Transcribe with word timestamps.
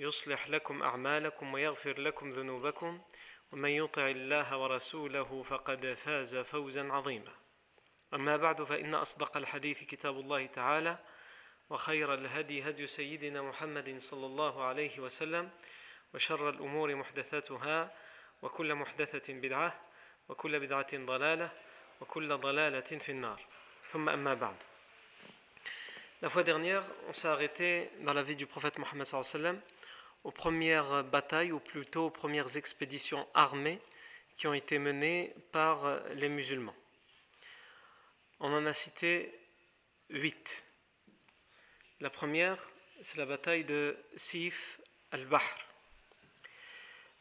يصلح 0.00 0.48
لكم 0.48 0.82
أعمالكم 0.82 1.54
ويغفر 1.54 2.00
لكم 2.00 2.30
ذنوبكم 2.30 3.00
ومن 3.52 3.70
يطع 3.70 4.08
الله 4.08 4.56
ورسوله 4.56 5.42
فقد 5.42 5.94
فاز 5.94 6.36
فوزا 6.36 6.92
عظيما. 6.92 7.32
أما 8.14 8.36
بعد 8.36 8.62
فإن 8.62 8.94
أصدق 8.94 9.36
الحديث 9.36 9.84
كتاب 9.84 10.20
الله 10.20 10.46
تعالى 10.46 10.98
وخير 11.70 12.14
الهدي 12.14 12.68
هدي 12.68 12.86
سيدنا 12.86 13.42
محمد 13.42 13.98
صلى 13.98 14.26
الله 14.26 14.64
عليه 14.64 14.98
وسلم 14.98 15.50
وشر 16.14 16.48
الأمور 16.50 16.94
محدثاتها 16.94 17.94
وكل 18.42 18.74
محدثة 18.74 19.32
بدعة 19.32 19.80
وكل 20.28 20.60
بدعة 20.60 20.96
ضلالة 20.96 21.50
وكل 22.00 22.36
ضلالة 22.36 22.80
في 22.80 23.12
النار. 23.12 23.46
ثم 23.86 24.08
أما 24.08 24.34
بعد. 24.34 24.56
La 26.22 26.28
fois 26.28 26.42
dernière, 26.42 26.84
on 27.08 27.12
s'est 27.14 27.28
arrêté 27.28 27.90
dans 28.00 28.12
la 28.12 28.22
vie 28.22 28.36
du 28.36 28.46
prophète 28.46 28.76
Mohammed 28.78 29.06
sallam 29.06 29.58
aux 30.24 30.30
premières 30.30 31.04
batailles, 31.04 31.52
ou 31.52 31.60
plutôt 31.60 32.06
aux 32.06 32.10
premières 32.10 32.56
expéditions 32.56 33.26
armées 33.34 33.80
qui 34.36 34.46
ont 34.46 34.54
été 34.54 34.78
menées 34.78 35.34
par 35.52 36.00
les 36.14 36.28
musulmans. 36.28 36.74
On 38.40 38.52
en 38.52 38.64
a 38.66 38.72
cité 38.72 39.38
huit. 40.08 40.62
La 42.00 42.10
première, 42.10 42.70
c'est 43.02 43.18
la 43.18 43.26
bataille 43.26 43.64
de 43.64 43.96
Sif 44.16 44.80
al-Bahr. 45.10 45.42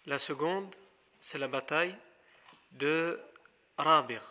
La 0.05 0.17
seconde, 0.17 0.73
c'est 1.19 1.37
la 1.37 1.47
bataille 1.47 1.95
de 2.71 3.19
Rabir. 3.77 4.23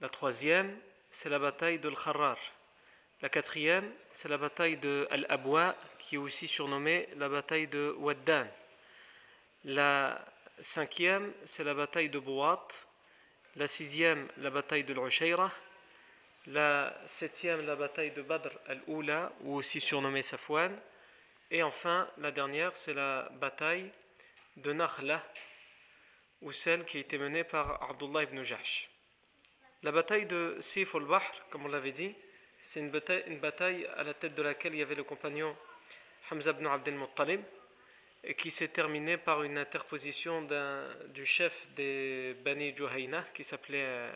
La 0.00 0.08
troisième, 0.08 0.76
c'est 1.10 1.28
la 1.28 1.38
bataille 1.38 1.78
de 1.78 1.88
Al-Kharrar. 1.88 2.38
La 3.20 3.28
quatrième, 3.28 3.92
c'est 4.12 4.28
la 4.28 4.38
bataille 4.38 4.76
de 4.76 5.08
Al-Abwa, 5.10 5.74
qui 5.98 6.14
est 6.14 6.18
aussi 6.18 6.46
surnommée 6.46 7.08
la 7.16 7.28
bataille 7.28 7.66
de 7.66 7.92
Waddan. 7.98 8.46
La 9.64 10.24
cinquième, 10.60 11.32
c'est 11.44 11.64
la 11.64 11.74
bataille 11.74 12.10
de 12.10 12.20
Bouat. 12.20 12.68
La 13.56 13.66
sixième, 13.66 14.28
la 14.36 14.50
bataille 14.50 14.84
de 14.84 14.94
l'Ushayra. 14.94 15.50
La 16.46 16.96
septième, 17.06 17.66
la 17.66 17.74
bataille 17.74 18.12
de 18.12 18.22
Badr 18.22 18.50
al-Oula, 18.68 19.32
ou 19.40 19.56
aussi 19.56 19.80
surnommée 19.80 20.22
Safwan. 20.22 20.78
Et 21.50 21.64
enfin, 21.64 22.08
la 22.18 22.30
dernière, 22.30 22.76
c'est 22.76 22.94
la 22.94 23.28
bataille 23.32 23.90
de 24.58 24.72
Nakhla, 24.72 25.24
ou 26.42 26.52
celle 26.52 26.84
qui 26.84 26.98
a 26.98 27.00
été 27.00 27.18
menée 27.18 27.42
par 27.42 27.82
Abdullah 27.90 28.22
ibn 28.22 28.42
Jahsh. 28.42 28.88
La 29.82 29.90
bataille 29.90 30.26
de 30.26 30.56
Sif 30.60 30.94
al-Bahr, 30.94 31.22
comme 31.50 31.66
on 31.66 31.68
l'avait 31.68 31.90
dit, 31.90 32.14
c'est 32.62 32.80
une 32.80 32.90
bataille, 32.90 33.86
à 33.96 34.02
la 34.02 34.14
tête 34.14 34.34
de 34.34 34.42
laquelle 34.42 34.74
il 34.74 34.80
y 34.80 34.82
avait 34.82 34.94
le 34.94 35.04
compagnon 35.04 35.56
Hamza 36.30 36.50
ibn 36.50 36.66
Abdel 36.66 36.94
Muttalib, 36.94 37.40
et 38.24 38.34
qui 38.34 38.50
s'est 38.50 38.68
terminée 38.68 39.16
par 39.16 39.42
une 39.42 39.58
interposition 39.58 40.46
du 41.14 41.24
chef 41.24 41.66
des 41.74 42.36
Bani 42.44 42.74
Juhayna, 42.76 43.24
qui 43.32 43.44
s'appelait 43.44 43.86
euh, 43.86 44.12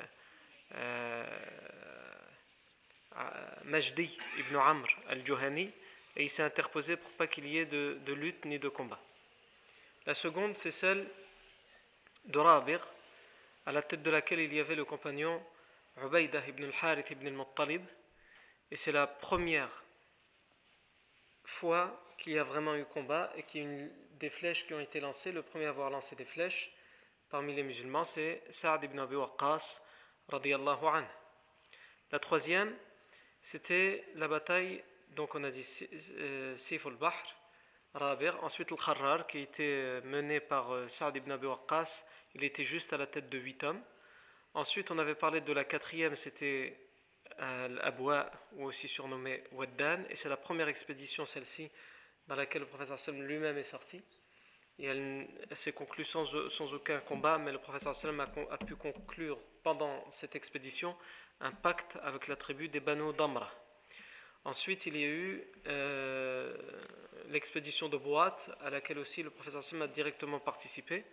euh, 0.75 1.25
Majdi 3.64 4.19
ibn 4.38 4.56
Amr 4.56 4.88
al-Juhani, 5.08 5.70
et 6.16 6.25
il 6.25 6.28
s'est 6.28 6.42
interposé 6.42 6.97
pour 6.97 7.10
pas 7.12 7.26
qu'il 7.26 7.47
y 7.47 7.58
ait 7.58 7.66
de, 7.66 8.12
lutte 8.12 8.44
ni 8.44 8.58
de 8.58 8.69
combat. 8.69 9.00
La 10.06 10.14
seconde, 10.14 10.56
c'est 10.56 10.70
celle 10.70 11.06
de 12.26 12.38
Rabir, 12.38 12.81
à 13.66 13.72
la 13.72 13.82
tête 13.82 14.02
de 14.02 14.10
laquelle 14.10 14.41
il 14.41 14.52
y 14.52 14.60
avait 14.60 14.75
le 14.75 14.84
compagnon 14.84 15.42
Ubaydah 16.02 16.47
ibn 16.48 16.64
al-Harith 16.64 17.10
ibn 17.10 17.28
al-Muttalib, 17.28 17.82
et 18.72 18.76
c'est 18.76 18.90
la 18.90 19.06
première 19.06 19.84
fois 21.44 22.02
qu'il 22.16 22.32
y 22.32 22.38
a 22.38 22.42
vraiment 22.42 22.74
eu 22.74 22.86
combat 22.86 23.30
et 23.36 23.42
qu'il 23.42 23.62
y 23.62 23.66
a 23.66 23.68
une, 23.68 23.90
des 24.12 24.30
flèches 24.30 24.66
qui 24.66 24.72
ont 24.72 24.80
été 24.80 24.98
lancées. 24.98 25.30
Le 25.30 25.42
premier 25.42 25.66
à 25.66 25.68
avoir 25.68 25.90
lancé 25.90 26.16
des 26.16 26.24
flèches 26.24 26.72
parmi 27.28 27.54
les 27.54 27.64
musulmans, 27.64 28.04
c'est 28.04 28.42
Saad 28.48 28.82
ibn 28.82 28.98
Abi 28.98 29.16
Waqqas, 29.16 29.82
radiallahu 30.26 30.86
anhu. 30.86 31.06
La 32.12 32.18
troisième, 32.18 32.74
c'était 33.42 34.06
la 34.14 34.26
bataille, 34.26 34.82
donc 35.10 35.34
on 35.34 35.44
a 35.44 35.50
dit 35.50 35.64
Sif 36.56 36.86
al-Bahr, 36.86 37.22
Rabir. 37.92 38.42
Ensuite, 38.42 38.70
le 38.70 38.76
Kharrar, 38.78 39.26
qui 39.26 39.36
a 39.36 39.40
été 39.42 40.00
mené 40.04 40.40
par 40.40 40.88
Saad 40.88 41.14
ibn 41.14 41.30
Abi 41.30 41.46
Waqqas, 41.46 42.06
il 42.34 42.42
était 42.42 42.64
juste 42.64 42.94
à 42.94 42.96
la 42.96 43.06
tête 43.06 43.28
de 43.28 43.36
huit 43.36 43.62
hommes. 43.64 43.82
Ensuite, 44.54 44.90
on 44.90 44.96
avait 44.96 45.14
parlé 45.14 45.42
de 45.42 45.52
la 45.52 45.64
quatrième, 45.64 46.16
c'était 46.16 46.78
Al-Abwa, 47.38 48.31
ou 48.53 48.65
aussi 48.65 48.88
surnommé 48.88 49.43
Waddan, 49.53 50.04
et 50.10 50.16
c'est 50.16 50.28
la 50.28 50.37
première 50.37 50.69
expédition, 50.69 51.26
celle-ci, 51.26 51.70
dans 52.26 52.34
laquelle 52.34 52.62
le 52.62 52.69
professeur 52.69 52.98
Sallam 52.98 53.22
lui-même 53.22 53.59
est 53.59 53.62
sorti. 53.62 54.03
Et 54.78 54.87
elle, 54.87 55.28
s'est 55.53 55.72
conclue 55.72 56.04
sans, 56.04 56.34
aucun 56.75 57.00
combat, 57.00 57.38
mais 57.38 57.53
le 57.53 57.59
professeur 57.59 57.94
Sallam 57.94 58.20
a, 58.20 58.28
a, 58.50 58.59
pu 58.59 58.75
conclure 58.75 59.38
pendant 59.62 60.09
cette 60.10 60.34
expédition 60.34 60.97
un 61.41 61.53
pacte 61.53 61.98
avec 62.03 62.28
la 62.28 62.37
tribu 62.37 62.69
des 62.69 62.81
Banu 62.81 63.12
Damra. 63.12 63.50
Ensuite, 64.44 64.87
il 64.87 64.97
y 64.97 65.04
a 65.04 65.09
eu 65.09 65.44
euh, 65.66 66.56
l'expédition 67.28 67.88
de 67.88 67.97
Boat, 67.97 68.37
à 68.60 68.70
laquelle 68.70 68.99
aussi 68.99 69.22
le 69.22 69.31
professeur 69.31 69.62
Sallam 69.62 69.82
a 69.82 69.88
directement 69.88 70.41
participé. 70.41 71.04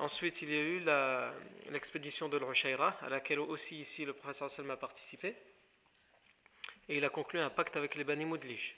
Ensuite, 0.00 0.40
il 0.40 0.50
y 0.50 0.56
a 0.56 0.62
eu 0.62 1.70
l'expédition 1.70 2.30
de 2.30 2.38
l'Ushayra, 2.38 2.96
à 3.02 3.10
laquelle 3.10 3.38
aussi 3.38 3.80
ici 3.80 4.06
le 4.06 4.14
professeur 4.14 4.48
Salma 4.48 4.72
a 4.72 4.76
participé. 4.78 5.36
Et 6.88 6.96
il 6.96 7.04
a 7.04 7.10
conclu 7.10 7.38
un 7.38 7.50
pacte 7.50 7.76
avec 7.76 7.96
les 7.96 8.04
Bani 8.04 8.24
Moudlij. 8.24 8.76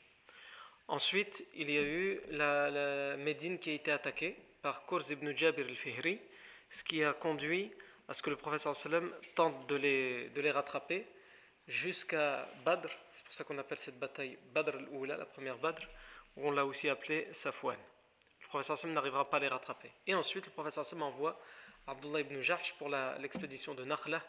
Ensuite, 0.89 1.47
il 1.55 1.71
y 1.71 1.79
a 1.79 1.83
eu 1.83 2.21
la, 2.31 3.17
Médine 3.19 3.61
qui 3.61 3.71
a 3.71 3.75
été 3.75 3.93
attaquée 3.93 4.37
par 4.63 4.85
Kurz 4.85 5.13
ibn 5.13 5.31
Jabir 5.31 5.65
al-Fihri, 5.69 6.19
ce 6.69 6.83
qui 6.83 7.05
a 7.05 7.13
conduit 7.13 7.71
à 8.09 8.15
ce 8.15 8.23
que 8.23 8.31
le 8.31 8.37
professeur 8.37 8.75
Sallam 8.75 9.15
tente 9.37 9.69
de 9.69 9.77
les, 9.77 10.51
rattraper 10.51 11.07
jusqu'à 11.69 12.49
Badr. 12.65 12.89
C'est 13.13 13.25
pour 13.25 13.35
ça 13.35 13.45
qu'on 13.45 13.59
appelle 13.59 13.79
cette 13.79 13.99
bataille 14.01 14.37
Badr 14.53 14.75
al-Oula, 14.75 15.17
la 15.17 15.27
première 15.27 15.59
Badr, 15.59 15.87
où 16.37 16.49
on 16.49 16.51
l'a 16.51 16.67
aussi 16.67 16.89
appelée 16.89 17.29
Safwan 17.31 17.79
professeur 18.53 18.77
Sam 18.77 18.93
n'arrivera 18.93 19.31
pas 19.31 19.39
à 19.39 19.41
les 19.41 19.49
rattraper. 19.49 19.91
Et 20.07 20.15
ensuite, 20.15 20.45
le 20.45 20.53
professeur 20.53 20.85
Sam 20.85 21.01
envoie 21.01 21.41
Abdullah 21.87 22.21
ibn 22.21 22.39
Jahsh 22.43 22.75
pour 22.75 22.91
l'expédition 22.91 23.75
de 23.75 23.83
Nakhla, 23.83 24.23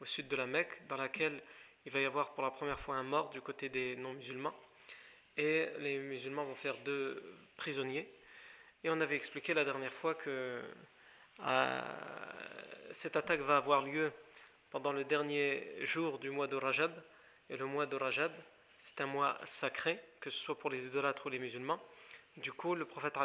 au 0.00 0.04
sud 0.04 0.26
de 0.26 0.34
la 0.34 0.46
Mecque, 0.46 0.84
dans 0.88 0.96
laquelle 0.96 1.40
il 1.86 1.92
va 1.92 2.00
y 2.00 2.04
avoir 2.04 2.34
pour 2.34 2.42
la 2.42 2.50
première 2.50 2.80
fois 2.80 2.96
un 2.96 3.04
mort 3.04 3.30
du 3.30 3.40
côté 3.40 3.68
des 3.68 3.94
non-musulmans. 3.94 4.52
Et 5.36 5.68
les 5.78 5.98
musulmans 5.98 6.44
vont 6.44 6.56
faire 6.56 6.76
deux 6.78 7.22
prisonniers. 7.56 8.12
Et 8.82 8.90
on 8.90 8.98
avait 8.98 9.14
expliqué 9.14 9.54
la 9.54 9.64
dernière 9.64 9.92
fois 9.92 10.16
que 10.16 10.60
euh, 11.46 11.82
cette 12.90 13.14
attaque 13.14 13.42
va 13.42 13.58
avoir 13.58 13.82
lieu 13.82 14.12
pendant 14.70 14.90
le 14.90 15.04
dernier 15.04 15.86
jour 15.86 16.18
du 16.18 16.30
mois 16.30 16.48
de 16.48 16.56
Rajab. 16.56 16.92
Et 17.48 17.56
le 17.56 17.66
mois 17.66 17.86
de 17.86 17.94
Rajab, 17.94 18.32
c'est 18.80 19.00
un 19.02 19.06
mois 19.06 19.38
sacré, 19.44 20.00
que 20.18 20.30
ce 20.30 20.38
soit 20.38 20.58
pour 20.58 20.68
les 20.68 20.84
idolâtres 20.84 21.26
ou 21.26 21.28
les 21.28 21.38
musulmans. 21.38 21.80
Du 22.38 22.52
coup, 22.52 22.74
le 22.74 22.84
prophète 22.84 23.16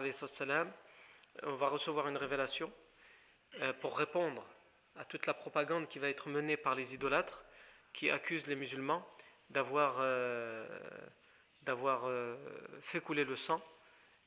on 1.43 1.55
va 1.55 1.67
recevoir 1.67 2.07
une 2.07 2.17
révélation 2.17 2.71
pour 3.81 3.97
répondre 3.97 4.45
à 4.95 5.05
toute 5.05 5.25
la 5.25 5.33
propagande 5.33 5.87
qui 5.87 5.99
va 5.99 6.09
être 6.09 6.29
menée 6.29 6.57
par 6.57 6.75
les 6.75 6.93
idolâtres 6.93 7.43
qui 7.93 8.09
accusent 8.09 8.47
les 8.47 8.55
musulmans 8.55 9.07
d'avoir 9.49 9.97
euh, 9.99 10.67
euh, 11.67 12.37
fait 12.81 13.01
couler 13.01 13.23
le 13.23 13.35
sang 13.35 13.61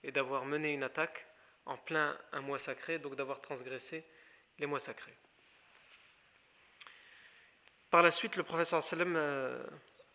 et 0.04 0.12
d'avoir 0.12 0.44
mené 0.44 0.72
une 0.72 0.84
attaque 0.84 1.26
en 1.64 1.76
plein 1.76 2.16
un 2.32 2.40
mois 2.40 2.60
sacré, 2.60 3.00
donc 3.00 3.16
d'avoir 3.16 3.40
transgressé 3.40 4.04
les 4.58 4.66
mois 4.66 4.78
sacrés. 4.78 5.16
Par 7.90 8.02
la 8.02 8.12
suite, 8.12 8.36
le 8.36 8.44
professeur 8.44 8.82
sallam 8.82 9.16
euh, 9.16 9.64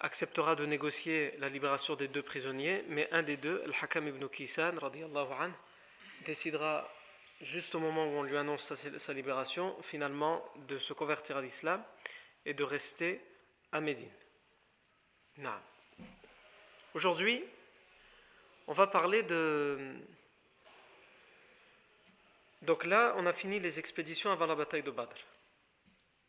acceptera 0.01 0.55
de 0.55 0.65
négocier 0.65 1.33
la 1.37 1.47
libération 1.47 1.95
des 1.95 2.07
deux 2.07 2.23
prisonniers, 2.23 2.83
mais 2.89 3.07
un 3.11 3.21
des 3.21 3.37
deux, 3.37 3.61
Al-Hakam 3.65 4.07
ibn 4.07 4.27
Kisan, 4.27 4.73
anh, 4.77 5.53
décidera, 6.25 6.91
juste 7.39 7.75
au 7.75 7.79
moment 7.79 8.05
où 8.05 8.17
on 8.17 8.23
lui 8.23 8.35
annonce 8.35 8.73
sa, 8.73 9.13
libération, 9.13 9.75
finalement 9.81 10.43
de 10.67 10.77
se 10.79 10.93
convertir 10.93 11.37
à 11.37 11.41
l'islam 11.41 11.83
et 12.45 12.53
de 12.53 12.63
rester 12.63 13.21
à 13.71 13.79
Médine. 13.79 14.11
Aujourd'hui, 16.93 17.43
on 18.67 18.73
va 18.73 18.87
parler 18.87 19.23
de... 19.23 19.95
Donc 22.63 22.85
là, 22.85 23.13
on 23.17 23.25
a 23.25 23.33
fini 23.33 23.59
les 23.59 23.79
expéditions 23.79 24.31
avant 24.31 24.45
la 24.45 24.55
bataille 24.55 24.83
de 24.83 24.91
Badr. 24.91 25.15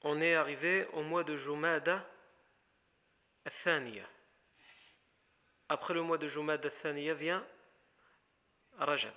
On 0.02 0.20
est 0.20 0.34
arrivé 0.34 0.86
au 0.94 1.02
mois 1.02 1.24
de 1.24 1.36
Jumada 1.36 2.06
al-Thaniya. 3.44 4.06
Après 5.68 5.94
le 5.94 6.02
mois 6.02 6.18
de 6.18 6.28
Jumada 6.28 6.68
al-Thaniya 6.68 7.14
vient 7.14 7.46
Rajab. 8.78 9.14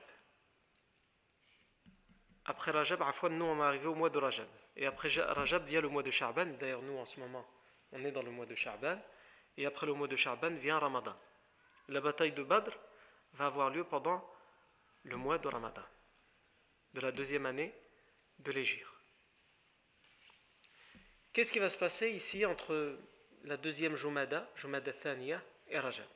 Après 2.45 2.71
Rajab, 2.71 3.01
fois 3.11 3.29
nous 3.29 3.45
on 3.45 3.59
est 3.59 3.65
arrivé 3.65 3.87
au 3.87 3.95
mois 3.95 4.09
de 4.09 4.17
Rajab. 4.17 4.47
Et 4.75 4.85
après 4.85 5.09
Rajab 5.09 5.65
vient 5.65 5.81
le 5.81 5.89
mois 5.89 6.03
de 6.03 6.11
Sha'ban. 6.11 6.45
D'ailleurs, 6.59 6.81
nous 6.81 6.97
en 6.97 7.05
ce 7.05 7.19
moment, 7.19 7.45
on 7.91 8.03
est 8.03 8.11
dans 8.11 8.23
le 8.23 8.31
mois 8.31 8.45
de 8.45 8.55
Sha'ban. 8.55 9.01
Et 9.57 9.65
après 9.65 9.85
le 9.85 9.93
mois 9.93 10.07
de 10.07 10.15
Sha'ban 10.15 10.55
vient 10.55 10.77
Ramadan. 10.77 11.15
La 11.89 12.01
bataille 12.01 12.33
de 12.33 12.43
Badr 12.43 12.71
va 13.33 13.47
avoir 13.47 13.69
lieu 13.69 13.83
pendant 13.83 14.27
le 15.03 15.17
mois 15.17 15.37
de 15.37 15.47
Ramadan, 15.47 15.83
de 16.93 17.01
la 17.01 17.11
deuxième 17.11 17.45
année 17.45 17.73
de 18.39 18.51
l'Égypte. 18.51 18.87
Qu'est-ce 21.31 21.51
qui 21.51 21.59
va 21.59 21.69
se 21.69 21.77
passer 21.77 22.09
ici 22.09 22.45
entre 22.45 22.97
la 23.45 23.57
deuxième 23.57 23.95
Jumada, 23.95 24.49
Jumada 24.55 24.91
Thaniya 24.91 25.41
et 25.67 25.79
Rajab 25.79 26.07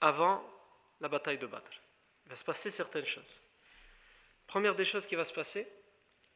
Avant 0.00 0.42
la 1.00 1.08
bataille 1.08 1.38
de 1.38 1.46
Badr. 1.46 1.70
Il 2.24 2.30
va 2.30 2.36
se 2.36 2.44
passer 2.44 2.70
certaines 2.70 3.04
choses. 3.04 3.40
Première 4.46 4.74
des 4.74 4.84
choses 4.84 5.06
qui 5.06 5.14
va 5.14 5.24
se 5.24 5.32
passer, 5.32 5.68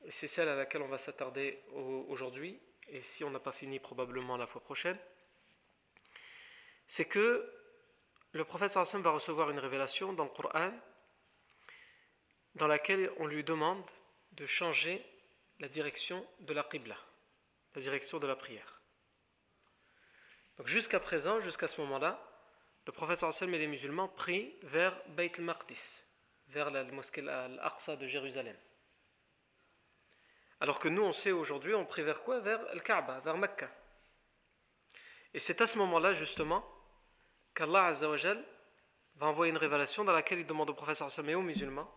et 0.05 0.11
c'est 0.11 0.27
celle 0.27 0.49
à 0.49 0.57
laquelle 0.57 0.83
on 0.83 0.89
va 0.89 0.99
s'attarder 0.99 1.63
aujourd'hui, 2.09 2.61
et 2.89 3.01
si 3.03 3.25
on 3.25 3.31
n'a 3.31 3.41
pas 3.41 3.53
fini 3.53 3.81
probablement 3.81 4.37
la 4.37 4.47
fois 4.47 4.63
prochaine, 4.63 4.99
c'est 6.87 7.07
que 7.07 7.53
le 8.33 8.45
prophète 8.45 8.73
sallam 8.73 9.03
va 9.03 9.11
recevoir 9.11 9.51
une 9.51 9.59
révélation 9.59 10.13
dans 10.13 10.25
le 10.25 10.31
Coran 10.31 10.73
dans 12.55 12.67
laquelle 12.67 13.11
on 13.19 13.27
lui 13.27 13.45
demande 13.45 13.85
de 14.33 14.47
changer 14.47 15.05
la 15.59 15.69
direction 15.69 16.27
de 16.41 16.53
la 16.53 16.65
Qibla, 16.65 16.97
la 17.75 17.81
direction 17.81 18.19
de 18.19 18.27
la 18.27 18.37
prière. 18.37 18.76
Donc 20.59 20.69
jusqu'à 20.69 21.01
présent, 21.01 21.41
jusqu'à 21.41 21.69
ce 21.69 21.81
moment-là, 21.83 22.23
le 22.87 22.93
prophète 22.93 23.19
sallam 23.19 23.55
et 23.55 23.59
les 23.59 23.67
musulmans 23.67 24.09
prient 24.09 24.55
vers 24.63 24.97
Beit 25.09 25.33
al-Maqdis, 25.39 26.01
vers 26.49 26.71
la 26.71 26.85
mosquée 26.85 27.29
al-Aqsa 27.29 27.97
de 27.97 28.07
Jérusalem. 28.07 28.57
Alors 30.61 30.79
que 30.79 30.89
nous, 30.89 31.03
on 31.03 31.13
sait 31.13 31.33
aujourd'hui, 31.33 31.75
on 31.75 31.85
prie 31.85 32.03
vers 32.03 32.23
quoi? 32.23 32.41
Vers 32.41 32.67
Al-Kaaba, 32.71 33.21
vers 33.21 33.37
Mecca. 33.37 33.71
Et 35.35 35.39
c'est 35.39 35.61
à 35.61 35.67
ce 35.67 35.77
moment-là, 35.79 36.15
justement, 36.15 36.65
qu'Allah 37.55 37.93
va 37.93 39.27
envoyer 39.27 39.51
une 39.51 39.59
révélation 39.59 40.05
dans 40.05 40.13
laquelle 40.13 40.39
il 40.39 40.47
demande 40.47 40.71
au 40.71 40.75
professeur 40.75 41.11
Sam 41.11 41.29
et 41.29 41.35
aux 41.35 41.43
musulmans 41.43 41.93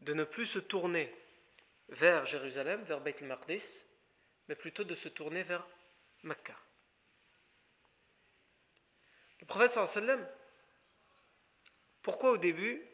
de 0.00 0.14
ne 0.14 0.24
plus 0.24 0.46
se 0.46 0.58
tourner 0.58 1.14
vers 1.88 2.24
Jérusalem, 2.24 2.82
vers 2.84 3.00
Beit 3.00 3.16
al-Maqdis, 3.20 3.82
mais 4.48 4.54
plutôt 4.54 4.84
de 4.84 4.94
se 4.94 5.08
tourner 5.08 5.42
vers 5.42 5.66
Mecca. 6.22 6.54
Le 9.46 9.48
prophète 9.48 9.70
sallam, 9.70 10.26
pourquoi 12.02 12.32
au 12.32 12.36
début 12.36 12.84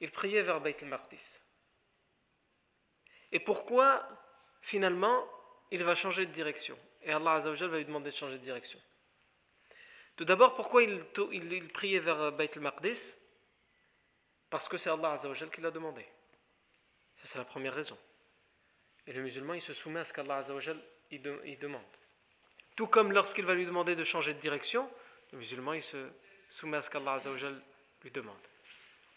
il 0.00 0.10
priait 0.10 0.42
vers 0.42 0.60
Beit 0.60 0.76
al-Maqdis? 0.82 1.40
Et 3.32 3.40
pourquoi 3.40 4.06
finalement 4.60 5.26
il 5.70 5.82
va 5.82 5.94
changer 5.94 6.26
de 6.26 6.32
direction? 6.32 6.78
Et 7.02 7.12
Allah 7.12 7.38
va 7.38 7.78
lui 7.78 7.84
demander 7.84 8.10
de 8.10 8.16
changer 8.16 8.38
de 8.38 8.42
direction 8.42 8.80
tout 10.16 10.24
d'abord, 10.24 10.54
pourquoi 10.54 10.82
il, 10.82 11.68
priait 11.74 11.98
vers 11.98 12.32
Beit 12.32 12.56
al-Maqdis? 12.56 13.14
Parce 14.48 14.66
que 14.66 14.78
c'est 14.78 14.88
Allah 14.88 15.12
Azzawajal 15.12 15.50
qui 15.50 15.60
l'a 15.60 15.70
demandé. 15.70 16.02
Ça, 17.16 17.26
c'est 17.26 17.38
la 17.38 17.44
première 17.44 17.74
raison. 17.74 17.98
Et 19.06 19.12
le 19.12 19.20
musulman, 19.20 19.54
il 19.54 19.60
se 19.60 19.74
soumet 19.74 20.00
à 20.00 20.04
ce 20.04 20.14
qu'Allah 20.14 20.38
Azzawajal 20.38 20.80
il, 21.10 21.58
demande. 21.58 21.82
Tout 22.76 22.86
comme 22.86 23.12
lorsqu'il 23.12 23.44
va 23.44 23.54
lui 23.54 23.66
demander 23.66 23.94
de 23.94 24.04
changer 24.04 24.32
de 24.32 24.40
direction, 24.40 24.90
le 25.36 25.40
musulman, 25.40 25.78
se 25.80 26.08
soumet 26.48 26.78
à 26.78 26.80
ce 26.80 26.88
qu'Allah 26.88 27.18
lui 28.02 28.10
demande. 28.10 28.36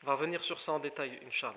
On 0.04 0.08
va 0.08 0.14
revenir 0.14 0.44
sur 0.44 0.60
ça 0.60 0.74
en 0.74 0.80
détail, 0.80 1.18
Inch'Allah. 1.26 1.56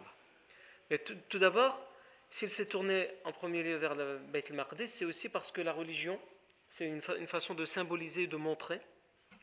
Mais 0.88 0.98
tout, 0.98 1.38
d'abord, 1.38 1.84
s'il 2.30 2.48
s'est 2.48 2.66
tourné 2.66 3.08
en 3.24 3.32
premier 3.32 3.62
lieu 3.62 3.76
vers 3.76 3.94
le 3.94 4.18
Beit 4.18 4.44
al-Maqdis, 4.50 4.88
c'est 4.88 5.04
aussi 5.04 5.28
parce 5.28 5.50
que 5.50 5.60
la 5.60 5.72
religion, 5.72 6.20
c'est 6.68 6.86
une, 6.86 7.00
une 7.18 7.26
façon 7.26 7.54
de 7.54 7.64
symboliser, 7.64 8.26
de 8.26 8.36
montrer 8.36 8.80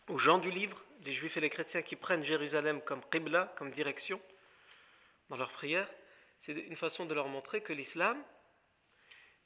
aux 0.07 0.17
gens 0.17 0.37
du 0.37 0.51
livre, 0.51 0.83
les 1.03 1.11
juifs 1.11 1.35
et 1.37 1.41
les 1.41 1.49
chrétiens 1.49 1.81
qui 1.81 1.95
prennent 1.95 2.23
Jérusalem 2.23 2.81
comme 2.81 3.01
Qibla, 3.11 3.53
comme 3.57 3.71
direction 3.71 4.21
dans 5.29 5.37
leur 5.37 5.51
prière, 5.51 5.89
c'est 6.39 6.53
une 6.53 6.75
façon 6.75 7.05
de 7.05 7.13
leur 7.13 7.27
montrer 7.27 7.61
que 7.61 7.73
l'islam 7.73 8.17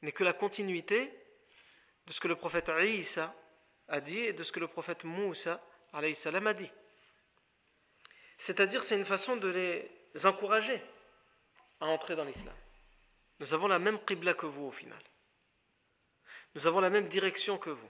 n'est 0.03 0.11
que 0.11 0.23
la 0.23 0.33
continuité 0.33 1.11
de 2.05 2.13
ce 2.13 2.19
que 2.19 2.27
le 2.27 2.35
prophète 2.35 2.71
Isa 2.81 3.35
a 3.87 4.01
dit 4.01 4.19
et 4.19 4.33
de 4.33 4.43
ce 4.43 4.51
que 4.51 4.59
le 4.59 4.67
prophète 4.67 5.03
Moussa 5.03 5.61
a 5.93 6.53
dit. 6.53 6.71
C'est-à-dire, 8.37 8.83
c'est 8.83 8.95
une 8.95 9.05
façon 9.05 9.35
de 9.35 9.47
les 9.47 10.25
encourager 10.25 10.81
à 11.79 11.85
entrer 11.85 12.15
dans 12.15 12.25
l'islam. 12.25 12.55
Nous 13.39 13.53
avons 13.53 13.67
la 13.67 13.79
même 13.79 14.03
Qibla 14.05 14.33
que 14.33 14.45
vous 14.45 14.65
au 14.65 14.71
final. 14.71 15.01
Nous 16.55 16.67
avons 16.67 16.79
la 16.79 16.89
même 16.89 17.07
direction 17.07 17.57
que 17.57 17.69
vous. 17.69 17.89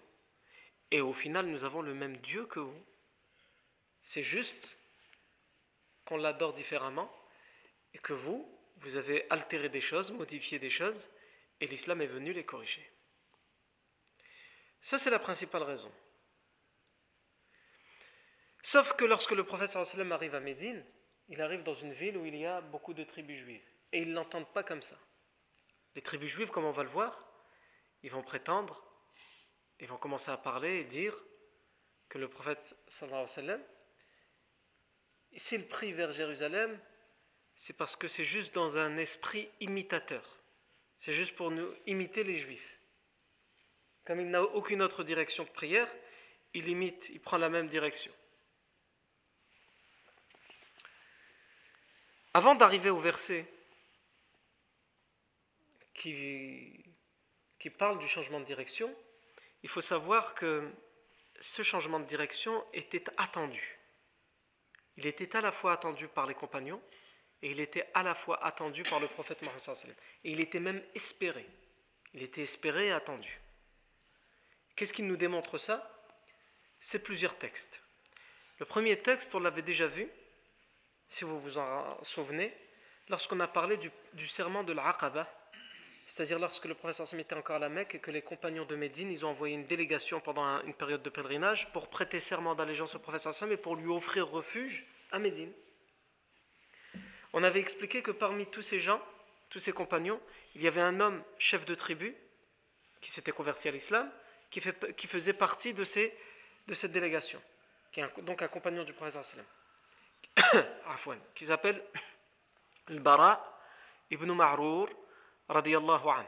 Et 0.91 1.01
au 1.01 1.13
final, 1.13 1.47
nous 1.47 1.63
avons 1.63 1.81
le 1.81 1.93
même 1.93 2.17
Dieu 2.17 2.45
que 2.45 2.59
vous. 2.59 2.85
C'est 4.01 4.23
juste 4.23 4.77
qu'on 6.05 6.17
l'adore 6.17 6.53
différemment 6.53 7.11
et 7.93 7.97
que 7.99 8.13
vous, 8.13 8.47
vous 8.77 8.97
avez 8.97 9.29
altéré 9.29 9.69
des 9.69 9.81
choses, 9.81 10.11
modifié 10.11 10.59
des 10.59 10.69
choses, 10.69 11.09
et 11.61 11.67
l'islam 11.67 12.01
est 12.01 12.07
venu 12.07 12.33
les 12.33 12.45
corriger. 12.45 12.87
Ça, 14.83 14.99
c'est 14.99 15.09
la 15.09 15.17
principale 15.17 15.63
raison. 15.63 15.91
Sauf 18.61 18.93
que 18.93 19.05
lorsque 19.05 19.31
le 19.31 19.43
prophète 19.43 19.71
sallam 19.71 20.11
arrive 20.11 20.35
à 20.35 20.39
Médine, 20.39 20.85
il 21.27 21.41
arrive 21.41 21.63
dans 21.63 21.73
une 21.73 21.93
ville 21.93 22.17
où 22.17 22.25
il 22.25 22.35
y 22.35 22.45
a 22.45 22.61
beaucoup 22.61 22.93
de 22.93 23.03
tribus 23.03 23.39
juives. 23.39 23.67
Et 23.91 24.01
ils 24.03 24.09
ne 24.09 24.13
l'entendent 24.13 24.53
pas 24.53 24.63
comme 24.63 24.83
ça. 24.83 24.97
Les 25.95 26.03
tribus 26.03 26.29
juives, 26.29 26.51
comme 26.51 26.65
on 26.65 26.71
va 26.71 26.83
le 26.83 26.89
voir, 26.89 27.27
ils 28.03 28.11
vont 28.11 28.21
prétendre 28.21 28.85
ils 29.79 29.87
vont 29.87 29.97
commencer 29.97 30.31
à 30.31 30.37
parler 30.37 30.79
et 30.79 30.83
dire 30.85 31.13
que 32.07 32.17
le 32.17 32.29
prophète 32.29 32.75
sallallahu 32.87 33.59
s'il 35.35 35.67
prie 35.67 35.91
vers 35.91 36.11
Jérusalem, 36.11 36.79
c'est 37.55 37.73
parce 37.73 37.95
que 37.95 38.07
c'est 38.07 38.23
juste 38.23 38.53
dans 38.53 38.77
un 38.77 38.97
esprit 38.97 39.49
imitateur. 39.59 40.41
C'est 40.99 41.11
juste 41.11 41.35
pour 41.35 41.51
nous 41.51 41.73
imiter 41.85 42.23
les 42.23 42.37
juifs. 42.37 42.79
Comme 44.05 44.19
il 44.19 44.29
n'a 44.29 44.43
aucune 44.43 44.81
autre 44.81 45.03
direction 45.03 45.43
de 45.43 45.49
prière, 45.49 45.87
il 46.53 46.67
imite, 46.67 47.09
il 47.09 47.19
prend 47.19 47.37
la 47.37 47.49
même 47.49 47.67
direction. 47.67 48.11
Avant 52.33 52.55
d'arriver 52.55 52.89
au 52.89 52.97
verset 52.97 53.45
qui, 55.93 56.83
parle 57.77 57.99
du 57.99 58.07
changement 58.07 58.39
de 58.39 58.45
direction, 58.45 58.93
il 59.61 59.69
faut 59.69 59.81
savoir 59.81 60.33
que 60.33 60.69
ce 61.39 61.61
changement 61.61 61.99
de 61.99 62.05
direction 62.05 62.63
était 62.73 63.03
attendu. 63.17 63.77
Il 64.97 65.05
était 65.05 65.35
à 65.35 65.41
la 65.41 65.51
fois 65.51 65.73
attendu 65.73 66.07
par 66.07 66.25
les 66.25 66.33
compagnons 66.33 66.81
et 67.41 67.51
il 67.51 67.59
était 67.59 67.89
à 67.93 68.03
la 68.03 68.15
fois 68.15 68.43
attendu 68.43 68.83
par 68.83 68.99
le 68.99 69.07
prophète 69.07 69.41
Mohammed. 69.41 69.95
Et 70.23 70.31
il 70.31 70.41
était 70.41 70.59
même 70.59 70.83
espéré. 70.95 71.47
Il 72.13 72.21
était 72.23 72.43
espéré 72.43 72.87
et 72.87 72.91
attendu. 72.91 73.42
Qu'est-ce 74.75 74.93
qui 74.93 75.03
nous 75.03 75.17
démontre 75.17 75.57
ça? 75.57 75.89
C'est 76.79 76.99
plusieurs 76.99 77.37
textes. 77.37 77.83
Le 78.59 78.65
premier 78.65 78.97
texte, 78.97 79.35
on 79.35 79.39
l'avait 79.39 79.61
déjà 79.61 79.87
vu, 79.87 80.09
si 81.07 81.23
vous 81.23 81.39
vous 81.39 81.57
en 81.57 82.03
souvenez, 82.03 82.55
lorsqu'on 83.09 83.39
a 83.39 83.47
parlé 83.47 83.77
du, 83.77 84.27
serment 84.27 84.63
de 84.63 84.73
l'Aqaba, 84.73 85.31
c'est-à-dire 86.05 86.39
lorsque 86.39 86.65
le 86.65 86.73
professeur 86.73 87.07
Sam 87.07 87.19
était 87.19 87.35
encore 87.35 87.55
à 87.55 87.59
la 87.59 87.69
Mecque 87.69 87.95
et 87.95 87.99
que 87.99 88.11
les 88.11 88.21
compagnons 88.21 88.65
de 88.65 88.75
Médine, 88.75 89.11
ils 89.11 89.25
ont 89.25 89.29
envoyé 89.29 89.55
une 89.55 89.65
délégation 89.65 90.19
pendant 90.19 90.61
une 90.63 90.73
période 90.73 91.01
de 91.01 91.09
pèlerinage 91.09 91.71
pour 91.71 91.89
prêter 91.89 92.19
serment 92.19 92.55
d'allégeance 92.55 92.95
au 92.95 92.99
professeur 92.99 93.33
Sam 93.33 93.51
et 93.51 93.57
pour 93.57 93.75
lui 93.75 93.87
offrir 93.87 94.27
refuge 94.27 94.85
à 95.11 95.19
Médine. 95.19 95.51
On 97.31 97.43
avait 97.43 97.59
expliqué 97.59 98.01
que 98.01 98.11
parmi 98.11 98.45
tous 98.45 98.61
ces 98.61 98.79
gens, 98.79 99.01
tous 99.49 99.59
ces 99.59 99.71
compagnons, 99.71 100.19
il 100.55 100.61
y 100.61 100.67
avait 100.67 100.81
un 100.81 100.99
homme 100.99 101.23
chef 101.37 101.65
de 101.65 101.75
tribu 101.75 102.15
qui 103.01 103.11
s'était 103.11 103.31
converti 103.31 103.67
à 103.67 103.71
l'islam, 103.71 104.11
qui, 104.61 105.07
faisait 105.07 105.33
partie 105.33 105.73
de, 105.73 105.83
cette 105.83 106.91
délégation, 106.91 107.41
qui 107.91 108.01
est 108.01 108.19
donc 108.21 108.41
un 108.43 108.47
compagnon 108.47 108.83
du 108.83 108.93
prophète 108.93 109.35
qui 111.35 111.45
s'appelle 111.45 111.83
Al-Bara 112.87 113.59
ibn 114.11 114.31
Ma'rour 114.31 114.89
radiyallahu 115.49 116.07
anhu. 116.07 116.27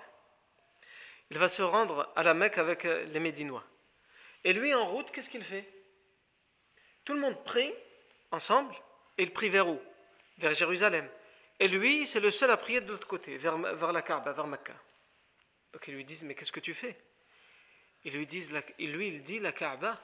Il 1.29 1.37
va 1.37 1.47
se 1.47 1.61
rendre 1.61 2.11
à 2.15 2.23
la 2.23 2.33
Mecque 2.33 2.57
avec 2.57 2.83
les 2.83 3.19
Médinois. 3.19 3.63
Et 4.43 4.53
lui, 4.53 4.73
en 4.73 4.87
route, 4.87 5.11
qu'est-ce 5.11 5.29
qu'il 5.29 5.43
fait? 5.43 5.67
Tout 7.03 7.13
le 7.13 7.19
monde 7.19 7.43
prie 7.43 7.73
ensemble, 8.31 8.73
et 9.17 9.23
il 9.23 9.33
prie 9.33 9.49
vers 9.49 9.67
où? 9.67 9.79
Vers 10.39 10.53
Jérusalem. 10.53 11.07
Et 11.59 11.67
lui, 11.67 12.07
c'est 12.07 12.19
le 12.19 12.31
seul 12.31 12.49
à 12.49 12.57
prier 12.57 12.81
de 12.81 12.91
l'autre 12.91 13.07
côté, 13.07 13.37
vers, 13.37 13.57
vers 13.57 13.91
la 13.91 14.01
Kaaba, 14.01 14.33
vers 14.33 14.47
Mecca. 14.47 14.73
Donc 15.73 15.87
ils 15.87 15.93
lui 15.93 16.05
disent, 16.05 16.23
mais 16.23 16.33
qu'est-ce 16.33 16.51
que 16.51 16.59
tu 16.59 16.73
fais? 16.73 16.97
Ils 18.05 18.13
lui 18.13 18.27
lui, 18.87 19.07
il 19.07 19.23
dit, 19.23 19.39
la 19.39 19.51
Kaaba, 19.51 19.99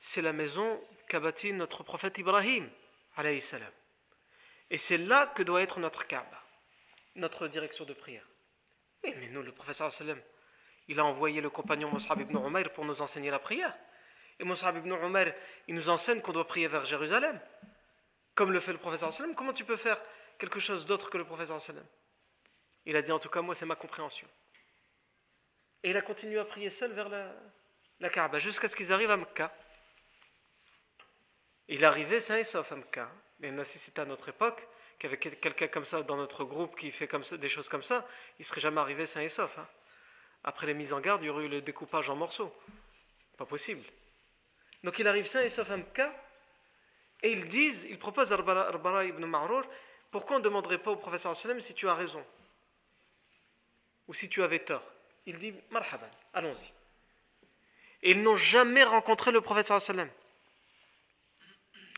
c'est 0.00 0.20
la 0.20 0.32
maison 0.32 0.82
qu'a 1.08 1.20
bâtie 1.20 1.52
notre 1.52 1.84
prophète 1.84 2.18
Ibrahim, 2.18 2.68
salam. 3.38 3.72
Et 4.68 4.78
c'est 4.78 4.98
là 4.98 5.26
que 5.26 5.44
doit 5.44 5.62
être 5.62 5.78
notre 5.78 6.06
Kaaba, 6.08 6.42
notre 7.14 7.46
direction 7.46 7.84
de 7.84 7.92
prière. 7.92 8.26
mais 9.04 9.28
nous, 9.30 9.42
le 9.42 9.52
prophète 9.52 9.76
sallam, 9.90 10.20
il 10.88 10.98
a 10.98 11.04
envoyé 11.04 11.40
le 11.40 11.50
compagnon 11.50 11.92
Mus'ab 11.92 12.20
ibn 12.20 12.36
Umayr 12.36 12.72
pour 12.72 12.84
nous 12.84 13.00
enseigner 13.00 13.30
la 13.30 13.38
prière. 13.38 13.76
Et 14.40 14.44
Mus'ab 14.44 14.76
ibn 14.76 14.92
Umayr, 14.92 15.32
il 15.68 15.76
nous 15.76 15.88
enseigne 15.88 16.20
qu'on 16.20 16.32
doit 16.32 16.48
prier 16.48 16.66
vers 16.66 16.84
Jérusalem. 16.84 17.40
Comme 18.34 18.50
le 18.50 18.58
fait 18.58 18.72
le 18.72 18.78
prophète 18.78 19.08
sallam, 19.12 19.36
comment 19.36 19.52
tu 19.52 19.64
peux 19.64 19.76
faire 19.76 20.02
quelque 20.36 20.58
chose 20.58 20.84
d'autre 20.84 21.10
que 21.10 21.18
le 21.18 21.24
prophète 21.24 21.56
sallam? 21.60 21.86
Il 22.86 22.96
a 22.96 23.02
dit 23.02 23.12
en 23.12 23.20
tout 23.20 23.28
cas, 23.28 23.40
moi, 23.40 23.54
c'est 23.54 23.66
ma 23.66 23.76
compréhension. 23.76 24.26
Et 25.82 25.90
il 25.90 25.96
a 25.96 26.02
continué 26.02 26.38
à 26.38 26.44
prier 26.44 26.70
seul 26.70 26.92
vers 26.92 27.08
la, 27.08 27.32
la 28.00 28.08
Kaaba 28.08 28.38
jusqu'à 28.38 28.68
ce 28.68 28.76
qu'ils 28.76 28.92
arrivent 28.92 29.10
à 29.10 29.16
Mecca. 29.16 29.54
Il 31.68 31.84
arrivé 31.84 32.20
sain 32.20 32.38
et 32.38 32.44
sauf 32.44 32.72
à 32.72 32.76
Mecca. 32.76 33.10
Mais 33.38 33.64
si 33.64 33.78
c'était 33.78 34.00
à 34.00 34.04
notre 34.04 34.28
époque, 34.28 34.66
avait 35.02 35.16
quelqu'un 35.16 35.68
comme 35.68 35.84
ça 35.84 36.02
dans 36.02 36.16
notre 36.16 36.44
groupe 36.44 36.76
qui 36.76 36.90
fait 36.90 37.08
des 37.36 37.48
choses 37.48 37.68
comme 37.68 37.82
ça, 37.82 38.06
il 38.38 38.44
serait 38.44 38.60
jamais 38.60 38.80
arrivé 38.80 39.06
sain 39.06 39.22
et 39.22 39.28
sauf. 39.28 39.58
Hein. 39.58 39.66
Après 40.44 40.66
les 40.66 40.74
mises 40.74 40.92
en 40.92 41.00
garde, 41.00 41.22
il 41.22 41.26
y 41.26 41.30
aurait 41.30 41.44
eu 41.44 41.48
le 41.48 41.62
découpage 41.62 42.10
en 42.10 42.16
morceaux. 42.16 42.54
Pas 43.38 43.46
possible. 43.46 43.84
Donc 44.84 44.98
il 44.98 45.08
arrive 45.08 45.26
sain 45.26 45.40
et 45.40 45.48
sauf 45.48 45.70
à 45.70 45.76
Mecca, 45.76 46.12
et 47.22 47.32
ils 47.32 47.46
disent, 47.46 47.86
ils 47.88 47.98
proposent 47.98 48.32
à 48.32 48.36
Arbara 48.36 49.04
ibn 49.04 49.24
Ma'rour, 49.24 49.64
pourquoi 50.10 50.36
on 50.36 50.38
ne 50.38 50.44
demanderait 50.44 50.78
pas 50.78 50.90
au 50.90 50.96
professeur 50.96 51.34
si 51.36 51.74
tu 51.74 51.88
as 51.88 51.94
raison 51.94 52.24
Ou 54.08 54.14
si 54.14 54.28
tu 54.28 54.42
avais 54.42 54.58
tort 54.58 54.84
Il 55.30 55.38
dit, 55.38 55.54
marhaban, 55.70 56.10
allons-y. 56.34 56.72
Et 58.02 58.10
ils 58.10 58.20
n'ont 58.20 58.34
jamais 58.34 58.82
rencontré 58.82 59.30
le 59.30 59.40
professeur 59.40 59.80
sallam. 59.80 60.10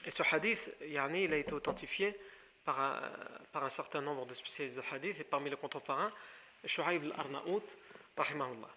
Et 0.05 0.11
ce 0.11 0.23
hadith, 0.31 0.71
il 0.83 0.99
a 0.99 1.37
été 1.39 1.55
authentifié 1.55 2.15
par 2.63 2.79
un, 2.79 3.01
par 3.51 3.65
un 3.65 3.71
certain 3.71 4.03
nombre 4.03 4.27
de 4.27 4.35
spécialistes 4.35 4.77
de 4.77 4.83
hadith, 4.95 5.19
et 5.19 5.25
parmi 5.25 5.49
les 5.49 5.57
contemporains, 5.57 6.13
Shu'aib 6.67 7.05
al-Arnaout, 7.05 7.65
rahimahullah. 8.19 8.69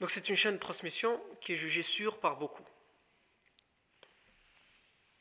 Donc 0.00 0.10
c'est 0.10 0.28
une 0.28 0.34
chaîne 0.34 0.54
de 0.54 0.60
transmission 0.60 1.22
qui 1.40 1.52
est 1.52 1.56
jugée 1.56 1.82
sûre 1.82 2.18
par 2.18 2.34
beaucoup. 2.34 2.66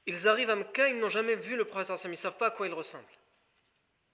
Ils 0.07 0.27
arrivent 0.27 0.49
à 0.49 0.55
Mecca, 0.55 0.89
ils 0.89 0.97
n'ont 0.97 1.09
jamais 1.09 1.35
vu 1.35 1.55
le 1.55 1.65
professeur 1.65 1.99
Sam, 1.99 2.09
ils 2.09 2.13
ne 2.13 2.17
savent 2.17 2.37
pas 2.37 2.47
à 2.47 2.51
quoi 2.51 2.65
il 2.65 2.73
ressemble. 2.73 3.05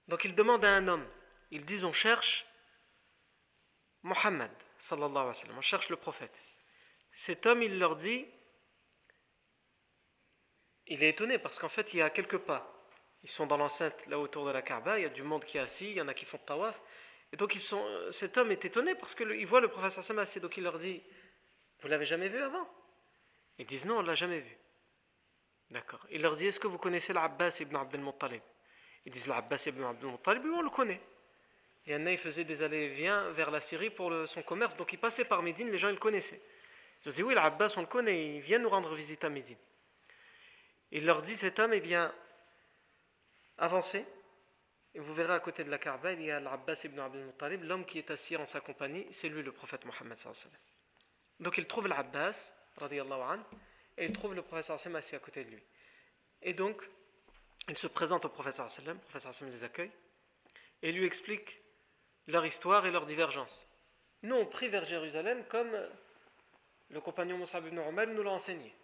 Donc 0.06 0.26
ils 0.26 0.34
demandent 0.34 0.66
à 0.66 0.74
un 0.74 0.86
homme, 0.86 1.08
ils 1.50 1.64
disent 1.64 1.84
on 1.84 1.92
cherche 1.92 2.44
Mohammed, 4.06 4.52
sallallahu 4.78 5.16
alayhi 5.16 5.34
sallam, 5.34 5.58
on 5.58 5.60
cherche 5.60 5.88
le 5.88 5.96
prophète. 5.96 6.32
Cet 7.10 7.44
homme, 7.44 7.62
il 7.62 7.76
leur 7.78 7.96
dit, 7.96 8.24
il 10.86 11.02
est 11.02 11.08
étonné 11.08 11.38
parce 11.38 11.58
qu'en 11.58 11.68
fait, 11.68 11.92
il 11.92 11.96
y 11.98 12.02
a 12.02 12.10
quelques 12.10 12.38
pas. 12.38 12.72
Ils 13.24 13.28
sont 13.28 13.46
dans 13.46 13.56
l'enceinte 13.56 14.06
là 14.06 14.20
autour 14.20 14.46
de 14.46 14.52
la 14.52 14.62
Kaaba, 14.62 15.00
il 15.00 15.02
y 15.02 15.06
a 15.06 15.08
du 15.08 15.24
monde 15.24 15.44
qui 15.44 15.58
est 15.58 15.60
assis, 15.60 15.90
il 15.90 15.96
y 15.96 16.00
en 16.00 16.06
a 16.06 16.14
qui 16.14 16.24
font 16.24 16.38
tawaf. 16.38 16.80
Et 17.32 17.36
donc 17.36 17.56
ils 17.56 17.60
sont, 17.60 17.84
cet 18.12 18.38
homme 18.38 18.52
est 18.52 18.64
étonné 18.64 18.94
parce 18.94 19.16
qu'il 19.16 19.44
voit 19.44 19.60
le 19.60 19.68
Sam 19.90 20.20
assis. 20.20 20.38
Donc 20.38 20.56
il 20.56 20.62
leur 20.62 20.78
dit 20.78 21.02
Vous 21.80 21.88
l'avez 21.88 22.04
jamais 22.04 22.28
vu 22.28 22.40
avant? 22.40 22.68
Ils 23.58 23.66
disent 23.66 23.86
Non, 23.86 23.98
on 23.98 24.02
l'a 24.02 24.14
jamais 24.14 24.38
vu. 24.38 24.56
D'accord. 25.72 26.06
Il 26.12 26.22
leur 26.22 26.36
dit 26.36 26.46
Est-ce 26.46 26.60
que 26.60 26.68
vous 26.68 26.78
connaissez 26.78 27.12
l'Abbas 27.12 27.56
ibn 27.58 27.74
Abdel 27.74 28.02
Muttalib? 28.02 28.42
Ils 29.04 29.10
disent 29.10 29.26
L'Abbas 29.26 29.64
ibn 29.66 29.82
Abdel 29.82 30.12
Muttalib, 30.12 30.44
oui, 30.44 30.52
on 30.54 30.62
le 30.62 30.70
connaît. 30.70 31.00
Il 31.86 31.92
y 31.92 31.96
en 31.96 32.04
a, 32.06 32.12
il 32.12 32.18
faisait 32.18 32.44
des 32.44 32.62
allées-et-viens 32.62 33.30
vers 33.30 33.50
la 33.50 33.60
Syrie 33.60 33.90
pour 33.90 34.12
son 34.26 34.42
commerce, 34.42 34.76
donc 34.76 34.92
il 34.92 34.98
passait 34.98 35.24
par 35.24 35.42
Médine, 35.42 35.70
les 35.70 35.78
gens 35.78 35.88
ils 35.88 35.92
le 35.92 35.98
connaissaient. 35.98 36.40
Ils 37.04 37.08
ont 37.08 37.12
dit 37.12 37.22
Oui, 37.22 37.34
l'Abbas, 37.34 37.74
on 37.76 37.82
le 37.82 37.86
connaît, 37.86 38.36
il 38.36 38.40
vient 38.40 38.58
nous 38.58 38.68
rendre 38.68 38.92
visite 38.94 39.22
à 39.24 39.28
Médine. 39.28 39.58
Il 40.90 41.06
leur 41.06 41.22
dit 41.22 41.36
Cet 41.36 41.58
homme, 41.60 41.72
eh 41.74 41.80
bien, 41.80 42.12
avancez, 43.58 44.04
et 44.94 44.98
vous 44.98 45.14
verrez 45.14 45.34
à 45.34 45.40
côté 45.40 45.62
de 45.62 45.70
la 45.70 45.78
Kaaba, 45.78 46.12
il 46.12 46.22
y 46.22 46.30
a 46.30 46.40
l'Abbas 46.40 46.80
ibn 46.84 46.98
Abdel 46.98 47.24
Muttalib, 47.24 47.62
l'homme 47.62 47.84
qui 47.84 47.98
est 47.98 48.10
assis 48.10 48.36
en 48.36 48.46
sa 48.46 48.60
compagnie, 48.60 49.06
c'est 49.10 49.28
lui 49.28 49.42
le 49.42 49.52
prophète 49.52 49.84
Mohammed. 49.84 50.18
Donc 51.38 51.58
il 51.58 51.66
trouve 51.66 51.86
l'Abbas, 51.86 52.52
et 53.98 54.04
il 54.04 54.12
trouve 54.12 54.34
le 54.34 54.42
professeur 54.42 54.78
sallam 54.78 54.96
assis 54.96 55.14
à 55.14 55.18
côté 55.18 55.44
de 55.44 55.50
lui. 55.50 55.62
Et 56.42 56.52
donc, 56.52 56.88
il 57.68 57.76
se 57.76 57.86
présente 57.86 58.24
au 58.24 58.28
professeur 58.28 58.68
sallam, 58.68 58.96
le 58.96 59.02
professeur 59.02 59.34
sallam 59.34 59.54
les 59.54 59.64
accueille, 59.64 59.92
et 60.82 60.92
lui 60.92 61.04
explique 61.04 61.60
leur 62.26 62.44
histoire 62.44 62.86
et 62.86 62.90
leur 62.90 63.06
divergence. 63.06 63.66
Nous, 64.22 64.34
on 64.34 64.46
prie 64.46 64.68
vers 64.68 64.84
Jérusalem 64.84 65.44
comme 65.48 65.76
le 66.90 67.00
compagnon 67.00 67.38
Moussa 67.38 67.58
ibn 67.58 67.78
Umar 67.78 68.06
nous 68.06 68.22
l'a 68.22 68.32
enseigné. 68.32 68.74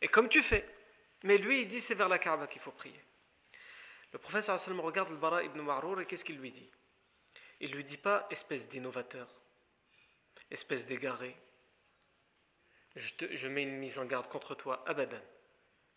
Et 0.00 0.08
comme 0.08 0.28
tu 0.28 0.42
fais. 0.42 0.68
Mais 1.22 1.38
lui, 1.38 1.62
il 1.62 1.68
dit 1.68 1.80
c'est 1.80 1.94
vers 1.94 2.08
la 2.08 2.18
Kaaba 2.18 2.46
qu'il 2.46 2.60
faut 2.60 2.70
prier. 2.70 3.00
Le 4.12 4.18
professeur 4.18 4.58
sallam 4.60 4.80
regarde 4.80 5.10
le 5.10 5.16
Bara 5.16 5.42
ibn 5.42 5.60
Ma'rour 5.60 6.00
et 6.00 6.06
qu'est-ce 6.06 6.24
qu'il 6.24 6.38
lui 6.38 6.50
dit? 6.50 6.70
Il 7.60 7.72
lui 7.72 7.82
dit 7.82 7.96
pas 7.96 8.26
espèce 8.30 8.68
d'innovateur, 8.68 9.34
espèce 10.50 10.86
d'égaré, 10.86 11.36
je, 12.96 13.48
mets 13.48 13.62
une 13.64 13.76
mise 13.76 13.98
en 13.98 14.04
garde 14.04 14.28
contre 14.28 14.54
toi, 14.54 14.84
abadan. 14.86 15.20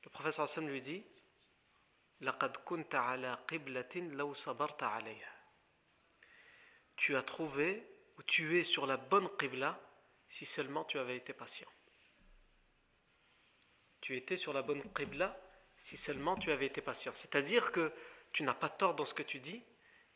Le 0.03 0.09
professeur 0.09 0.43
Hassan 0.43 0.67
lui 0.67 0.81
dit 0.81 1.03
Tu 6.97 7.15
as 7.15 7.23
trouvé 7.23 7.87
ou 8.17 8.23
tu 8.23 8.59
es 8.59 8.63
sur 8.63 8.85
la 8.85 8.97
bonne 8.97 9.29
qibla 9.37 9.79
si 10.27 10.45
seulement 10.45 10.83
tu 10.83 10.99
avais 10.99 11.15
été 11.15 11.31
patient. 11.33 11.67
Tu 14.01 14.17
étais 14.17 14.35
sur 14.35 14.53
la 14.53 14.61
bonne 14.61 14.83
qibla 14.93 15.39
si 15.77 15.95
seulement 15.95 16.35
tu 16.35 16.51
avais 16.51 16.65
été 16.65 16.81
patient. 16.81 17.13
C'est-à-dire 17.15 17.71
que 17.71 17.93
tu 18.33 18.43
n'as 18.43 18.53
pas 18.53 18.69
tort 18.69 18.95
dans 18.95 19.05
ce 19.05 19.13
que 19.13 19.23
tu 19.23 19.39
dis, 19.39 19.63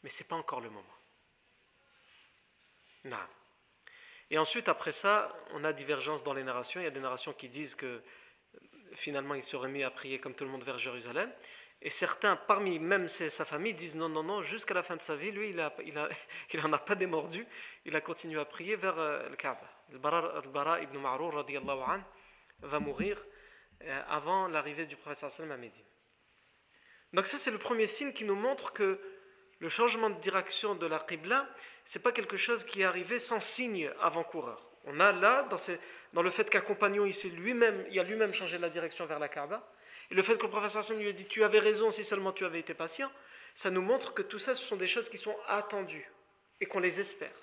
mais 0.04 0.10
ce 0.10 0.24
n'est 0.24 0.28
pas 0.28 0.36
encore 0.36 0.62
le 0.62 0.70
moment. 0.70 0.96
Non. 3.06 3.18
Et 4.30 4.38
ensuite, 4.38 4.70
après 4.70 4.92
ça, 4.92 5.36
on 5.52 5.64
a 5.64 5.74
divergence 5.74 6.24
dans 6.24 6.34
les 6.34 6.44
narrations. 6.44 6.80
Il 6.80 6.84
y 6.84 6.88
a 6.88 6.92
des 6.92 7.00
narrations 7.00 7.34
qui 7.34 7.50
disent 7.50 7.76
que 7.76 8.02
finalement 8.94 9.36
il 9.36 9.44
serait 9.44 9.70
mis 9.70 9.84
à 9.84 9.92
prier 9.92 10.20
comme 10.20 10.34
tout 10.34 10.44
le 10.44 10.50
monde 10.50 10.64
vers 10.64 10.78
Jérusalem. 10.78 11.32
Et 11.84 11.90
certains, 11.90 12.36
parmi 12.36 12.78
même 12.78 13.08
sa 13.08 13.44
famille, 13.44 13.74
disent 13.74 13.96
non, 13.96 14.08
non, 14.08 14.22
non, 14.22 14.42
jusqu'à 14.42 14.76
la 14.76 14.84
fin 14.84 14.96
de 14.96 15.02
sa 15.02 15.16
vie, 15.16 15.32
lui, 15.32 15.50
il 15.50 15.56
n'en 15.56 15.66
a, 15.66 15.74
il 15.84 15.98
a, 15.98 16.10
il 16.54 16.80
pas 16.86 16.96
démordu. 16.96 17.46
Il 17.86 17.96
a 17.96 18.02
continué 18.02 18.40
à 18.40 18.46
prier 18.46 18.76
vers 18.76 19.00
euh, 19.00 19.28
le 19.30 19.36
Kaaba. 19.36 19.68
Le 19.92 19.98
Bara, 19.98 20.82
ibn 20.82 20.98
Ma'rour 21.00 21.36
an, 21.36 22.04
va 22.62 22.80
mourir 22.80 23.24
euh, 23.84 24.02
avant 24.08 24.48
l'arrivée 24.48 24.86
du 24.86 24.96
prophète 24.96 25.32
sallam 25.32 25.52
à 25.52 25.58
Médine. 25.58 25.84
Donc 27.14 27.26
ça, 27.26 27.38
c'est 27.38 27.52
le 27.52 27.58
premier 27.58 27.88
signe 27.88 28.14
qui 28.14 28.26
nous 28.26 28.36
montre 28.36 28.74
que 28.74 29.00
le 29.60 29.70
changement 29.70 30.10
de 30.10 30.20
direction 30.20 30.76
de 30.76 30.86
la 30.86 31.00
Qibla, 31.00 31.48
c'est 31.84 32.02
pas 32.02 32.12
quelque 32.12 32.38
chose 32.38 32.64
qui 32.64 32.82
est 32.82 32.86
arrivé 32.86 33.20
sans 33.20 33.40
signe 33.40 33.92
avant-coureur. 34.02 34.68
On 34.86 35.00
a 35.00 35.12
là, 35.12 35.48
dans, 36.14 36.22
le 36.22 36.30
fait 36.30 36.50
qu'un 36.50 36.62
compagnon 36.62 37.06
lui-même, 37.06 37.86
il 37.92 38.00
a 38.00 38.04
lui-même 38.04 38.34
changé 38.34 38.58
la 38.58 38.70
direction 38.70 39.06
vers 39.06 39.20
la 39.20 39.28
Kaaba, 39.28 39.72
et 40.11 40.15
le 40.15 40.23
fait 40.23 40.37
que 40.37 40.43
le 40.45 40.51
professeur 40.51 40.81
Hassan 40.81 40.99
lui 40.99 41.09
a 41.09 41.13
dit 41.13 41.27
Tu 41.27 41.45
avais 41.45 41.59
raison 41.59 41.91
si 41.91 42.05
seulement 42.05 42.33
tu 42.33 42.45
avais 42.45 42.61
été 42.61 42.75
patient, 42.75 43.11
ça 43.55 43.71
nous 43.71 43.83
montre 43.83 44.15
que 44.15 44.23
tout 44.23 44.39
ça, 44.39 44.55
ce 44.55 44.65
sont 44.65 44.77
des 44.77 44.87
choses 44.87 45.09
qui 45.09 45.19
sont 45.19 45.37
attendues 45.49 46.11
et 46.61 46.67
qu'on 46.67 46.81
les 46.81 47.01
espère. 47.01 47.35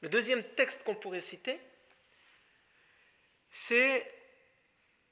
Le 0.00 0.08
deuxième 0.08 0.42
texte 0.54 0.84
qu'on 0.84 0.94
pourrait 0.94 1.20
citer, 1.20 1.58
c'est 3.50 4.10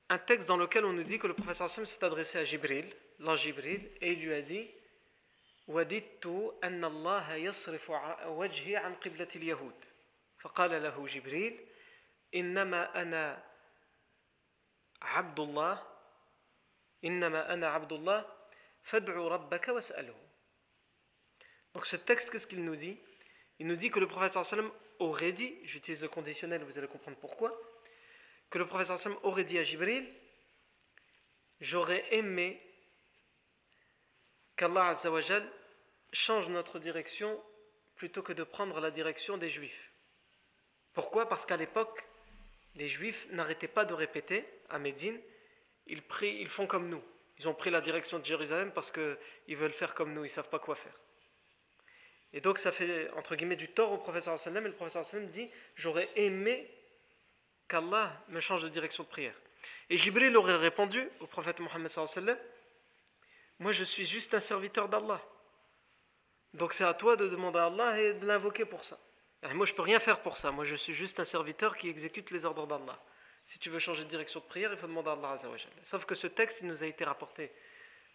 un 0.09 0.19
texte 0.19 0.49
dans 0.49 0.57
lequel 0.57 0.85
on 0.85 0.93
nous 0.93 1.05
dit 1.05 1.19
que 1.19 1.27
le 1.27 1.35
professeur 1.35 1.67
Hassan 1.67 1.87
s'est 1.87 2.05
adressé 2.05 2.39
à 2.39 2.45
Jibril, 2.45 2.85
l'ange 3.19 3.43
Jibril, 3.43 3.91
et 4.01 4.13
il 4.13 4.21
lui 4.21 4.35
a 4.35 4.43
dit 4.43 4.69
وددت 5.69 6.55
أن 6.65 6.85
الله 6.85 7.35
يصرف 7.35 7.91
وجهي 8.27 8.77
عن 8.77 8.95
قبلة 8.95 9.29
اليهود 9.37 9.85
فقال 10.39 10.83
له 10.83 11.07
جبريل 11.07 11.67
إنما 12.35 13.03
أنا 13.03 13.45
Abdullah, 15.02 15.86
Innama 17.04 17.42
ana 17.42 17.74
Abdullah, 17.74 18.26
Fad'u 18.82 19.12
Rabbaka 19.12 19.74
was'alu. 19.74 20.14
Donc 21.74 21.86
ce 21.86 21.96
texte, 21.96 22.32
qu'est-ce 22.32 22.48
qu'il 22.48 22.64
nous 22.64 22.76
dit? 22.76 23.00
Il 23.60 23.68
nous 23.68 23.76
dit 23.76 23.92
que 23.92 24.00
le 24.00 24.08
prophète 24.08 24.34
sallam 24.44 24.72
aurait 25.00 25.32
dit, 25.32 25.60
j'utilise 25.64 26.02
le 26.02 26.08
conditionnel, 26.08 26.64
vous 26.64 26.78
allez 26.78 26.88
comprendre 26.88 27.18
pourquoi, 27.18 27.60
que 28.50 28.58
le 28.58 28.66
prophète 28.66 28.98
sallam 28.98 29.18
aurait 29.24 29.44
dit 29.44 29.60
à 29.60 29.64
Jibril, 29.64 30.08
j'aurais 31.60 32.04
aimé 32.14 32.62
qu'Allah 34.56 34.88
Azzawajal 34.88 35.48
change 36.12 36.50
notre 36.50 36.80
direction 36.80 37.44
plutôt 37.96 38.24
que 38.24 38.34
de 38.34 38.44
prendre 38.44 38.80
la 38.80 38.92
direction 38.92 39.38
des 39.38 39.50
Juifs. 39.50 39.92
Pourquoi? 40.94 41.30
Parce 41.30 41.46
qu'à 41.46 41.58
l'époque, 41.58 42.07
les 42.78 42.88
Juifs 42.88 43.28
n'arrêtaient 43.32 43.68
pas 43.68 43.86
de 43.86 43.94
répéter 43.94 44.46
à 44.70 44.78
Médine, 44.80 45.20
ils, 45.88 46.02
prient, 46.02 46.38
ils 46.40 46.50
font 46.50 46.68
comme 46.68 46.90
nous. 46.90 47.04
Ils 47.40 47.50
ont 47.50 47.54
pris 47.54 47.70
la 47.70 47.82
direction 47.82 48.20
de 48.20 48.26
Jérusalem 48.26 48.72
parce 48.74 48.92
qu'ils 48.92 49.58
veulent 49.58 49.74
faire 49.74 49.94
comme 49.94 50.14
nous, 50.14 50.22
ils 50.22 50.28
ne 50.28 50.32
savent 50.32 50.50
pas 50.50 50.60
quoi 50.60 50.76
faire. 50.76 50.98
Et 52.34 52.42
donc 52.42 52.60
ça 52.60 52.72
fait, 52.72 53.10
entre 53.12 53.36
guillemets, 53.36 53.56
du 53.56 53.70
tort 53.70 53.92
au 53.92 53.98
professeur 53.98 54.40
sallam, 54.40 54.66
et 54.66 54.70
le 54.70 54.76
professeur 54.76 55.06
sallam 55.06 55.28
dit, 55.28 55.50
j'aurais 55.76 56.10
aimé 56.16 56.70
qu'Allah 57.68 58.24
me 58.30 58.40
change 58.40 58.64
de 58.64 58.70
direction 58.70 59.04
de 59.04 59.10
prière. 59.10 59.40
Et 59.90 59.98
Jibril 59.98 60.36
aurait 60.38 60.56
répondu 60.56 61.10
au 61.20 61.28
prophète 61.28 61.60
Mohammed 61.60 61.90
sallam, 61.90 62.38
moi 63.60 63.72
je 63.72 63.84
suis 63.84 64.06
juste 64.06 64.34
un 64.36 64.40
serviteur 64.40 64.88
d'Allah. 64.88 65.22
Donc 66.54 66.74
c'est 66.74 66.84
à 66.84 66.94
toi 66.94 67.16
de 67.16 67.28
demander 67.28 67.60
à 67.60 67.66
Allah 67.66 68.00
et 68.00 68.14
de 68.14 68.26
l'invoquer 68.26 68.66
pour 68.66 68.84
ça. 68.84 69.00
Moi 69.54 69.66
je 69.66 69.74
peux 69.74 69.82
rien 69.82 70.00
faire 70.00 70.22
pour 70.22 70.38
ça, 70.38 70.52
moi 70.52 70.64
je 70.64 70.76
suis 70.76 70.94
juste 70.94 71.20
un 71.20 71.24
serviteur 71.24 71.76
qui 71.78 71.90
exécute 71.90 72.32
les 72.32 72.46
ordres 72.46 72.68
d'Allah. 72.68 73.00
Si 73.46 73.60
tu 73.60 73.70
veux 73.70 73.80
changer 73.80 74.04
de 74.04 74.10
direction 74.10 74.42
de 74.42 74.46
prière, 74.46 74.72
il 74.74 74.78
faut 74.78 74.88
demander 74.88 75.10
à 75.10 75.14
Allah 75.14 75.38
Sauf 75.84 76.06
que 76.06 76.16
ce 76.16 76.28
texte, 76.28 76.62
il 76.62 76.68
nous 76.68 76.84
a 76.84 76.88
été 76.88 77.06
rapporté 77.06 77.52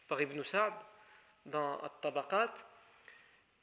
par 0.06 0.20
Ibn 0.20 0.42
Sa'd 0.42 0.74
dans 1.46 1.80
At-Tabaqat, 1.80 2.52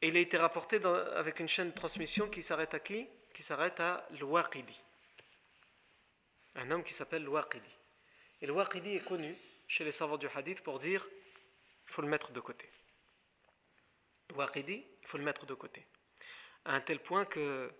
et 0.02 0.08
il 0.08 0.18
a 0.18 0.20
été 0.20 0.38
rapporté 0.38 0.84
avec 1.16 1.40
une 1.40 1.48
chaîne 1.48 1.70
de 1.70 1.76
transmission 1.76 2.28
qui 2.30 2.42
s'arrête 2.42 2.74
à 2.74 2.80
qui? 2.80 3.08
Qui 3.34 3.44
s'arrête 3.44 3.80
à 3.80 4.08
Al-Waqidi. 4.12 4.82
Un 6.56 6.72
homme 6.72 6.84
qui 6.84 6.94
s'appelle 6.94 7.24
Al-Waqidi. 7.24 7.70
Et 8.42 8.46
Al-Waqidi 8.46 8.96
est 8.96 9.06
connu 9.06 9.38
chez 9.68 9.84
les 9.84 9.92
savants 9.92 10.18
du 10.18 10.28
hadith 10.34 10.62
pour 10.62 10.80
dire 10.80 11.08
il 11.86 11.92
faut 11.92 12.02
le 12.02 12.08
mettre 12.08 12.32
de 12.32 12.40
côté. 12.40 12.70
Waqidi, 14.36 14.86
il 15.02 15.08
faut 15.08 15.18
le 15.18 15.24
mettre 15.24 15.46
de 15.46 15.54
côté. 15.54 15.86
À 16.66 16.76
un 16.76 16.82
tel 16.82 17.00
point 17.00 17.26
que 17.26 17.72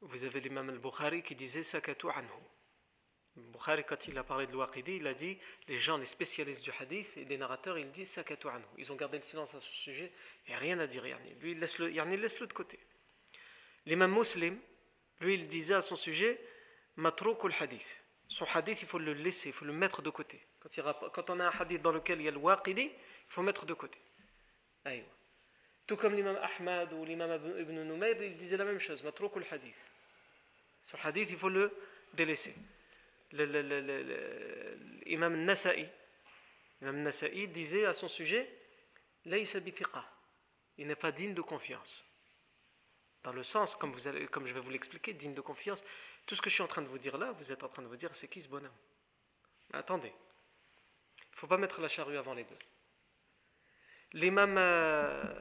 vous 0.00 0.24
avez 0.24 0.40
l'imam 0.40 0.68
al-Bukhari 0.68 1.22
qui 1.22 1.34
disait 1.34 1.62
Sakatu 1.62 2.08
anhu. 2.08 2.28
Bukhari, 3.36 3.84
quand 3.84 4.08
il 4.08 4.16
a 4.16 4.24
parlé 4.24 4.46
de 4.46 4.52
l'Waqidi, 4.52 4.96
il 4.96 5.06
a 5.06 5.12
dit 5.12 5.38
les 5.68 5.78
gens, 5.78 5.98
les 5.98 6.06
spécialistes 6.06 6.62
du 6.62 6.70
hadith 6.78 7.16
et 7.16 7.24
des 7.24 7.36
narrateurs, 7.36 7.78
ils 7.78 7.90
disent 7.90 8.10
Sakatu 8.10 8.48
anhu. 8.48 8.64
Ils 8.78 8.90
ont 8.92 8.96
gardé 8.96 9.18
le 9.18 9.24
silence 9.24 9.54
à 9.54 9.60
ce 9.60 9.72
sujet 9.72 10.12
et 10.46 10.54
rien 10.54 10.78
à 10.78 10.86
dire. 10.86 11.04
Lui, 11.40 11.52
il 11.52 11.58
laisse-le 11.58 11.88
laisse-le 11.88 12.46
de 12.46 12.52
côté. 12.52 12.78
L'imam 13.84 14.12
muslim, 14.12 14.58
lui, 15.20 15.34
il 15.34 15.48
disait 15.48 15.74
à 15.74 15.82
son 15.82 15.96
sujet 15.96 16.40
Matrouk 16.96 17.38
hadith. 17.60 18.02
Son 18.28 18.46
hadith, 18.46 18.82
il 18.82 18.88
faut 18.88 18.98
le 18.98 19.12
laisser, 19.12 19.50
il 19.50 19.52
faut 19.52 19.64
le 19.64 19.72
mettre 19.72 20.02
de 20.02 20.10
côté. 20.10 20.40
Quand, 21.12 21.30
on 21.30 21.40
a 21.40 21.46
un 21.46 21.60
hadith 21.60 21.82
dans 21.82 21.92
lequel 21.92 22.20
il 22.20 22.24
y 22.24 22.28
a 22.28 22.32
le 22.32 22.40
il 22.40 22.90
faut 23.28 23.42
mettre 23.42 23.66
de 23.66 23.74
côté. 23.74 24.00
Aïe. 24.84 25.04
Tout 25.86 25.96
comme 25.96 26.14
l'imam 26.14 26.36
Ahmad 26.36 26.92
ou 26.92 27.04
l'imam 27.04 27.30
Ibn 27.60 27.82
Numayr, 27.82 28.20
il 28.22 28.36
disait 28.36 28.56
la 28.56 28.64
même 28.64 28.80
chose, 28.80 29.02
matrouk 29.02 29.32
hadith. 29.50 29.76
Son 30.82 30.98
hadith, 31.02 31.30
il 31.30 31.36
faut 31.36 31.48
le 31.48 31.72
délaisser. 32.14 32.54
L'imam 35.06 35.36
Nasa'i, 35.44 35.88
l'imam 36.80 37.10
disait 37.52 37.84
à 37.86 37.92
son 37.92 38.08
sujet, 38.08 38.48
il 39.24 40.86
n'est 40.86 40.96
pas 40.96 41.12
digne 41.12 41.34
de 41.34 41.42
confiance. 41.42 42.04
Dans 43.22 43.32
le 43.32 43.42
sens, 43.42 43.74
comme, 43.74 43.90
vous 43.90 44.06
allez, 44.06 44.26
comme 44.28 44.46
je 44.46 44.54
vais 44.54 44.60
vous 44.60 44.70
l'expliquer, 44.70 45.12
digne 45.12 45.34
de 45.34 45.40
confiance, 45.40 45.82
tout 46.26 46.36
ce 46.36 46.42
que 46.42 46.48
je 46.48 46.54
suis 46.54 46.62
en 46.62 46.68
train 46.68 46.82
de 46.82 46.86
vous 46.86 46.98
dire 46.98 47.18
là, 47.18 47.32
vous 47.32 47.50
êtes 47.50 47.64
en 47.64 47.68
train 47.68 47.82
de 47.82 47.88
vous 47.88 47.96
dire, 47.96 48.14
c'est 48.14 48.28
qui 48.28 48.40
ce 48.40 48.48
bonhomme? 48.48 48.70
Attendez, 49.72 50.12
il 51.18 51.32
ne 51.32 51.36
faut 51.36 51.48
pas 51.48 51.56
mettre 51.56 51.80
la 51.80 51.88
charrue 51.88 52.16
avant 52.16 52.34
les 52.34 52.44
bœufs. 52.44 52.58
L'imam 54.12 54.54
euh, 54.56 55.34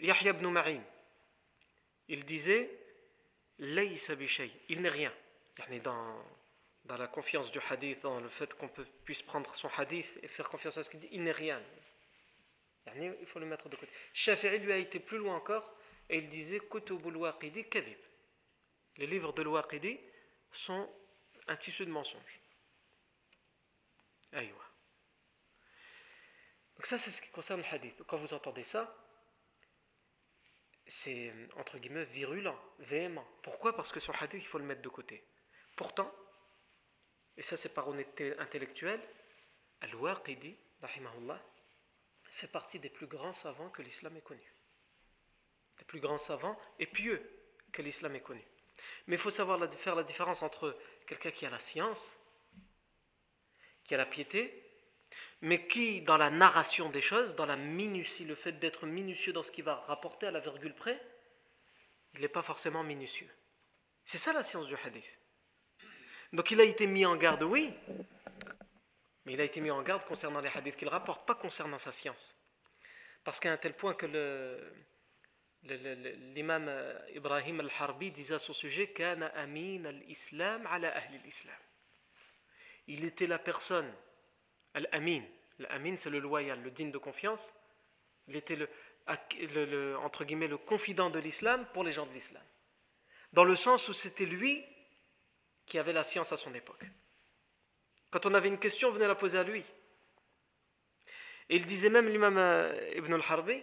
Yahya 0.00 0.30
ibn 0.30 0.46
Ma'in, 0.48 0.82
il 2.08 2.24
disait 2.24 2.70
il 3.58 4.82
n'est 4.82 4.88
rien. 4.88 5.12
Dans, 5.82 6.22
dans 6.84 6.96
la 6.98 7.06
confiance 7.08 7.50
du 7.50 7.58
hadith, 7.70 8.00
dans 8.02 8.20
le 8.20 8.28
fait 8.28 8.52
qu'on 8.54 8.68
puisse 9.04 9.22
prendre 9.22 9.54
son 9.54 9.68
hadith 9.78 10.18
et 10.22 10.28
faire 10.28 10.48
confiance 10.48 10.76
à 10.76 10.82
ce 10.82 10.90
qu'il 10.90 11.00
dit, 11.00 11.08
il 11.12 11.22
n'est 11.22 11.32
rien. 11.32 11.62
Il 12.94 13.26
faut 13.26 13.38
le 13.38 13.46
mettre 13.46 13.68
de 13.68 13.76
côté. 13.76 13.90
Shafi'i 14.12 14.58
lui 14.58 14.72
a 14.72 14.76
été 14.76 15.00
plus 15.00 15.18
loin 15.18 15.36
encore 15.36 15.74
et 16.08 16.18
il 16.18 16.28
disait 16.28 16.60
Kutubul 16.60 17.16
Waqidi 17.16 17.68
Kadib. 17.68 17.98
Les 18.98 19.06
livres 19.06 19.32
de 19.32 19.42
l'Waqidi 19.42 19.98
sont 20.52 20.88
un 21.48 21.56
tissu 21.56 21.84
de 21.84 21.90
mensonges. 21.90 22.40
Aïwa. 24.32 24.64
Donc 26.76 26.86
ça, 26.86 26.98
c'est 26.98 27.10
ce 27.10 27.22
qui 27.22 27.30
concerne 27.30 27.60
le 27.60 27.66
hadith. 27.74 28.02
Quand 28.06 28.16
vous 28.16 28.34
entendez 28.34 28.62
ça, 28.62 28.94
c'est 30.86 31.32
entre 31.56 31.78
guillemets 31.78 32.04
virulent, 32.04 32.58
véhément. 32.78 33.26
Pourquoi? 33.42 33.74
Parce 33.74 33.92
que 33.92 33.98
le 33.98 34.22
hadith, 34.22 34.42
il 34.42 34.46
faut 34.46 34.58
le 34.58 34.64
mettre 34.64 34.82
de 34.82 34.88
côté. 34.88 35.24
Pourtant, 35.76 36.12
et 37.36 37.42
ça 37.42 37.56
c'est 37.56 37.74
par 37.74 37.88
honnêteté 37.88 38.38
intellectuelle, 38.38 39.00
Al-Waqidi, 39.80 40.56
fait 42.30 42.46
partie 42.48 42.78
des 42.78 42.90
plus 42.90 43.06
grands 43.06 43.32
savants 43.32 43.70
que 43.70 43.82
l'islam 43.82 44.16
ait 44.16 44.22
connus. 44.22 44.54
Des 45.78 45.84
plus 45.84 46.00
grands 46.00 46.18
savants 46.18 46.58
et 46.78 46.86
pieux 46.86 47.22
que 47.72 47.82
l'islam 47.82 48.14
ait 48.14 48.20
connus. 48.20 48.46
Mais 49.06 49.16
il 49.16 49.18
faut 49.18 49.30
savoir 49.30 49.58
faire 49.72 49.94
la 49.94 50.02
différence 50.02 50.42
entre 50.42 50.78
quelqu'un 51.06 51.30
qui 51.30 51.46
a 51.46 51.50
la 51.50 51.58
science, 51.58 52.18
qui 53.84 53.94
a 53.94 53.98
la 53.98 54.06
piété, 54.06 54.65
mais 55.46 55.64
qui, 55.68 56.02
dans 56.02 56.16
la 56.16 56.28
narration 56.28 56.90
des 56.90 57.00
choses, 57.00 57.36
dans 57.36 57.46
la 57.46 57.54
minutie, 57.54 58.24
le 58.24 58.34
fait 58.34 58.50
d'être 58.50 58.84
minutieux 58.84 59.32
dans 59.32 59.44
ce 59.44 59.52
qui 59.52 59.62
va 59.62 59.76
rapporter 59.86 60.26
à 60.26 60.32
la 60.32 60.40
virgule 60.40 60.74
près, 60.74 61.00
il 62.14 62.20
n'est 62.20 62.28
pas 62.28 62.42
forcément 62.42 62.82
minutieux. 62.82 63.30
C'est 64.04 64.18
ça 64.18 64.32
la 64.32 64.42
science 64.42 64.66
du 64.66 64.74
hadith. 64.74 65.20
Donc 66.32 66.50
il 66.50 66.60
a 66.60 66.64
été 66.64 66.88
mis 66.88 67.06
en 67.06 67.14
garde, 67.14 67.44
oui, 67.44 67.72
mais 69.24 69.34
il 69.34 69.40
a 69.40 69.44
été 69.44 69.60
mis 69.60 69.70
en 69.70 69.82
garde 69.82 70.04
concernant 70.04 70.40
les 70.40 70.48
hadiths 70.48 70.74
qu'il 70.74 70.88
rapporte, 70.88 71.24
pas 71.24 71.36
concernant 71.36 71.78
sa 71.78 71.92
science. 71.92 72.34
Parce 73.22 73.38
qu'à 73.38 73.52
un 73.52 73.56
tel 73.56 73.74
point 73.74 73.94
que 73.94 74.06
l'imam 75.62 76.68
Ibrahim 77.14 77.60
al-Harbi 77.60 78.10
disait 78.10 78.34
à 78.34 78.40
son 78.40 78.52
sujet 78.52 78.88
Kana 78.88 79.28
amin 79.28 79.84
al-Islam 79.84 80.66
ala 80.66 80.88
ahli 80.88 81.18
al-Islam. 81.18 81.54
Il 82.88 83.04
était 83.04 83.28
la 83.28 83.38
personne 83.38 83.94
Al-Amin. 84.76 85.22
Al-Amin, 85.60 85.96
c'est 85.96 86.10
le 86.10 86.18
loyal, 86.18 86.62
le 86.62 86.70
digne 86.70 86.90
de 86.90 86.98
confiance. 86.98 87.52
Il 88.28 88.36
était 88.36 88.56
le 88.56 88.68
confident 90.56 91.10
de 91.10 91.18
l'islam 91.18 91.66
pour 91.72 91.84
les 91.84 91.92
gens 91.92 92.06
de 92.06 92.12
l'islam. 92.12 92.42
Dans 93.32 93.44
le 93.44 93.56
sens 93.56 93.88
où 93.88 93.92
c'était 93.92 94.26
lui 94.26 94.64
qui 95.66 95.78
avait 95.78 95.92
la 95.92 96.04
science 96.04 96.32
à 96.32 96.36
son 96.36 96.54
époque. 96.54 96.84
Quand 98.10 98.26
on 98.26 98.34
avait 98.34 98.48
une 98.48 98.58
question, 98.58 98.88
on 98.88 98.92
venait 98.92 99.08
la 99.08 99.14
poser 99.14 99.38
à 99.38 99.42
lui. 99.42 99.64
Et 101.48 101.56
il 101.56 101.66
disait 101.66 101.90
même 101.90 102.06
l'imam 102.06 102.38
euh, 102.38 102.92
Ibn 102.96 103.14
al-Harbi, 103.14 103.62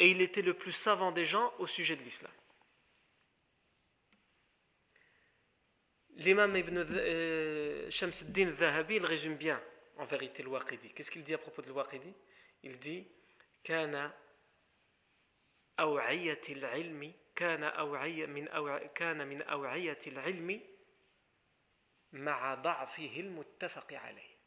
et 0.00 0.10
il 0.10 0.22
était 0.22 0.42
le 0.42 0.54
plus 0.54 0.72
savant 0.72 1.12
des 1.12 1.24
gens 1.24 1.52
au 1.58 1.66
sujet 1.66 1.94
de 1.94 2.02
l'islam. 2.02 2.32
L'imam 6.15 6.55
Ibn 6.55 6.77
euh, 6.77 7.89
Shamsuddin 7.89 8.53
Zahabi, 8.55 8.95
il 8.95 9.05
résume 9.05 9.35
bien 9.35 9.61
en 9.97 10.05
vérité 10.05 10.43
le 10.43 10.49
Waqidi. 10.49 10.93
Qu'est-ce 10.93 11.11
qu'il 11.11 11.23
dit 11.23 11.33
à 11.33 11.37
propos 11.37 11.61
de 11.61 11.71
Waqidi 11.71 12.13
Il 12.63 12.77
dit 12.79 13.05
كان 13.63 14.11
أوعية 15.79 16.41
العلم 16.49 17.13
كان 17.35 17.63
أوعية 17.63 18.25
من 18.25 18.47
أوع... 18.47 18.77
كان 18.77 19.27
من 19.27 19.41
أوعية 19.41 19.99
العلم 20.07 20.61
مع 22.11 22.53
ضعفه 22.55 23.19
المتفق 23.19 23.93
عليه. 23.93 24.39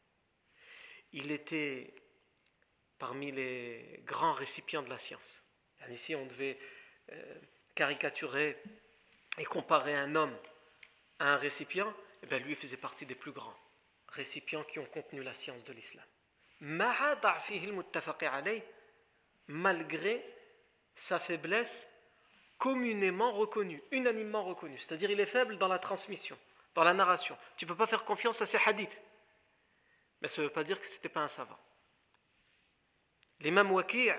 Il 1.13 1.31
était 1.31 1.93
parmi 2.97 3.31
les 3.31 4.01
grands 4.03 4.33
récipients 4.33 4.81
de 4.81 4.89
la 4.89 4.97
science. 4.97 5.43
Ici, 5.89 6.15
on 6.15 6.25
devait 6.25 6.57
euh, 7.11 7.35
caricaturer 7.75 8.57
et 9.37 9.45
comparer 9.45 9.95
un 9.95 10.15
homme 10.15 10.35
un 11.19 11.37
récipient, 11.37 11.93
eh 12.21 12.25
bien, 12.25 12.39
lui 12.39 12.55
faisait 12.55 12.77
partie 12.77 13.05
des 13.05 13.15
plus 13.15 13.31
grands 13.31 13.55
récipients 14.09 14.63
qui 14.63 14.79
ont 14.79 14.85
contenu 14.85 15.23
la 15.23 15.33
science 15.33 15.63
de 15.63 15.73
l'islam. 15.73 16.05
Malgré 19.47 20.25
sa 20.95 21.19
faiblesse 21.19 21.87
communément 22.57 23.31
reconnue, 23.33 23.81
unanimement 23.91 24.43
reconnue. 24.43 24.77
C'est-à-dire 24.77 25.11
il 25.11 25.19
est 25.19 25.25
faible 25.25 25.57
dans 25.57 25.67
la 25.67 25.79
transmission, 25.79 26.37
dans 26.75 26.83
la 26.83 26.93
narration. 26.93 27.37
Tu 27.57 27.65
ne 27.65 27.69
peux 27.69 27.75
pas 27.75 27.87
faire 27.87 28.05
confiance 28.05 28.41
à 28.41 28.45
ces 28.45 28.59
hadiths. 28.65 29.01
Mais 30.21 30.27
ça 30.27 30.41
ne 30.41 30.47
veut 30.47 30.53
pas 30.53 30.63
dire 30.63 30.79
que 30.79 30.87
ce 30.87 30.95
n'était 30.95 31.09
pas 31.09 31.21
un 31.21 31.27
savant. 31.27 31.59
L'imam 33.41 33.71
Waqi', 33.71 34.11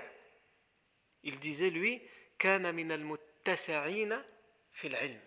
il 1.23 1.39
disait 1.39 1.71
lui, 1.71 2.01
كان 2.39 2.75
من 2.75 2.91
المتسعين 2.91 4.21
في 4.73 4.87
العلم. 4.87 5.21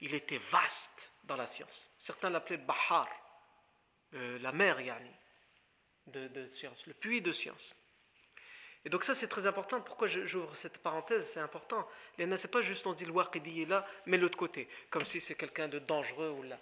Il 0.00 0.14
était 0.14 0.38
vaste 0.38 1.12
dans 1.24 1.36
la 1.36 1.46
science. 1.46 1.90
Certains 1.98 2.30
l'appelaient 2.30 2.58
Bahar, 2.58 3.08
la 4.12 4.52
mer, 4.52 4.80
yani, 4.80 5.10
de, 6.06 6.48
science, 6.48 6.86
le 6.86 6.94
puits 6.94 7.22
de 7.22 7.32
science. 7.32 7.76
Et 8.84 8.88
donc 8.88 9.04
ça 9.04 9.14
c'est 9.14 9.28
très 9.28 9.46
important. 9.46 9.80
Pourquoi 9.82 10.08
j'ouvre 10.08 10.56
cette 10.56 10.78
parenthèse? 10.78 11.28
C'est 11.32 11.40
important. 11.40 11.86
Ce 12.18 12.22
n'est 12.22 12.36
pas 12.50 12.62
juste 12.62 12.86
on 12.86 12.94
dit 12.94 13.04
le 13.04 13.12
waqidi 13.12 13.62
est 13.62 13.66
là, 13.66 13.86
mais 14.06 14.16
l'autre 14.16 14.38
côté, 14.38 14.68
comme 14.88 15.04
si 15.04 15.20
c'est 15.20 15.34
quelqu'un 15.34 15.68
de 15.68 15.78
dangereux 15.78 16.30
ou 16.30 16.42
là. 16.42 16.58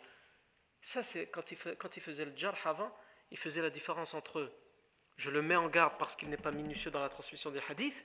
Ça 0.80 1.02
c'est 1.02 1.28
quand 1.28 1.52
il, 1.52 1.58
quand 1.76 1.96
il 1.96 2.02
faisait 2.02 2.24
le 2.24 2.36
jarh 2.36 2.66
avant, 2.66 2.94
il 3.30 3.38
faisait 3.38 3.62
la 3.62 3.70
différence 3.70 4.14
entre 4.14 4.52
je 5.16 5.30
le 5.30 5.42
mets 5.42 5.56
en 5.56 5.68
garde 5.68 5.96
parce 5.98 6.16
qu'il 6.16 6.28
n'est 6.28 6.36
pas 6.36 6.50
minutieux 6.50 6.90
dans 6.90 7.00
la 7.00 7.08
transmission 7.08 7.50
des 7.50 7.60
hadiths, 7.68 8.04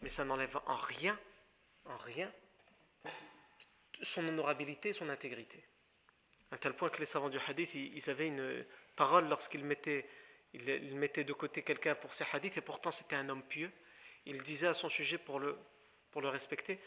mais 0.00 0.08
ça 0.08 0.24
n'enlève 0.24 0.58
en 0.66 0.76
rien, 0.76 1.18
en 1.86 1.96
rien, 1.98 2.32
son 4.02 4.26
honorabilité 4.26 4.92
son 4.92 5.08
intégrité. 5.08 5.64
À 6.50 6.58
tel 6.58 6.74
point 6.74 6.88
que 6.88 6.98
les 6.98 7.06
savants 7.06 7.30
du 7.30 7.38
hadith, 7.38 7.74
ils 7.74 8.10
avaient 8.10 8.28
une 8.28 8.64
parole 8.96 9.28
lorsqu'ils 9.28 9.64
mettaient 9.64 10.06
il, 10.54 10.96
mettait 10.96 11.24
de 11.24 11.32
côté 11.32 11.62
quelqu'un 11.62 11.94
pour 11.96 12.14
ses 12.14 12.24
hadiths 12.32 12.56
et 12.56 12.60
pourtant 12.60 12.90
c'était 12.92 13.16
un 13.16 13.28
homme 13.28 13.42
pieux. 13.42 13.72
Il 14.24 14.42
disait 14.42 14.68
à 14.68 14.74
son 14.74 14.88
sujet 14.88 15.18
pour 15.18 15.40
le, 15.40 15.58
pour 16.10 16.22
le 16.22 16.28
respecter 16.28 16.80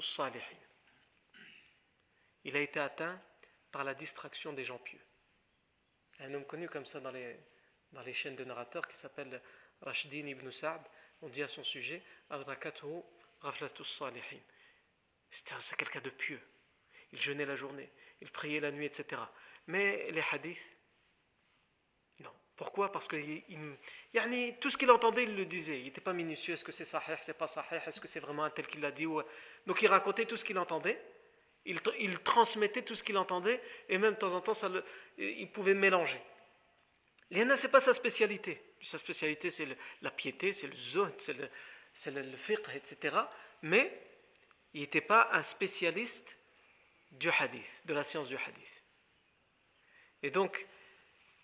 salihin. 0.00 0.40
Il 2.44 2.56
a 2.56 2.60
été 2.60 2.80
atteint 2.80 3.20
par 3.70 3.84
la 3.84 3.94
distraction 3.94 4.52
des 4.52 4.64
gens 4.64 4.78
pieux. 4.78 5.00
Un 6.20 6.32
homme 6.32 6.46
connu 6.46 6.68
comme 6.68 6.86
ça 6.86 7.00
dans 7.00 7.10
les, 7.10 7.36
dans 7.92 8.02
les 8.02 8.14
chaînes 8.14 8.36
de 8.36 8.44
narrateurs 8.44 8.88
qui 8.88 8.96
s'appelle 8.96 9.42
Rashdin 9.82 10.26
ibn 10.26 10.50
Sa'd, 10.50 10.80
on 11.22 11.28
dit 11.28 11.42
à 11.42 11.48
son 11.48 11.64
sujet 11.64 12.02
salihin. 13.84 14.40
C'était 15.30 15.76
quelqu'un 15.76 16.00
de 16.00 16.10
pieux. 16.10 16.40
Il 17.12 17.20
jeûnait 17.20 17.46
la 17.46 17.56
journée, 17.56 17.90
il 18.20 18.30
priait 18.30 18.60
la 18.60 18.70
nuit, 18.70 18.86
etc. 18.86 19.20
Mais 19.66 20.10
les 20.10 20.22
hadiths, 20.32 20.76
pourquoi? 22.56 22.90
Parce 22.90 23.06
que 23.06 23.16
il, 23.16 24.56
tout 24.58 24.70
ce 24.70 24.78
qu'il 24.78 24.90
entendait, 24.90 25.24
il 25.24 25.36
le 25.36 25.44
disait. 25.44 25.78
Il 25.78 25.84
n'était 25.84 26.00
pas 26.00 26.14
minutieux. 26.14 26.54
Est-ce 26.54 26.64
que 26.64 26.72
c'est 26.72 26.86
sahih, 26.86 27.16
c'est 27.20 27.36
pas 27.36 27.46
sahih 27.46 27.80
Est-ce 27.86 28.00
que 28.00 28.08
c'est 28.08 28.20
vraiment 28.20 28.44
un 28.44 28.50
tel 28.50 28.66
qu'il 28.66 28.80
l'a 28.80 28.90
dit 28.90 29.06
Donc 29.66 29.82
il 29.82 29.88
racontait 29.88 30.24
tout 30.24 30.38
ce 30.38 30.44
qu'il 30.44 30.58
entendait. 30.58 31.00
Il, 31.66 31.80
transmettait 32.20 32.82
tout 32.82 32.94
ce 32.94 33.02
qu'il 33.02 33.18
entendait. 33.18 33.60
Et 33.90 33.98
même 33.98 34.14
de 34.14 34.18
temps 34.18 34.32
en 34.32 34.40
temps, 34.40 34.54
ça 34.54 34.70
il 35.18 35.50
pouvait 35.52 35.74
mélanger. 35.74 36.20
L'INA, 37.30 37.56
ce 37.56 37.66
n'est 37.66 37.72
pas 37.72 37.80
sa 37.80 37.92
spécialité. 37.92 38.62
Sa 38.82 38.98
spécialité, 38.98 39.50
c'est 39.50 39.66
la 40.02 40.10
piété, 40.10 40.52
c'est 40.52 40.66
le 40.66 40.76
zone, 40.76 41.12
c'est 41.18 41.32
le, 41.34 42.22
le, 42.22 42.36
fiqh, 42.36 42.68
etc. 42.74 43.16
Mais 43.62 43.92
il 44.74 44.80
n'était 44.82 45.00
pas 45.00 45.28
un 45.32 45.42
spécialiste 45.42 46.36
du 47.12 47.30
hadith, 47.30 47.82
de 47.86 47.94
la 47.94 48.04
science 48.04 48.28
du 48.28 48.36
hadith. 48.36 48.82
Et 50.22 50.30
donc, 50.30 50.66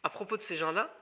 à 0.02 0.10
propos 0.10 0.36
de 0.36 0.42
ces 0.42 0.56
gens-là, 0.56 0.94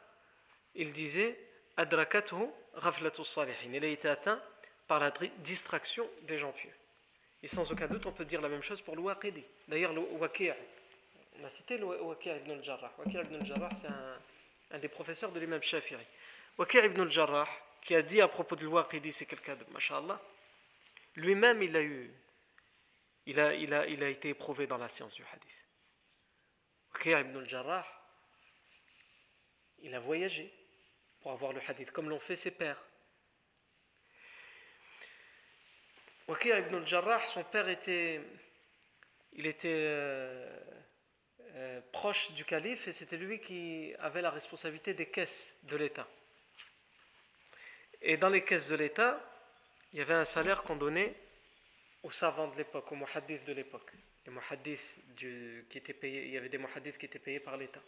il 0.75 0.93
disait 0.93 1.39
Adrakathu 1.77 2.37
ghaflatu 2.81 3.25
salihin. 3.25 3.73
Il 3.73 3.85
a 3.85 3.89
été 3.89 4.09
atteint 4.09 4.43
par 4.87 5.01
la 5.01 5.13
distraction 5.39 6.09
des 6.23 6.39
gens 6.39 6.53
pieux. 6.53 6.73
Et 7.43 7.49
sans 7.49 7.71
aucun 7.73 7.87
doute, 7.87 8.07
on 8.07 8.13
peut 8.13 8.25
dire 8.25 8.41
la 8.41 8.49
même 8.49 8.63
chose 8.63 8.81
pour 8.83 8.97
le. 8.97 9.03
D'ailleurs, 9.69 9.93
le 9.93 10.03
on 11.41 11.45
a 11.45 11.49
cité 11.49 11.79
le 11.79 11.87
Waqi' 11.87 12.29
ibn 12.29 12.51
al-Jarrah. 12.51 12.93
Ibn 13.07 13.37
al-Jarrah, 13.37 13.71
c'est 13.75 13.87
un, 13.87 14.19
des 14.79 14.89
professeurs 14.89 15.33
de 15.33 15.41
l'imam 15.41 15.63
Shafi'i. 15.63 15.97
Waqi' 16.59 16.79
ibn 16.79 17.01
al-Jarrah, 17.01 17.49
qui 17.81 17.95
a 17.95 18.03
dit 18.03 18.21
à 18.21 18.29
propos 18.29 18.57
de 18.57 18.67
Waqidi, 18.67 19.13
c'est 19.13 19.27
quelqu'un 19.27 19.57
de 19.57 19.65
masha'Allah, 19.73 20.21
lui-même, 21.17 21.63
il 21.63 21.77
a 21.77 21.83
eu, 21.83 22.13
il 23.27 23.41
a, 23.41 23.55
il, 23.55 23.75
a, 23.75 23.87
il 23.87 24.03
a 24.05 24.09
été 24.09 24.29
éprouvé 24.29 24.67
dans 24.67 24.79
la 24.79 24.89
science 24.89 25.15
du 25.15 25.25
hadith. 25.25 25.65
Waqi' 26.95 27.11
ibn 27.11 27.39
al-Jarrah, 27.39 27.87
il 29.79 29.95
a 29.95 30.01
voyagé 30.01 30.53
pour 31.21 31.33
avoir 31.33 31.53
le 31.53 31.61
hadith, 31.67 31.91
comme 31.91 32.09
l'ont 32.09 32.21
fait 32.21 32.37
ses 32.37 32.51
pères. 32.51 32.83
Waqi' 36.29 36.51
ibn 36.51 36.77
al-Jarrah, 36.77 37.27
son 37.27 37.43
père 37.43 37.69
était, 37.69 38.21
il 39.33 39.47
était 39.47 39.69
euh, 39.69 40.80
euh, 41.61 41.81
proche 41.93 42.33
du 42.33 42.45
calife 42.45 42.89
et 42.89 42.93
c'était 42.93 43.19
lui 43.19 43.39
qui 43.39 43.95
avait 43.99 44.23
la 44.23 44.31
responsabilité 44.31 44.95
des 44.95 45.07
caisses 45.07 45.55
de 45.65 45.77
l'État. 45.77 46.09
Et 48.01 48.17
dans 48.17 48.31
les 48.31 48.43
caisses 48.43 48.69
de 48.69 48.77
l'État, 48.77 49.21
il 49.93 49.99
y 49.99 50.03
avait 50.03 50.15
un 50.15 50.25
salaire 50.25 50.63
qu'on 50.63 50.77
donnait 50.77 51.15
aux 52.03 52.11
savants 52.11 52.49
de 52.49 52.57
l'époque, 52.57 52.91
aux 52.93 52.97
muhaddiths 52.97 53.45
de 53.45 53.53
l'époque. 53.53 53.93
Les 54.25 54.33
muhaddiths 54.33 54.97
qui 55.17 55.79
étaient 55.79 55.93
payés, 55.93 56.27
il 56.27 56.33
y 56.33 56.39
avait 56.39 56.49
des 56.49 56.57
muhaddiths 56.57 56.97
qui 56.97 57.05
étaient 57.05 57.19
payés 57.19 57.41
par 57.41 57.59
l'État. 57.59 57.83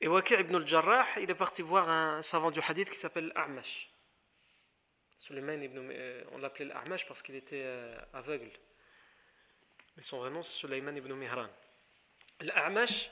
Et 0.00 0.08
Waqi' 0.08 0.34
ibn 0.34 0.56
al-Jarrah, 0.56 1.06
il 1.20 1.30
est 1.30 1.34
parti 1.34 1.62
voir 1.62 1.88
un 1.88 2.22
savant 2.22 2.50
du 2.50 2.60
hadith 2.60 2.90
qui 2.90 2.98
s'appelle 2.98 3.32
A'mash. 3.36 3.88
Euh, 5.30 6.24
on 6.32 6.38
l'appelait 6.38 6.66
l'A'mash 6.66 7.06
parce 7.06 7.22
qu'il 7.22 7.36
était 7.36 7.62
euh, 7.62 7.96
aveugle. 8.12 8.50
Mais 9.96 10.02
son 10.02 10.18
vrai 10.18 10.30
nom, 10.30 10.42
c'est 10.42 10.52
Sulayman 10.52 10.96
ibn 10.96 11.12
Mihran. 11.14 11.48
L'A'mash, 12.40 13.10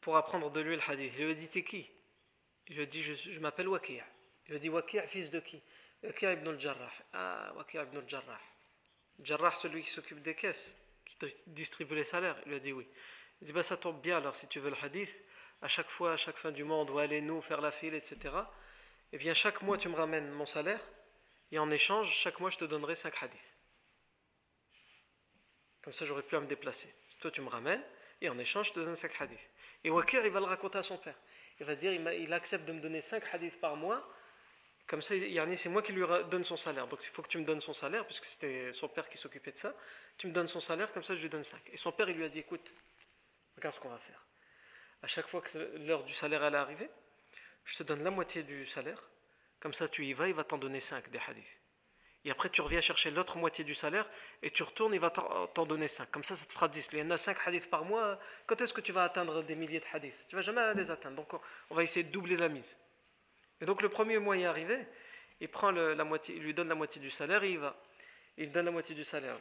pour 0.00 0.16
apprendre 0.16 0.50
de 0.50 0.60
lui 0.60 0.76
le 0.76 0.82
hadith, 0.88 1.12
il 1.16 1.24
lui 1.24 1.32
a 1.32 1.34
dit 1.34 1.48
T'es 1.48 1.62
qui? 1.62 1.90
Il 2.68 2.76
lui 2.76 2.82
a 2.82 2.86
dit 2.86 3.02
Je, 3.02 3.38
m'appelle 3.40 3.68
Waqi'. 3.68 4.02
Il 4.46 4.50
lui 4.50 4.56
a 4.56 4.58
dit 4.58 4.68
Waqi', 4.68 5.00
fils 5.06 5.30
de 5.30 5.40
qui? 5.40 5.62
Waqi' 6.02 6.32
ibn 6.32 6.48
al-Jarrah. 6.48 6.92
Ah, 7.12 7.52
Waqi' 7.56 7.78
ibn 7.78 7.98
al-Jarrah. 7.98 8.40
Jarrah, 9.22 9.54
celui 9.54 9.82
qui 9.82 9.90
s'occupe 9.90 10.20
des 10.22 10.34
caisses, 10.34 10.74
qui 11.04 11.16
distribue 11.46 11.94
les 11.94 12.04
salaires. 12.04 12.36
Il 12.44 12.50
lui 12.50 12.56
a 12.56 12.60
dit 12.60 12.72
Oui. 12.72 12.88
Il 13.40 13.46
dit 13.46 13.52
bah, 13.52 13.62
Ça 13.62 13.76
tombe 13.76 14.00
bien 14.00 14.16
alors 14.16 14.34
si 14.34 14.48
tu 14.48 14.58
veux 14.58 14.70
le 14.70 14.76
hadith, 14.82 15.16
à 15.60 15.68
chaque 15.68 15.90
fois, 15.90 16.14
à 16.14 16.16
chaque 16.16 16.36
fin 16.36 16.50
du 16.50 16.64
monde, 16.64 16.90
où 16.90 16.98
allez-nous 16.98 17.40
faire 17.40 17.60
la 17.60 17.70
file, 17.70 17.94
etc. 17.94 18.34
Eh 19.12 19.18
bien, 19.18 19.34
chaque 19.34 19.62
mois, 19.62 19.78
tu 19.78 19.88
me 19.88 19.94
ramènes 19.94 20.30
mon 20.30 20.46
salaire, 20.46 20.80
et 21.52 21.58
en 21.58 21.70
échange, 21.70 22.10
chaque 22.10 22.40
mois, 22.40 22.50
je 22.50 22.58
te 22.58 22.64
donnerai 22.64 22.94
5 22.94 23.22
hadiths. 23.22 23.51
Comme 25.82 25.92
ça, 25.92 26.04
j'aurais 26.04 26.22
à 26.32 26.40
me 26.40 26.46
déplacer. 26.46 26.92
Toi, 27.20 27.30
tu 27.30 27.40
me 27.40 27.48
ramènes, 27.48 27.82
et 28.20 28.28
en 28.28 28.38
échange, 28.38 28.68
je 28.68 28.72
te 28.74 28.80
donne 28.80 28.94
5 28.94 29.20
hadiths. 29.20 29.48
Et 29.84 29.90
Wakir, 29.90 30.24
il 30.24 30.30
va 30.30 30.40
le 30.40 30.46
raconter 30.46 30.78
à 30.78 30.82
son 30.82 30.96
père. 30.96 31.16
Il 31.58 31.66
va 31.66 31.74
dire 31.74 31.92
il, 31.92 32.32
accepte 32.32 32.64
de 32.64 32.72
me 32.72 32.80
donner 32.80 33.00
5 33.00 33.22
hadiths 33.32 33.60
par 33.60 33.76
mois. 33.76 34.08
Comme 34.86 35.02
ça, 35.02 35.14
c'est 35.54 35.68
moi 35.68 35.82
qui 35.82 35.92
lui 35.92 36.04
donne 36.30 36.44
son 36.44 36.56
salaire. 36.56 36.86
Donc 36.86 37.00
il 37.02 37.08
faut 37.08 37.22
que 37.22 37.28
tu 37.28 37.38
me 37.38 37.44
donnes 37.44 37.60
son 37.60 37.72
salaire, 37.72 38.04
puisque 38.04 38.26
c'était 38.26 38.72
son 38.72 38.88
père 38.88 39.08
qui 39.08 39.18
s'occupait 39.18 39.52
de 39.52 39.58
ça. 39.58 39.74
Tu 40.18 40.26
me 40.26 40.32
donnes 40.32 40.48
son 40.48 40.60
salaire, 40.60 40.92
comme 40.92 41.02
ça 41.02 41.14
je 41.14 41.22
lui 41.22 41.28
donne 41.28 41.44
5. 41.44 41.60
Et 41.72 41.76
son 41.76 41.92
père, 41.92 42.08
il 42.08 42.16
lui 42.16 42.24
a 42.24 42.28
dit 42.28 42.40
écoute, 42.40 42.72
Regarde 43.56 43.74
ce 43.74 43.80
qu'on 43.80 43.90
va 43.90 43.98
faire. 43.98 44.24
À 45.02 45.06
chaque 45.06 45.28
fois 45.28 45.40
que 45.40 45.58
l'heure 45.86 46.04
du 46.04 46.14
salaire 46.14 46.44
est 46.44 46.54
arrivée, 46.54 46.90
je 47.64 47.76
te 47.76 47.82
donne 47.82 48.02
la 48.02 48.10
moitié 48.10 48.42
du 48.42 48.66
salaire. 48.66 49.10
Comme 49.60 49.72
ça, 49.72 49.88
tu 49.88 50.04
y 50.04 50.12
vas, 50.12 50.28
il 50.28 50.34
va 50.34 50.44
t'en 50.44 50.58
donner 50.58 50.80
5 50.80 51.10
des 51.10 51.18
hadiths. 51.18 51.60
Et 52.24 52.30
après, 52.30 52.48
tu 52.48 52.60
reviens 52.60 52.80
chercher 52.80 53.10
l'autre 53.10 53.36
moitié 53.36 53.64
du 53.64 53.74
salaire 53.74 54.08
et 54.42 54.50
tu 54.50 54.62
retournes, 54.62 54.94
il 54.94 55.00
va 55.00 55.10
t'en 55.10 55.66
donner 55.66 55.88
5. 55.88 56.08
Comme 56.10 56.22
ça, 56.22 56.36
ça 56.36 56.46
te 56.46 56.52
fera 56.52 56.68
10. 56.68 56.90
Il 56.92 56.98
y 57.00 57.02
en 57.02 57.10
a 57.10 57.16
5 57.16 57.36
hadiths 57.46 57.68
par 57.68 57.84
mois. 57.84 58.18
Quand 58.46 58.60
est-ce 58.60 58.72
que 58.72 58.80
tu 58.80 58.92
vas 58.92 59.02
atteindre 59.02 59.42
des 59.42 59.56
milliers 59.56 59.80
de 59.80 59.86
hadiths? 59.92 60.26
Tu 60.28 60.36
ne 60.36 60.40
vas 60.40 60.42
jamais 60.42 60.74
les 60.74 60.90
atteindre. 60.90 61.16
Donc, 61.16 61.32
on 61.70 61.74
va 61.74 61.82
essayer 61.82 62.04
de 62.04 62.12
doubler 62.12 62.36
la 62.36 62.48
mise. 62.48 62.78
Et 63.60 63.64
donc, 63.64 63.82
le 63.82 63.88
premier 63.88 64.18
mois 64.18 64.36
est 64.36 64.44
arrivé. 64.44 64.86
Il, 65.40 65.48
prend 65.48 65.72
la 65.72 66.04
moitié, 66.04 66.36
il 66.36 66.42
lui 66.42 66.54
donne 66.54 66.68
la 66.68 66.76
moitié 66.76 67.02
du 67.02 67.10
salaire 67.10 67.42
et 67.42 67.50
il 67.50 67.58
va. 67.58 67.76
Il 68.36 68.52
donne 68.52 68.66
la 68.66 68.70
moitié 68.70 68.94
du 68.94 69.02
salaire. 69.02 69.36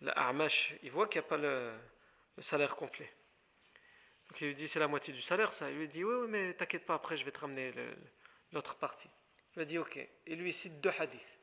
Le 0.00 0.10
il 0.82 0.90
voit 0.90 1.06
qu'il 1.06 1.20
n'y 1.20 1.26
a 1.26 1.28
pas 1.28 1.36
le, 1.36 1.72
salaire 2.38 2.74
complet. 2.74 3.12
Donc 4.28 4.40
il 4.40 4.48
lui 4.48 4.54
dit 4.54 4.66
c'est 4.66 4.80
la 4.80 4.88
moitié 4.88 5.12
du 5.12 5.20
salaire 5.20 5.52
ça. 5.52 5.70
Il 5.70 5.76
lui 5.76 5.88
dit 5.88 6.02
oui, 6.02 6.14
oui 6.14 6.26
mais 6.28 6.54
t'inquiète 6.54 6.86
pas, 6.86 6.94
après 6.94 7.16
je 7.16 7.24
vais 7.24 7.30
te 7.30 7.38
ramener 7.38 7.72
l'autre 8.52 8.76
partie. 8.76 9.10
Il 9.54 9.60
lui 9.60 9.66
dit 9.66 9.78
ok. 9.78 9.96
Et 10.26 10.34
lui 10.34 10.52
cite 10.52 10.80
deux 10.80 10.92
hadiths. 10.98 11.38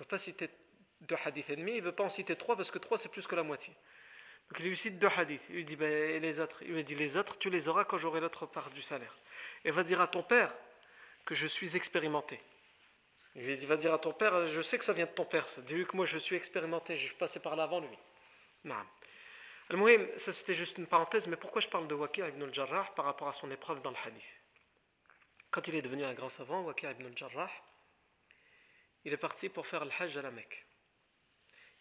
Ne 0.00 0.04
peut 0.06 0.08
pas 0.08 0.18
citer 0.18 0.48
deux 1.02 1.16
hadiths 1.26 1.50
et 1.50 1.56
demi, 1.56 1.72
il 1.72 1.80
ne 1.80 1.84
veut 1.84 1.92
pas 1.92 2.04
en 2.04 2.08
citer 2.08 2.34
trois 2.34 2.56
parce 2.56 2.70
que 2.70 2.78
trois 2.78 2.96
c'est 2.96 3.10
plus 3.10 3.26
que 3.26 3.36
la 3.36 3.42
moitié. 3.42 3.74
Donc 4.48 4.60
il 4.60 4.68
lui 4.68 4.76
cite 4.76 4.98
deux 4.98 5.10
hadiths. 5.14 5.44
Il 5.50 5.56
lui 5.56 5.64
dit 5.66 5.76
ben, 5.76 5.92
et 5.92 6.20
les 6.20 6.40
autres? 6.40 6.62
Il 6.62 6.72
lui 6.72 6.82
dit 6.84 6.94
les 6.94 7.18
autres 7.18 7.38
tu 7.38 7.50
les 7.50 7.68
auras 7.68 7.84
quand 7.84 7.98
j'aurai 7.98 8.18
l'autre 8.18 8.46
part 8.46 8.70
du 8.70 8.80
salaire. 8.80 9.14
Et 9.62 9.70
va 9.70 9.84
dire 9.84 10.00
à 10.00 10.08
ton 10.08 10.22
père 10.22 10.54
que 11.26 11.34
je 11.34 11.46
suis 11.46 11.76
expérimenté. 11.76 12.40
Il 13.34 13.44
lui 13.44 13.58
dit 13.58 13.66
va 13.66 13.76
dire 13.76 13.92
à 13.92 13.98
ton 13.98 14.14
père 14.14 14.46
je 14.46 14.62
sais 14.62 14.78
que 14.78 14.84
ça 14.84 14.94
vient 14.94 15.04
de 15.04 15.10
ton 15.10 15.26
père. 15.26 15.44
Dis-lui 15.66 15.84
que 15.84 15.94
moi 15.94 16.06
je 16.06 16.16
suis 16.16 16.34
expérimenté, 16.34 16.96
je 16.96 17.04
suis 17.04 17.14
passé 17.14 17.38
par 17.38 17.54
là 17.54 17.64
avant 17.64 17.80
lui. 17.80 17.98
Non. 18.64 18.76
Al-Muhim, 19.68 20.08
ça 20.16 20.32
c'était 20.32 20.54
juste 20.54 20.78
une 20.78 20.86
parenthèse, 20.86 21.28
mais 21.28 21.36
pourquoi 21.36 21.60
je 21.60 21.68
parle 21.68 21.86
de 21.88 21.94
Waqi' 21.94 22.22
ibn 22.26 22.42
al-Jarrah 22.42 22.90
par 22.96 23.04
rapport 23.04 23.28
à 23.28 23.34
son 23.34 23.50
épreuve 23.50 23.82
dans 23.82 23.90
le 23.90 23.96
hadith? 24.02 24.40
Quand 25.50 25.68
il 25.68 25.74
est 25.74 25.82
devenu 25.82 26.04
un 26.04 26.14
grand 26.14 26.30
savant, 26.30 26.62
Waqi' 26.62 26.86
ibn 26.86 27.04
al-Jarrah, 27.04 27.50
il 29.04 29.12
est 29.12 29.18
parti 29.18 29.48
pour 29.48 29.66
faire 29.66 29.84
le 29.84 29.90
hajj 29.98 30.16
à 30.16 30.22
la 30.22 30.30
Mecque. 30.30 30.66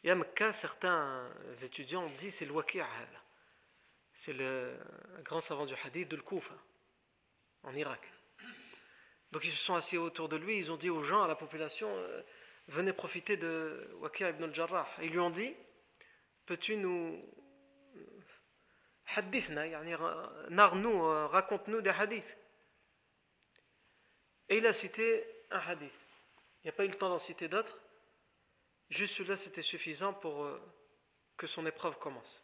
Et 0.03 0.11
à 0.11 0.15
Mecca, 0.15 0.51
certains 0.51 1.29
étudiants 1.61 2.05
ont 2.05 2.11
dit 2.11 2.31
c'est 2.31 2.45
le 2.45 2.51
Waqi' 2.51 2.81
C'est 4.13 4.33
le 4.33 4.77
grand 5.23 5.41
savant 5.41 5.65
du 5.65 5.73
hadith 5.83 6.09
de 6.09 6.17
Koufa, 6.17 6.55
en 7.63 7.75
Irak. 7.75 8.01
Donc 9.31 9.43
ils 9.43 9.51
se 9.51 9.63
sont 9.63 9.75
assis 9.75 9.97
autour 9.97 10.29
de 10.29 10.35
lui, 10.35 10.57
ils 10.57 10.71
ont 10.71 10.77
dit 10.77 10.89
aux 10.89 11.03
gens, 11.03 11.23
à 11.23 11.27
la 11.27 11.35
population, 11.35 11.87
euh, 11.95 12.21
venez 12.67 12.93
profiter 12.93 13.37
de 13.37 13.89
Waqi' 13.99 14.23
ibn 14.23 14.43
al-Jarrah. 14.45 14.87
Ils 15.01 15.11
lui 15.11 15.19
ont 15.19 15.29
dit, 15.29 15.55
peux-tu 16.45 16.77
nous... 16.77 17.23
Hadithna, 19.15 19.65
narre-nous, 20.49 21.03
euh, 21.03 21.25
raconte-nous 21.27 21.81
des 21.81 21.89
hadiths. 21.89 22.37
Et 24.49 24.57
il 24.57 24.65
a 24.67 24.73
cité 24.73 25.25
un 25.49 25.59
hadith. 25.59 25.91
Il 26.62 26.66
n'y 26.66 26.70
a 26.70 26.72
pas 26.72 26.84
eu 26.84 26.88
le 26.88 26.96
temps 26.96 27.08
d'en 27.08 27.18
citer 27.18 27.48
d'autres. 27.48 27.78
Juste 28.90 29.16
celui-là, 29.16 29.36
c'était 29.36 29.62
suffisant 29.62 30.12
pour 30.12 30.44
euh, 30.44 30.60
que 31.36 31.46
son 31.46 31.66
épreuve 31.66 31.98
commence. 31.98 32.42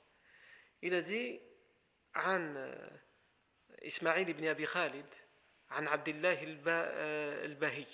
Il 0.83 0.95
a 0.95 1.03
dit 1.03 1.41
عن 2.15 2.57
إسماعيل 3.87 4.29
ibn 4.29 4.45
Abi 4.47 4.67
Khalid 4.67 5.07
عن 5.71 5.89
عبد 5.89 6.09
الله 6.09 6.43
الباهي 7.45 7.87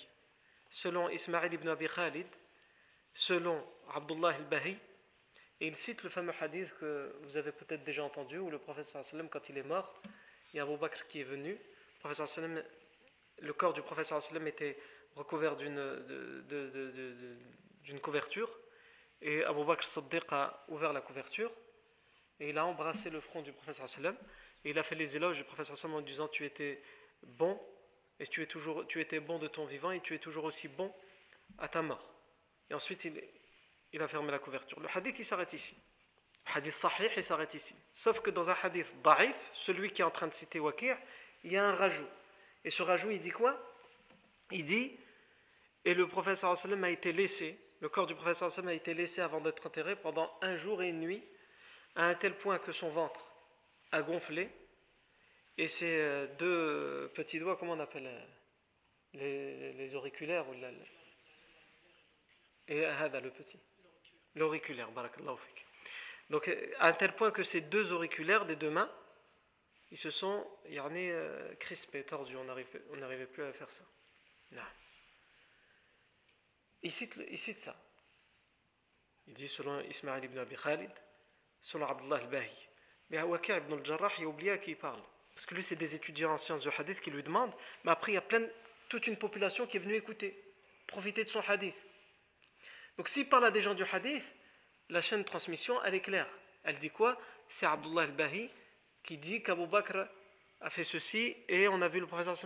selon 0.69 1.09
Ismaïl 1.09 1.53
ibn 1.53 1.69
Abi 1.69 1.87
Khalid 1.87 2.27
selon 3.13 3.63
Abdullah 3.93 4.35
al-Bahi 4.35 4.77
et 5.59 5.67
il 5.67 5.75
cite 5.75 6.03
le 6.03 6.09
fameux 6.09 6.33
hadith 6.39 6.73
que 6.79 7.15
vous 7.21 7.37
avez 7.37 7.51
peut-être 7.51 7.83
déjà 7.83 8.03
entendu 8.03 8.37
où 8.37 8.49
le 8.49 8.59
prophète 8.59 8.87
sallam 8.87 9.29
quand 9.29 9.49
il 9.49 9.57
est 9.57 9.63
mort 9.63 10.01
il 10.53 10.57
y 10.57 10.59
a 10.59 10.63
Abu 10.63 10.77
Bakr 10.77 11.07
qui 11.07 11.21
est 11.21 11.23
venu 11.23 11.51
le, 11.51 11.99
prophète, 11.99 12.27
sallam, 12.27 12.63
le 13.39 13.53
corps 13.53 13.73
du 13.73 13.81
prophète 13.81 14.07
sallam 14.07 14.47
était 14.47 14.77
recouvert 15.16 15.56
d'une 15.56 15.80
d'une 17.84 18.00
couverture. 18.00 18.48
Et 19.20 19.44
Abu 19.44 19.64
Bakr 19.64 19.84
Saddiq 19.84 20.32
a 20.32 20.64
ouvert 20.68 20.92
la 20.92 21.00
couverture 21.00 21.52
et 22.40 22.50
il 22.50 22.58
a 22.58 22.66
embrassé 22.66 23.08
le 23.08 23.20
front 23.20 23.40
du 23.40 23.52
prophète 23.52 23.86
sallam 23.86 24.16
et 24.64 24.70
il 24.70 24.78
a 24.78 24.82
fait 24.82 24.96
les 24.96 25.16
éloges 25.16 25.38
du 25.38 25.44
prophète 25.44 25.76
sallam 25.76 25.96
en 25.96 26.00
disant 26.00 26.26
tu 26.26 26.44
étais 26.44 26.82
bon 27.22 27.60
et 28.18 28.26
tu, 28.26 28.42
es 28.42 28.46
toujours, 28.46 28.86
tu 28.86 29.00
étais 29.00 29.20
bon 29.20 29.38
de 29.38 29.46
ton 29.46 29.64
vivant 29.64 29.92
et 29.92 30.00
tu 30.00 30.14
es 30.14 30.18
toujours 30.18 30.44
aussi 30.44 30.66
bon 30.66 30.92
à 31.58 31.68
ta 31.68 31.82
mort. 31.82 32.04
Et 32.68 32.74
ensuite 32.74 33.04
il, 33.04 33.22
il 33.92 34.02
a 34.02 34.08
fermé 34.08 34.32
la 34.32 34.40
couverture. 34.40 34.80
Le 34.80 34.88
hadith 34.92 35.18
il 35.20 35.24
s'arrête 35.24 35.52
ici. 35.52 35.76
Le 36.46 36.56
hadith 36.56 36.72
sahih 36.72 37.10
il 37.16 37.22
s'arrête 37.22 37.54
ici. 37.54 37.76
Sauf 37.92 38.20
que 38.20 38.30
dans 38.30 38.50
un 38.50 38.56
hadith 38.60 38.92
da'if, 39.04 39.50
celui 39.52 39.92
qui 39.92 40.02
est 40.02 40.04
en 40.04 40.10
train 40.10 40.26
de 40.26 40.34
citer 40.34 40.58
Wakir, 40.58 40.96
il 41.44 41.52
y 41.52 41.56
a 41.56 41.64
un 41.64 41.74
rajout. 41.74 42.08
Et 42.64 42.70
ce 42.70 42.82
rajout 42.82 43.12
il 43.12 43.20
dit 43.20 43.30
quoi? 43.30 43.56
Il 44.50 44.64
dit 44.64 44.98
et 45.84 45.94
le 45.94 46.08
sallam 46.34 46.84
a 46.84 46.90
été 46.90 47.12
laissé 47.12 47.58
le 47.82 47.88
corps 47.88 48.06
du 48.06 48.14
sallam 48.32 48.68
a 48.68 48.74
été 48.74 48.94
laissé 48.94 49.20
avant 49.20 49.40
d'être 49.40 49.66
enterré 49.66 49.96
pendant 49.96 50.32
un 50.40 50.54
jour 50.54 50.84
et 50.84 50.88
une 50.88 51.00
nuit, 51.00 51.24
à 51.96 52.06
un 52.06 52.14
tel 52.14 52.38
point 52.38 52.60
que 52.60 52.70
son 52.70 52.88
ventre 52.88 53.26
a 53.90 54.02
gonflé, 54.02 54.48
et 55.58 55.66
ses 55.66 55.98
euh, 56.00 56.26
deux 56.38 57.10
petits 57.12 57.40
doigts, 57.40 57.56
comment 57.56 57.72
on 57.72 57.80
appelle 57.80 58.06
euh, 59.16 59.72
les, 59.72 59.94
auriculaires 59.96 60.48
ou 60.48 60.54
Et 62.68 62.84
Hada, 62.84 63.18
le 63.18 63.30
petit. 63.30 63.58
L'auriculaire, 64.36 64.92
barakallahu 64.92 65.36
Donc, 66.30 66.48
à 66.78 66.86
un 66.86 66.92
tel 66.92 67.16
point 67.16 67.32
que 67.32 67.42
ces 67.42 67.62
deux 67.62 67.90
auriculaires 67.90 68.46
des 68.46 68.56
deux 68.56 68.70
mains, 68.70 68.90
ils 69.90 69.98
se 69.98 70.10
sont 70.10 70.46
euh, 70.70 71.54
crispés, 71.56 72.04
tordus, 72.04 72.36
on 72.36 72.44
n'arrivait 72.96 73.26
plus 73.26 73.42
à 73.42 73.52
faire 73.52 73.70
ça. 73.70 73.82
Non. 74.52 74.62
Il 76.82 76.90
cite, 76.90 77.60
ça. 77.60 77.76
Il 79.26 79.34
dit 79.34 79.48
selon 79.48 79.80
Ismaël 79.82 80.24
ibn 80.24 80.38
Abi 80.38 80.56
Khalid, 80.56 80.90
selon 81.60 81.86
Abdullah 81.86 82.16
al-Bahi. 82.16 82.50
Mais 83.10 83.18
Awakir 83.18 83.58
ibn 83.58 83.74
al-Jarrah, 83.74 84.10
il 84.18 84.24
a 84.24 84.28
oublié 84.28 84.50
à 84.50 84.58
qui 84.58 84.72
il 84.72 84.76
parle. 84.76 85.00
Parce 85.34 85.46
que 85.46 85.54
lui, 85.54 85.62
c'est 85.62 85.76
des 85.76 85.94
étudiants 85.94 86.32
en 86.32 86.38
sciences 86.38 86.62
du 86.62 86.68
hadith 86.76 87.00
qui 87.00 87.10
lui 87.10 87.22
demandent, 87.22 87.54
mais 87.84 87.92
après, 87.92 88.12
il 88.12 88.14
y 88.16 88.18
a 88.18 88.22
plein, 88.22 88.46
toute 88.88 89.06
une 89.06 89.16
population 89.16 89.66
qui 89.66 89.76
est 89.76 89.80
venue 89.80 89.94
écouter, 89.94 90.36
profiter 90.86 91.24
de 91.24 91.28
son 91.28 91.40
hadith. 91.40 91.76
Donc 92.96 93.08
s'il 93.08 93.28
parle 93.28 93.46
à 93.46 93.50
des 93.50 93.60
gens 93.60 93.74
du 93.74 93.84
hadith, 93.84 94.24
la 94.88 95.00
chaîne 95.00 95.20
de 95.20 95.26
transmission, 95.26 95.82
elle 95.84 95.94
est 95.94 96.00
claire. 96.00 96.28
Elle 96.64 96.78
dit 96.78 96.90
quoi? 96.90 97.18
C'est 97.48 97.66
Abdullah 97.66 98.02
al-Bahi 98.02 98.50
qui 99.02 99.16
dit 99.18 99.42
qu'Abu 99.42 99.66
Bakr 99.66 100.06
a 100.60 100.70
fait 100.70 100.84
ceci 100.84 101.36
et 101.48 101.68
on 101.68 101.80
a 101.80 101.88
vu 101.88 102.00
le 102.00 102.06
professeur 102.06 102.36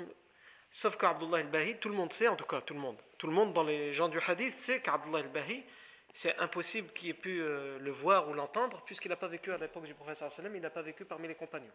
Sauf 0.71 0.97
qu'Abdullah 0.97 1.39
al-Bahi, 1.39 1.79
tout 1.79 1.89
le 1.89 1.95
monde 1.95 2.13
sait, 2.13 2.29
en 2.29 2.37
tout 2.37 2.45
cas 2.45 2.61
tout 2.61 2.75
le 2.75 2.81
monde, 2.81 2.99
tout 3.19 3.27
le 3.27 3.33
monde 3.33 3.53
dans 3.53 3.63
les 3.63 3.93
gens 3.93 4.09
du 4.09 4.21
hadith 4.27 4.55
sait 4.55 4.81
qu'Abdullah 4.81 5.21
al-Bahi, 5.21 5.65
c'est 6.13 6.37
impossible 6.39 6.93
qu'il 6.93 7.11
ait 7.11 7.15
pu 7.15 7.41
euh, 7.41 7.79
le 7.79 7.91
voir 7.91 8.29
ou 8.29 8.35
l'entendre, 8.35 8.83
puisqu'il 8.87 9.09
n'a 9.09 9.17
pas 9.17 9.29
vécu 9.29 9.53
à 9.53 9.59
l'époque 9.59 9.85
du 9.85 9.95
prophète 9.95 10.17
sallam, 10.17 10.55
il 10.57 10.63
n'a 10.63 10.71
pas 10.71 10.83
vécu 10.83 11.05
parmi 11.05 11.29
les 11.29 11.35
compagnons. 11.35 11.73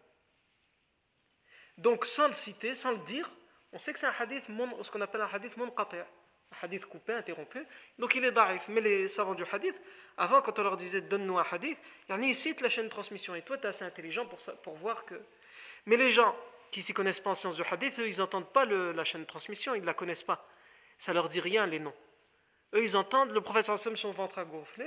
Donc 1.78 2.04
sans 2.04 2.26
le 2.26 2.32
citer, 2.32 2.74
sans 2.74 2.90
le 2.90 2.98
dire, 2.98 3.30
on 3.72 3.78
sait 3.78 3.92
que 3.92 3.98
c'est 3.98 4.06
un 4.06 4.14
hadith, 4.18 4.44
ce 4.82 4.90
qu'on 4.90 5.00
appelle 5.00 5.20
un 5.20 5.30
hadith 5.32 5.56
munqati', 5.56 5.96
un 5.96 6.56
hadith 6.60 6.86
coupé, 6.86 7.14
interrompu, 7.14 7.64
donc 7.98 8.14
il 8.14 8.24
est 8.24 8.32
daif. 8.32 8.66
Mais 8.68 8.80
les 8.80 9.08
savants 9.08 9.34
du 9.34 9.44
hadith, 9.50 9.80
avant 10.16 10.42
quand 10.42 10.58
on 10.58 10.62
leur 10.64 10.76
disait 10.76 11.02
donne-nous 11.02 11.38
un 11.38 11.46
hadith, 11.50 11.78
ils 12.08 12.34
citent 12.34 12.60
la 12.60 12.68
chaîne 12.68 12.86
de 12.86 12.90
transmission, 12.90 13.34
et 13.34 13.42
toi 13.42 13.56
tu 13.56 13.64
es 13.64 13.68
assez 13.68 13.84
intelligent 13.84 14.26
pour, 14.26 14.38
pour 14.62 14.74
voir 14.74 15.04
que... 15.04 15.20
Mais 15.86 15.96
les 15.96 16.10
gens 16.10 16.36
qui 16.72 16.82
s'y 16.82 16.94
connaissent 16.94 17.20
pas 17.20 17.30
en 17.30 17.34
sciences 17.34 17.54
du 17.54 17.62
hadith, 17.70 17.98
eux, 18.00 18.08
ils 18.08 18.18
n'entendent 18.18 18.50
pas 18.50 18.64
la 18.64 19.04
chaîne 19.04 19.20
de 19.20 19.26
transmission, 19.26 19.74
ils 19.74 19.82
ne 19.82 19.86
la 19.86 19.94
connaissent 19.94 20.24
pas. 20.24 20.48
Ça 20.98 21.12
leur 21.12 21.28
dit 21.28 21.38
rien, 21.38 21.66
les 21.66 21.78
noms. 21.78 21.94
Eux, 22.74 22.82
ils 22.82 22.96
entendent 22.96 23.30
le 23.30 23.40
professeur 23.42 23.78
Sam, 23.78 23.94
son 23.94 24.10
ventre 24.10 24.38
a 24.38 24.44
gonflé. 24.44 24.86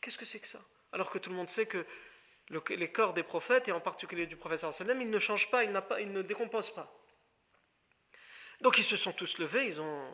Qu'est-ce 0.00 0.16
que 0.16 0.24
c'est 0.24 0.38
que 0.38 0.46
ça? 0.46 0.60
Alors 0.92 1.10
que 1.10 1.18
tout 1.18 1.28
le 1.28 1.36
monde 1.36 1.50
sait 1.50 1.66
que 1.66 1.84
les 2.70 2.92
corps 2.92 3.12
des 3.12 3.24
prophètes, 3.24 3.66
et 3.66 3.72
en 3.72 3.80
particulier 3.80 4.26
du 4.26 4.36
professeur 4.36 4.72
Sallam, 4.72 5.02
ils 5.02 5.10
ne 5.10 5.18
changent 5.18 5.50
pas, 5.50 5.64
ils, 5.64 5.72
pas, 5.72 6.00
ils 6.00 6.12
ne 6.12 6.22
décomposent 6.22 6.72
pas. 6.72 6.94
Donc 8.60 8.78
ils 8.78 8.84
se 8.84 8.96
sont 8.96 9.12
tous 9.12 9.38
levés, 9.38 9.66
ils 9.66 9.80
ont 9.80 10.08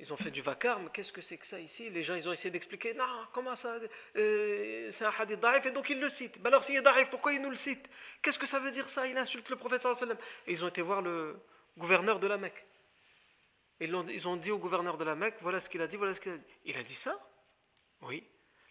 ils 0.00 0.12
ont 0.12 0.16
fait 0.16 0.30
du 0.30 0.40
vacarme, 0.40 0.90
qu'est-ce 0.92 1.12
que 1.12 1.20
c'est 1.20 1.38
que 1.38 1.46
ça 1.46 1.58
ici? 1.58 1.90
Les 1.90 2.04
gens, 2.04 2.14
ils 2.14 2.28
ont 2.28 2.32
essayé 2.32 2.50
d'expliquer, 2.50 2.94
non, 2.94 3.04
comment 3.32 3.56
ça 3.56 3.78
euh, 4.16 4.90
C'est 4.92 5.04
un 5.04 5.12
hadith 5.18 5.40
daif, 5.40 5.66
et 5.66 5.72
donc 5.72 5.90
ils 5.90 5.98
le 5.98 6.08
citent. 6.08 6.40
Ben 6.40 6.48
alors 6.48 6.62
s'il 6.62 6.76
est 6.76 7.10
pourquoi 7.10 7.32
ils 7.32 7.42
nous 7.42 7.50
le 7.50 7.56
citent? 7.56 7.90
Qu'est-ce 8.22 8.38
que 8.38 8.46
ça 8.46 8.60
veut 8.60 8.70
dire 8.70 8.88
ça? 8.88 9.08
Il 9.08 9.18
insulte 9.18 9.50
le 9.50 9.56
prophète 9.56 9.82
sallam. 9.82 10.16
Et 10.46 10.52
ils 10.52 10.64
ont 10.64 10.68
été 10.68 10.82
voir 10.82 11.02
le 11.02 11.36
gouverneur 11.76 12.20
de 12.20 12.28
la 12.28 12.38
Mecque. 12.38 12.64
Et 13.80 13.86
ils 13.86 14.28
ont 14.28 14.36
dit 14.36 14.52
au 14.52 14.58
gouverneur 14.58 14.96
de 14.98 15.04
la 15.04 15.16
Mecque, 15.16 15.36
voilà 15.40 15.58
ce 15.58 15.68
qu'il 15.68 15.82
a 15.82 15.88
dit, 15.88 15.96
voilà 15.96 16.14
ce 16.14 16.20
qu'il 16.20 16.32
a 16.32 16.36
dit. 16.36 16.44
Il 16.64 16.76
a 16.76 16.82
dit 16.84 16.94
ça? 16.94 17.18
Oui. 18.02 18.24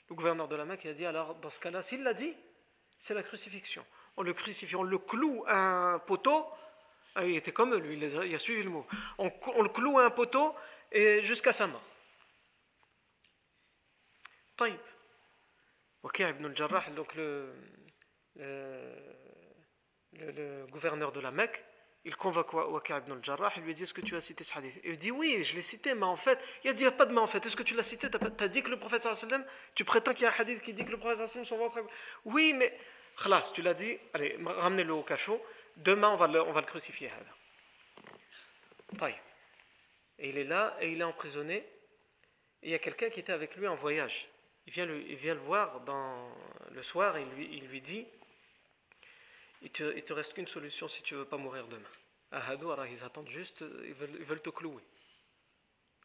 Le 0.10 0.16
gouverneur 0.16 0.48
de 0.48 0.56
la 0.56 0.64
Mecque 0.64 0.86
a 0.86 0.94
dit, 0.94 1.06
alors 1.06 1.36
dans 1.36 1.50
ce 1.50 1.60
cas-là, 1.60 1.84
s'il 1.84 2.04
l'a 2.04 2.14
dit, 2.14 2.34
c'est 3.00 3.14
la 3.14 3.24
crucifixion. 3.24 3.86
On 4.16 4.24
le 4.24 4.34
crucifie, 4.34 4.76
on 4.76 4.84
le 4.84 4.98
cloue 4.98 5.44
à 5.46 5.58
un 5.94 6.00
poteau. 6.00 6.46
Ah, 7.17 7.25
il 7.25 7.37
était 7.37 7.53
comme 7.53 7.75
lui, 7.75 7.97
il, 7.97 8.35
a 8.35 8.39
suivi 8.39 8.63
le 8.63 8.71
mot. 8.71 8.87
On, 9.19 9.31
on 9.55 9.63
le 9.63 9.69
cloue 9.69 9.99
à 9.99 10.07
un 10.07 10.11
poteau 10.11 10.55
et 10.91 11.23
jusqu'à 11.23 11.53
sa 11.53 11.67
mort. 11.67 11.83
طيب 14.57 14.81
وكيع 16.03 16.29
ibn 16.29 16.45
al-Jarrah 16.47 16.91
donc 16.91 17.15
le, 17.15 17.55
le, 18.37 18.95
le, 20.13 20.67
gouverneur 20.67 21.11
de 21.13 21.21
la 21.21 21.31
Mecque 21.31 21.65
il 22.05 22.17
convoque 22.17 22.53
Waqi' 22.53 22.93
ibn 22.93 23.13
al-Jarrah 23.13 23.53
il 23.57 23.63
lui 23.63 23.75
dit 23.75 23.85
est-ce 23.85 23.95
que 23.95 24.01
tu 24.01 24.15
as 24.15 24.21
cité 24.21 24.45
ce 24.45 24.57
hadith 24.57 24.77
et 24.85 24.91
il 24.91 24.99
dit 24.99 25.11
oui 25.11 25.43
je 25.43 25.55
l'ai 25.57 25.63
cité 25.63 25.95
mais 25.95 26.07
en 26.07 26.17
fait 26.17 26.39
il 26.65 26.71
a 26.71 26.75
dit 26.75 26.85
pas 26.91 27.07
de 27.07 27.13
mais 27.13 27.21
en 27.21 27.27
fait 27.27 27.45
est-ce 27.47 27.57
que 27.57 27.63
tu 27.63 27.75
l'as 27.75 27.83
cité 27.83 28.11
tu 28.11 28.45
as, 28.45 28.49
dit 28.49 28.63
que 28.63 28.69
le 28.69 28.79
prophète 28.79 29.03
sallam 29.03 29.45
tu 29.75 29.85
prétends 29.85 30.13
qu'il 30.13 30.25
y 30.25 30.27
a 30.27 30.31
un 30.31 30.39
hadith 30.39 30.61
qui 30.61 30.75
dit 30.75 30.85
que 30.85 30.91
le 30.91 30.99
prophète 30.99 31.27
sallam 31.27 31.45
son 31.45 31.57
ventre 31.57 31.79
oui 32.25 32.53
mais 32.53 32.77
khlas 33.17 33.53
tu 33.55 33.63
l'as 33.63 33.75
dit 33.75 33.99
allez 34.15 34.39
ramenez-le 34.45 34.93
au 34.93 35.03
cachot 35.03 35.41
Demain, 35.78 36.10
on 36.10 36.16
va 36.16 36.28
le, 36.28 36.62
crucifier. 36.64 37.10
Et 40.20 40.30
il 40.30 40.38
est 40.38 40.44
là, 40.44 40.76
et 40.82 40.92
il 40.92 41.00
est 41.00 41.04
emprisonné. 41.04 41.64
Il 42.64 42.72
y 42.72 42.74
a 42.74 42.80
quelqu'un 42.80 43.10
qui 43.10 43.20
était 43.20 43.32
avec 43.32 43.56
lui 43.56 43.68
en 43.68 43.76
voyage. 43.76 44.28
Il 44.66 44.74
vient, 44.74 44.86
le 44.86 45.40
voir 45.40 45.82
le 46.72 46.82
soir 46.82 47.16
et 47.16 47.26
il 47.52 47.68
lui, 47.68 47.80
dit 47.80 48.06
il 49.62 49.72
te, 49.72 49.98
te 50.00 50.14
reste 50.14 50.34
qu'une 50.34 50.48
solution 50.48 50.88
si 50.88 51.04
tu 51.04 51.16
veux 51.16 51.26
pas 51.26 51.38
mourir 51.38 51.68
demain. 51.68 51.88
Ahadou, 52.32 52.72
alors 52.72 52.86
ils 52.88 53.04
attendent 53.04 53.30
juste, 53.30 53.64
ils 53.86 53.94
veulent, 53.94 54.42
te 54.42 54.50
clouer. 54.50 54.84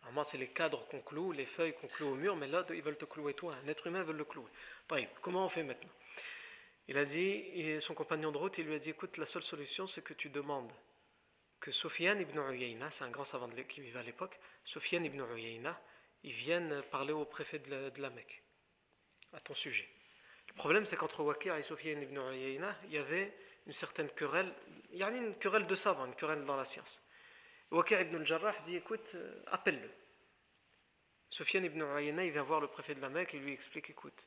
Normalement, 0.03 0.25
c'est 0.25 0.39
les 0.39 0.49
cadres 0.49 0.87
qu'on 0.89 1.01
cloue, 1.01 1.33
les 1.33 1.47
feuilles 1.47 1.75
qu'on 1.75 1.89
cloue 1.89 2.09
au 2.09 2.15
mur, 2.15 2.37
mais 2.37 2.47
là, 2.47 2.65
ils 2.71 2.83
veulent 2.83 2.97
te 2.97 3.05
clouer 3.05 3.35
toi. 3.35 3.57
Un 3.65 3.69
être 3.69 3.87
humain 3.87 4.03
veut 4.03 4.13
le 4.13 4.25
clouer. 4.25 4.51
Comment 5.23 5.47
on 5.47 5.49
fait 5.49 5.65
maintenant? 5.65 5.91
Il 6.89 6.99
a 6.99 7.05
dit, 7.05 7.21
et 7.21 7.81
son 7.81 7.95
compagnon 7.95 8.33
de 8.33 8.39
route, 8.39 8.59
il 8.59 8.67
lui 8.67 8.75
a 8.75 8.79
dit 8.79 8.91
Écoute, 8.91 9.17
la 9.17 9.27
seule 9.27 9.43
solution, 9.43 9.87
c'est 9.87 10.03
que 10.03 10.15
tu 10.15 10.31
demandes 10.31 10.73
que 11.63 11.71
Sofiane 11.71 12.21
ibn 12.21 12.41
Uyayna, 12.41 12.91
c'est 12.91 13.05
un 13.05 13.11
grand 13.11 13.25
savant 13.25 13.49
qui 13.69 13.81
vivait 13.81 14.01
à 14.01 14.03
l'époque, 14.03 14.39
Sofiane 14.65 15.05
ibn 15.05 15.21
Uyayna, 15.21 15.81
ils 16.25 16.33
viennent 16.33 16.83
parler 16.91 17.13
au 17.13 17.25
préfet 17.25 17.61
de 17.61 18.01
la, 18.01 18.11
Mecque 18.11 18.43
à 19.33 19.41
ton 19.41 19.55
sujet. 19.55 19.89
Le 20.49 20.55
problème, 20.55 20.85
c'est 20.85 20.97
qu'entre 20.97 21.23
Wakir 21.23 21.55
et 21.55 21.63
Sofiane 21.63 22.03
ibn 22.03 22.19
Uyayna, 22.19 22.77
il 22.87 22.95
y 22.95 22.99
avait 22.99 23.33
une 23.67 23.73
certaine 23.73 24.11
querelle, 24.11 24.53
il 24.91 24.99
y 24.99 25.05
a 25.05 25.11
une 25.11 25.37
querelle 25.37 25.69
de 25.69 25.75
savants, 25.77 26.07
une 26.07 26.17
querelle 26.17 26.45
dans 26.45 26.57
la 26.57 26.65
science. 26.65 27.01
Wakir 27.71 28.01
ibn 28.01 28.17
al-Jarrah 28.17 28.55
dit 28.65 28.77
écoute, 28.77 29.15
euh, 29.15 29.43
appelle-le. 29.47 29.91
Sofiane 31.31 31.65
ibn 31.65 31.81
Uyayna, 31.81 32.25
il 32.25 32.33
vient 32.33 32.43
voir 32.43 32.61
le 32.61 32.67
préfet 32.67 32.97
de 32.97 33.01
la 33.01 33.09
Mecque 33.09 33.35
et 33.35 33.39
lui 33.39 33.53
explique 33.53 33.89
écoute, 33.89 34.27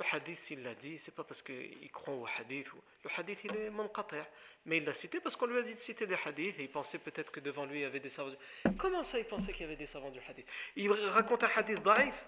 le 0.00 0.16
hadith, 0.16 0.38
s'il 0.38 0.62
l'a 0.62 0.74
dit, 0.74 0.96
c'est 0.96 1.14
pas 1.14 1.24
parce 1.24 1.42
qu'il 1.42 1.90
croit 1.92 2.14
au 2.14 2.26
hadith. 2.38 2.68
Le 3.04 3.10
hadith, 3.14 3.40
il 3.44 3.54
est 3.54 3.68
monqati'. 3.68 4.24
Mais 4.64 4.78
il 4.78 4.84
l'a 4.84 4.94
cité 4.94 5.20
parce 5.20 5.36
qu'on 5.36 5.44
lui 5.44 5.58
a 5.58 5.62
dit 5.62 5.74
de 5.74 5.78
citer 5.78 6.06
des 6.06 6.16
hadiths 6.24 6.58
et 6.58 6.62
il 6.62 6.70
pensait 6.70 6.98
peut-être 6.98 7.30
que 7.30 7.40
devant 7.40 7.66
lui, 7.66 7.80
il 7.80 7.82
y 7.82 7.84
avait 7.84 8.00
des 8.00 8.08
savants. 8.08 8.32
Comment 8.78 9.02
ça, 9.02 9.18
il 9.18 9.26
pensait 9.26 9.52
qu'il 9.52 9.62
y 9.62 9.64
avait 9.64 9.76
des 9.76 9.84
savants 9.84 10.10
du 10.10 10.18
hadith? 10.26 10.46
Il 10.76 10.90
raconte 10.90 11.44
un 11.44 11.50
hadith 11.54 11.82
daif. 11.82 12.24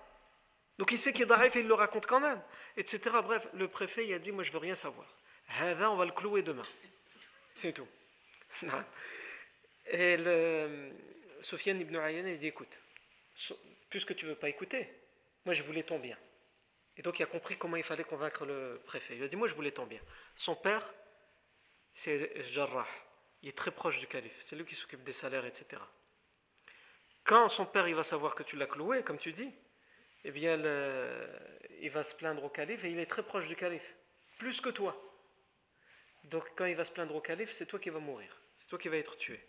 Donc 0.77 0.93
il 0.93 0.99
sait 0.99 1.15
qu'il 1.15 1.23
est 1.23 1.27
daif 1.27 1.57
et 1.57 1.61
il 1.61 1.67
le 1.67 1.73
raconte 1.73 2.05
quand 2.07 2.21
même, 2.21 2.43
etc. 2.77 3.01
Bref, 3.23 3.49
le 3.55 3.69
préfet, 3.69 4.07
il 4.07 4.13
a 4.13 4.19
dit 4.19 4.33
Moi, 4.33 4.43
je 4.43 4.53
veux 4.53 4.59
rien 4.59 4.75
savoir. 4.75 5.07
on 5.61 5.97
va 5.97 6.05
le 6.05 6.13
clouer 6.13 6.43
demain. 6.43 6.63
C'est 7.55 7.73
tout. 7.73 7.89
Et 9.87 10.17
le, 10.19 10.93
Sofiane 11.41 11.81
ibn 11.81 11.97
Ayyan, 11.97 12.27
il 12.27 12.39
dit 12.39 12.49
Écoute, 12.49 12.79
puisque 13.89 14.15
tu 14.15 14.27
veux 14.27 14.35
pas 14.35 14.51
écouter, 14.51 14.89
moi, 15.47 15.55
je 15.55 15.63
voulais 15.63 15.83
ton 15.83 15.99
bien. 15.99 16.19
Et 16.97 17.03
donc 17.03 17.19
il 17.19 17.23
a 17.23 17.27
compris 17.27 17.57
comment 17.57 17.77
il 17.77 17.83
fallait 17.83 18.05
convaincre 18.05 18.45
le 18.45 18.81
préfet. 18.85 19.17
Il 19.17 19.23
a 19.23 19.29
dit 19.29 19.37
Moi 19.37 19.49
je 19.49 19.55
voulais 19.55 19.71
ton 19.71 19.87
bien. 19.87 20.01
Son 20.37 20.55
père, 20.55 20.93
c'est 21.95 22.43
Jarrah. 22.45 22.87
Il 23.43 23.49
est 23.49 23.57
très 23.57 23.71
proche 23.71 23.99
du 23.99 24.07
calife. 24.07 24.37
C'est 24.39 24.57
lui 24.57 24.65
qui 24.65 24.75
s'occupe 24.75 25.03
des 25.03 25.13
salaires, 25.13 25.45
etc. 25.47 25.81
Quand 27.25 27.49
son 27.49 27.67
père 27.67 27.89
il 27.89 27.95
va 27.95 28.03
savoir 28.03 28.35
que 28.35 28.43
tu 28.43 28.57
l'as 28.57 28.67
cloué, 28.67 29.03
comme 29.03 29.19
tu 29.19 29.33
dis, 29.33 29.53
eh 30.25 30.31
bien 30.31 30.57
il 31.81 31.91
va 31.91 32.03
se 32.03 32.15
plaindre 32.15 32.45
au 32.45 32.51
calife 32.51 32.85
et 32.85 32.91
il 32.91 32.99
est 32.99 33.07
très 33.07 33.23
proche 33.23 33.49
du 33.49 33.57
calife. 33.57 33.97
Plus 34.39 34.61
que 34.61 34.69
toi. 34.69 34.97
Donc 36.25 36.45
quand 36.57 36.67
il 36.67 36.77
va 36.77 36.85
se 36.85 36.93
plaindre 36.93 37.15
au 37.15 37.21
calife, 37.21 37.53
c'est 37.53 37.67
toi 37.67 37.79
qui 37.79 37.91
vas 37.91 38.01
mourir. 38.01 38.37
C'est 38.57 38.69
toi 38.69 38.79
qui 38.79 38.89
vas 38.89 38.99
être 38.99 39.17
tué. 39.17 39.41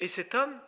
Et 0.00 0.08
cet 0.08 0.34
homme, 0.34 0.60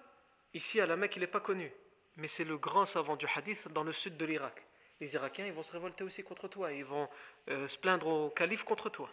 ici 0.54 0.80
à 0.80 0.86
la 0.86 0.96
Mecque, 0.96 1.16
il 1.16 1.20
n'est 1.20 1.26
pas 1.26 1.40
connu. 1.40 1.70
Mais 2.16 2.28
c'est 2.28 2.44
le 2.44 2.56
grand 2.56 2.86
savant 2.86 3.16
du 3.16 3.26
hadith 3.34 3.68
dans 3.68 3.84
le 3.84 3.92
sud 3.92 4.16
de 4.16 4.24
l'Irak 4.24 4.67
les 5.00 5.14
Irakiens 5.14 5.46
ils 5.46 5.52
vont 5.52 5.62
se 5.62 5.72
révolter 5.72 6.04
aussi 6.04 6.22
contre 6.22 6.48
toi, 6.48 6.72
ils 6.72 6.84
vont 6.84 7.08
euh, 7.50 7.68
se 7.68 7.78
plaindre 7.78 8.06
au 8.06 8.30
calife 8.30 8.64
contre 8.64 8.90
toi. 8.90 9.10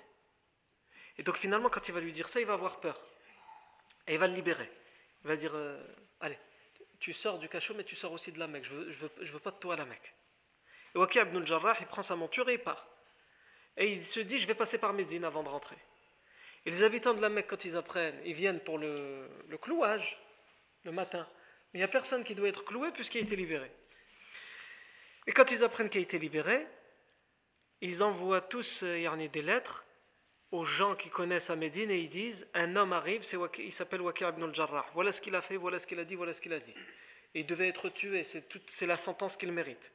Et 1.17 1.23
donc 1.23 1.37
finalement, 1.37 1.69
quand 1.69 1.87
il 1.87 1.93
va 1.93 2.01
lui 2.01 2.11
dire 2.11 2.27
ça, 2.27 2.39
il 2.39 2.45
va 2.45 2.53
avoir 2.53 2.79
peur. 2.79 2.99
Et 4.07 4.13
il 4.13 4.19
va 4.19 4.27
le 4.27 4.33
libérer. 4.33 4.69
Il 5.23 5.27
va 5.27 5.35
dire, 5.35 5.51
euh, 5.55 5.81
allez, 6.19 6.37
tu 6.99 7.13
sors 7.13 7.39
du 7.39 7.49
cachot, 7.49 7.73
mais 7.73 7.83
tu 7.83 7.95
sors 7.95 8.11
aussi 8.11 8.31
de 8.31 8.39
la 8.39 8.47
Mecque. 8.47 8.65
Je 8.65 8.73
veux, 8.75 9.11
veux 9.17 9.39
pas 9.39 9.51
de 9.51 9.57
toi 9.57 9.75
à 9.75 9.77
la 9.77 9.85
Mecque. 9.85 10.13
Et 10.93 10.97
Waqi 10.97 11.19
ibn 11.19 11.37
al-Jarrah, 11.37 11.75
il 11.79 11.87
prend 11.87 12.03
sa 12.03 12.15
monture 12.15 12.49
et 12.49 12.53
il 12.53 12.59
part. 12.59 12.87
Et 13.77 13.91
il 13.91 14.05
se 14.05 14.19
dit, 14.19 14.37
je 14.37 14.47
vais 14.47 14.55
passer 14.55 14.77
par 14.77 14.93
Médine 14.93 15.23
avant 15.23 15.43
de 15.43 15.49
rentrer. 15.49 15.77
Et 16.65 16.71
les 16.71 16.83
habitants 16.83 17.13
de 17.13 17.21
la 17.21 17.29
Mecque, 17.29 17.47
quand 17.47 17.65
ils 17.65 17.75
apprennent, 17.75 18.19
ils 18.25 18.33
viennent 18.33 18.59
pour 18.59 18.77
le, 18.77 19.29
le 19.47 19.57
clouage, 19.57 20.17
le 20.83 20.91
matin. 20.91 21.27
Mais 21.73 21.79
il 21.79 21.81
n'y 21.81 21.85
a 21.85 21.89
personne 21.89 22.23
qui 22.23 22.35
doit 22.35 22.47
être 22.47 22.63
cloué 22.63 22.91
puisqu'il 22.91 23.19
a 23.19 23.21
été 23.21 23.35
libéré. 23.35 23.71
Et 25.27 25.33
quand 25.33 25.51
ils 25.51 25.63
apprennent 25.63 25.89
qu'il 25.89 25.99
a 25.99 26.03
été 26.03 26.19
libéré, 26.19 26.67
ils 27.81 28.03
envoient 28.03 28.41
tous 28.41 28.83
euh, 28.83 29.27
des 29.27 29.41
lettres 29.41 29.85
aux 30.51 30.65
gens 30.65 30.95
qui 30.95 31.09
connaissent 31.09 31.49
à 31.49 31.55
Médine 31.55 31.91
et 31.91 31.97
ils 31.97 32.09
disent 32.09 32.47
un 32.53 32.75
homme 32.75 32.93
arrive, 32.93 33.23
il 33.59 33.73
s'appelle 33.73 34.01
Wakir 34.01 34.29
ibn 34.29 34.43
al-Jarrah. 34.43 34.85
Voilà 34.93 35.11
ce 35.11 35.21
qu'il 35.21 35.35
a 35.35 35.41
fait, 35.41 35.57
voilà 35.57 35.79
ce 35.79 35.87
qu'il 35.87 35.99
a 35.99 36.05
dit, 36.05 36.15
voilà 36.15 36.33
ce 36.33 36.41
qu'il 36.41 36.53
a 36.53 36.59
dit. 36.59 36.73
Et 37.33 37.41
il 37.41 37.45
devait 37.45 37.67
être 37.67 37.89
tué, 37.89 38.23
c'est 38.23 38.85
la 38.85 38.97
sentence 38.97 39.35
qu'il 39.35 39.51
mérite. 39.51 39.91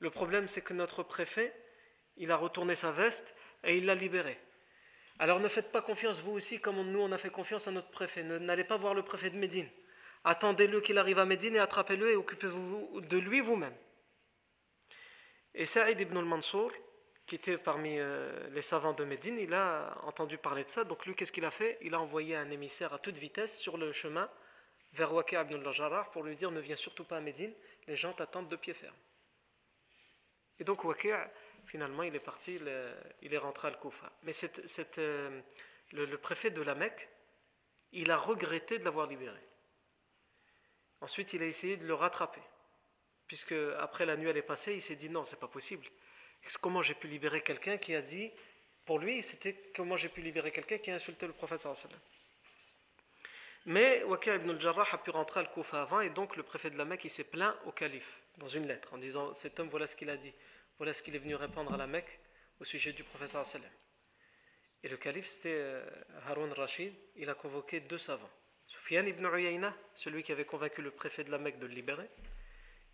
Le 0.00 0.10
problème, 0.10 0.48
c'est 0.48 0.60
que 0.60 0.74
notre 0.74 1.02
préfet, 1.02 1.54
il 2.16 2.30
a 2.30 2.36
retourné 2.36 2.74
sa 2.74 2.90
veste 2.90 3.34
et 3.64 3.78
il 3.78 3.86
l'a 3.86 3.94
libéré. 3.94 4.38
Alors 5.18 5.40
ne 5.40 5.48
faites 5.48 5.70
pas 5.70 5.80
confiance, 5.80 6.20
vous 6.20 6.32
aussi, 6.32 6.60
comme 6.60 6.82
nous, 6.90 7.00
on 7.00 7.12
a 7.12 7.18
fait 7.18 7.30
confiance 7.30 7.68
à 7.68 7.70
notre 7.70 7.90
préfet. 7.90 8.24
N'allez 8.24 8.64
pas 8.64 8.76
voir 8.76 8.94
le 8.94 9.02
préfet 9.02 9.30
de 9.30 9.36
Médine. 9.36 9.68
Attendez-le 10.24 10.80
qu'il 10.80 10.98
arrive 10.98 11.18
à 11.18 11.24
Médine 11.24 11.56
et 11.56 11.60
attrapez-le 11.60 12.10
et 12.10 12.16
occupez-vous 12.16 13.00
de 13.00 13.18
lui 13.18 13.40
vous-même. 13.40 13.74
Et 15.54 15.66
Saïd 15.66 16.00
ibn 16.00 16.16
al-Mansour, 16.16 16.72
qui 17.26 17.34
était 17.34 17.58
parmi 17.58 17.98
euh, 17.98 18.48
les 18.50 18.62
savants 18.62 18.94
de 18.94 19.04
Médine, 19.04 19.38
il 19.38 19.52
a 19.54 19.96
entendu 20.04 20.38
parler 20.38 20.64
de 20.64 20.68
ça. 20.68 20.84
Donc 20.84 21.06
lui, 21.06 21.14
qu'est-ce 21.14 21.32
qu'il 21.32 21.44
a 21.44 21.50
fait? 21.50 21.78
Il 21.82 21.94
a 21.94 22.00
envoyé 22.00 22.36
un 22.36 22.50
émissaire 22.50 22.92
à 22.94 22.98
toute 22.98 23.16
vitesse 23.18 23.58
sur 23.58 23.76
le 23.76 23.92
chemin 23.92 24.30
vers 24.92 25.12
Waqi' 25.12 25.36
ibn 25.36 25.66
al-Jarrah 25.66 26.10
pour 26.12 26.22
lui 26.24 26.36
dire 26.36 26.50
ne 26.50 26.60
viens 26.60 26.76
surtout 26.76 27.04
pas 27.04 27.18
à 27.18 27.20
Médine, 27.20 27.54
les 27.86 27.96
gens 27.96 28.12
t'attendent 28.12 28.48
de 28.48 28.56
pied 28.56 28.74
ferme. 28.74 28.96
Et 30.58 30.64
donc 30.64 30.84
Waqi' 30.84 31.12
finalement, 31.66 32.02
il 32.02 32.14
est 32.14 32.20
parti, 32.20 32.58
il 33.22 33.34
est 33.34 33.38
rentré 33.38 33.68
à 33.68 33.70
Al-Koufa. 33.70 34.10
Mais 34.22 34.32
euh, 34.98 35.40
le, 35.92 36.04
le 36.04 36.18
préfet 36.18 36.50
de 36.50 36.62
la 36.62 36.74
Mecque, 36.74 37.08
il 37.92 38.10
a 38.10 38.16
regretté 38.16 38.78
de 38.78 38.84
l'avoir 38.84 39.06
libéré. 39.06 39.40
Ensuite, 41.00 41.32
il 41.32 41.42
a 41.42 41.46
essayé 41.46 41.76
de 41.76 41.86
le 41.86 41.94
rattraper 41.94 42.42
puisque 43.26 43.54
après 43.78 44.06
la 44.06 44.16
nuit 44.16 44.28
elle 44.28 44.36
est 44.36 44.42
passée, 44.42 44.74
il 44.74 44.82
s'est 44.82 44.96
dit 44.96 45.08
non, 45.08 45.24
c'est 45.24 45.38
pas 45.38 45.48
possible. 45.48 45.86
Comment 46.60 46.82
j'ai 46.82 46.94
pu 46.94 47.06
libérer 47.06 47.40
quelqu'un 47.40 47.76
qui 47.76 47.94
a 47.94 48.02
dit, 48.02 48.30
pour 48.84 48.98
lui, 48.98 49.22
c'était 49.22 49.54
comment 49.74 49.96
j'ai 49.96 50.08
pu 50.08 50.20
libérer 50.22 50.50
quelqu'un 50.50 50.78
qui 50.78 50.90
a 50.90 50.94
insulté 50.96 51.26
le 51.26 51.32
prophète 51.32 51.66
Mais 53.64 54.02
Waqi' 54.04 54.30
ibn 54.34 54.50
al-Jarrah 54.50 54.88
a 54.90 54.98
pu 54.98 55.10
rentrer 55.10 55.40
à 55.40 55.42
Al-Koufa 55.44 55.82
avant 55.82 56.00
et 56.00 56.10
donc 56.10 56.36
le 56.36 56.42
préfet 56.42 56.70
de 56.70 56.76
la 56.76 56.84
Mecque 56.84 57.08
s'est 57.08 57.24
plaint 57.24 57.54
au 57.64 57.72
calife 57.72 58.20
dans 58.38 58.48
une 58.48 58.66
lettre 58.66 58.92
en 58.92 58.98
disant 58.98 59.34
cet 59.34 59.60
homme 59.60 59.68
voilà 59.68 59.86
ce 59.86 59.94
qu'il 59.94 60.10
a 60.10 60.16
dit, 60.16 60.32
voilà 60.78 60.92
ce 60.92 61.02
qu'il 61.02 61.14
est 61.14 61.20
venu 61.20 61.36
répondre 61.36 61.72
à 61.72 61.76
la 61.76 61.86
Mecque 61.86 62.18
au 62.58 62.64
sujet 62.64 62.92
du 62.92 63.04
prophète 63.04 63.36
Et 64.82 64.88
le 64.88 64.96
calife 64.96 65.26
c'était 65.26 65.58
euh, 65.60 65.88
Harun 66.26 66.52
Rashid, 66.54 66.92
il 67.14 67.30
a 67.30 67.34
convoqué 67.34 67.80
deux 67.80 67.98
savants. 67.98 68.30
Soufiane 68.66 69.06
ibn 69.06 69.24
Uyayna, 69.26 69.74
celui 69.94 70.24
qui 70.24 70.32
avait 70.32 70.44
convaincu 70.44 70.82
le 70.82 70.90
préfet 70.90 71.22
de 71.22 71.30
la 71.30 71.38
Mecque 71.38 71.58
de 71.60 71.66
le 71.66 71.74
libérer, 71.74 72.08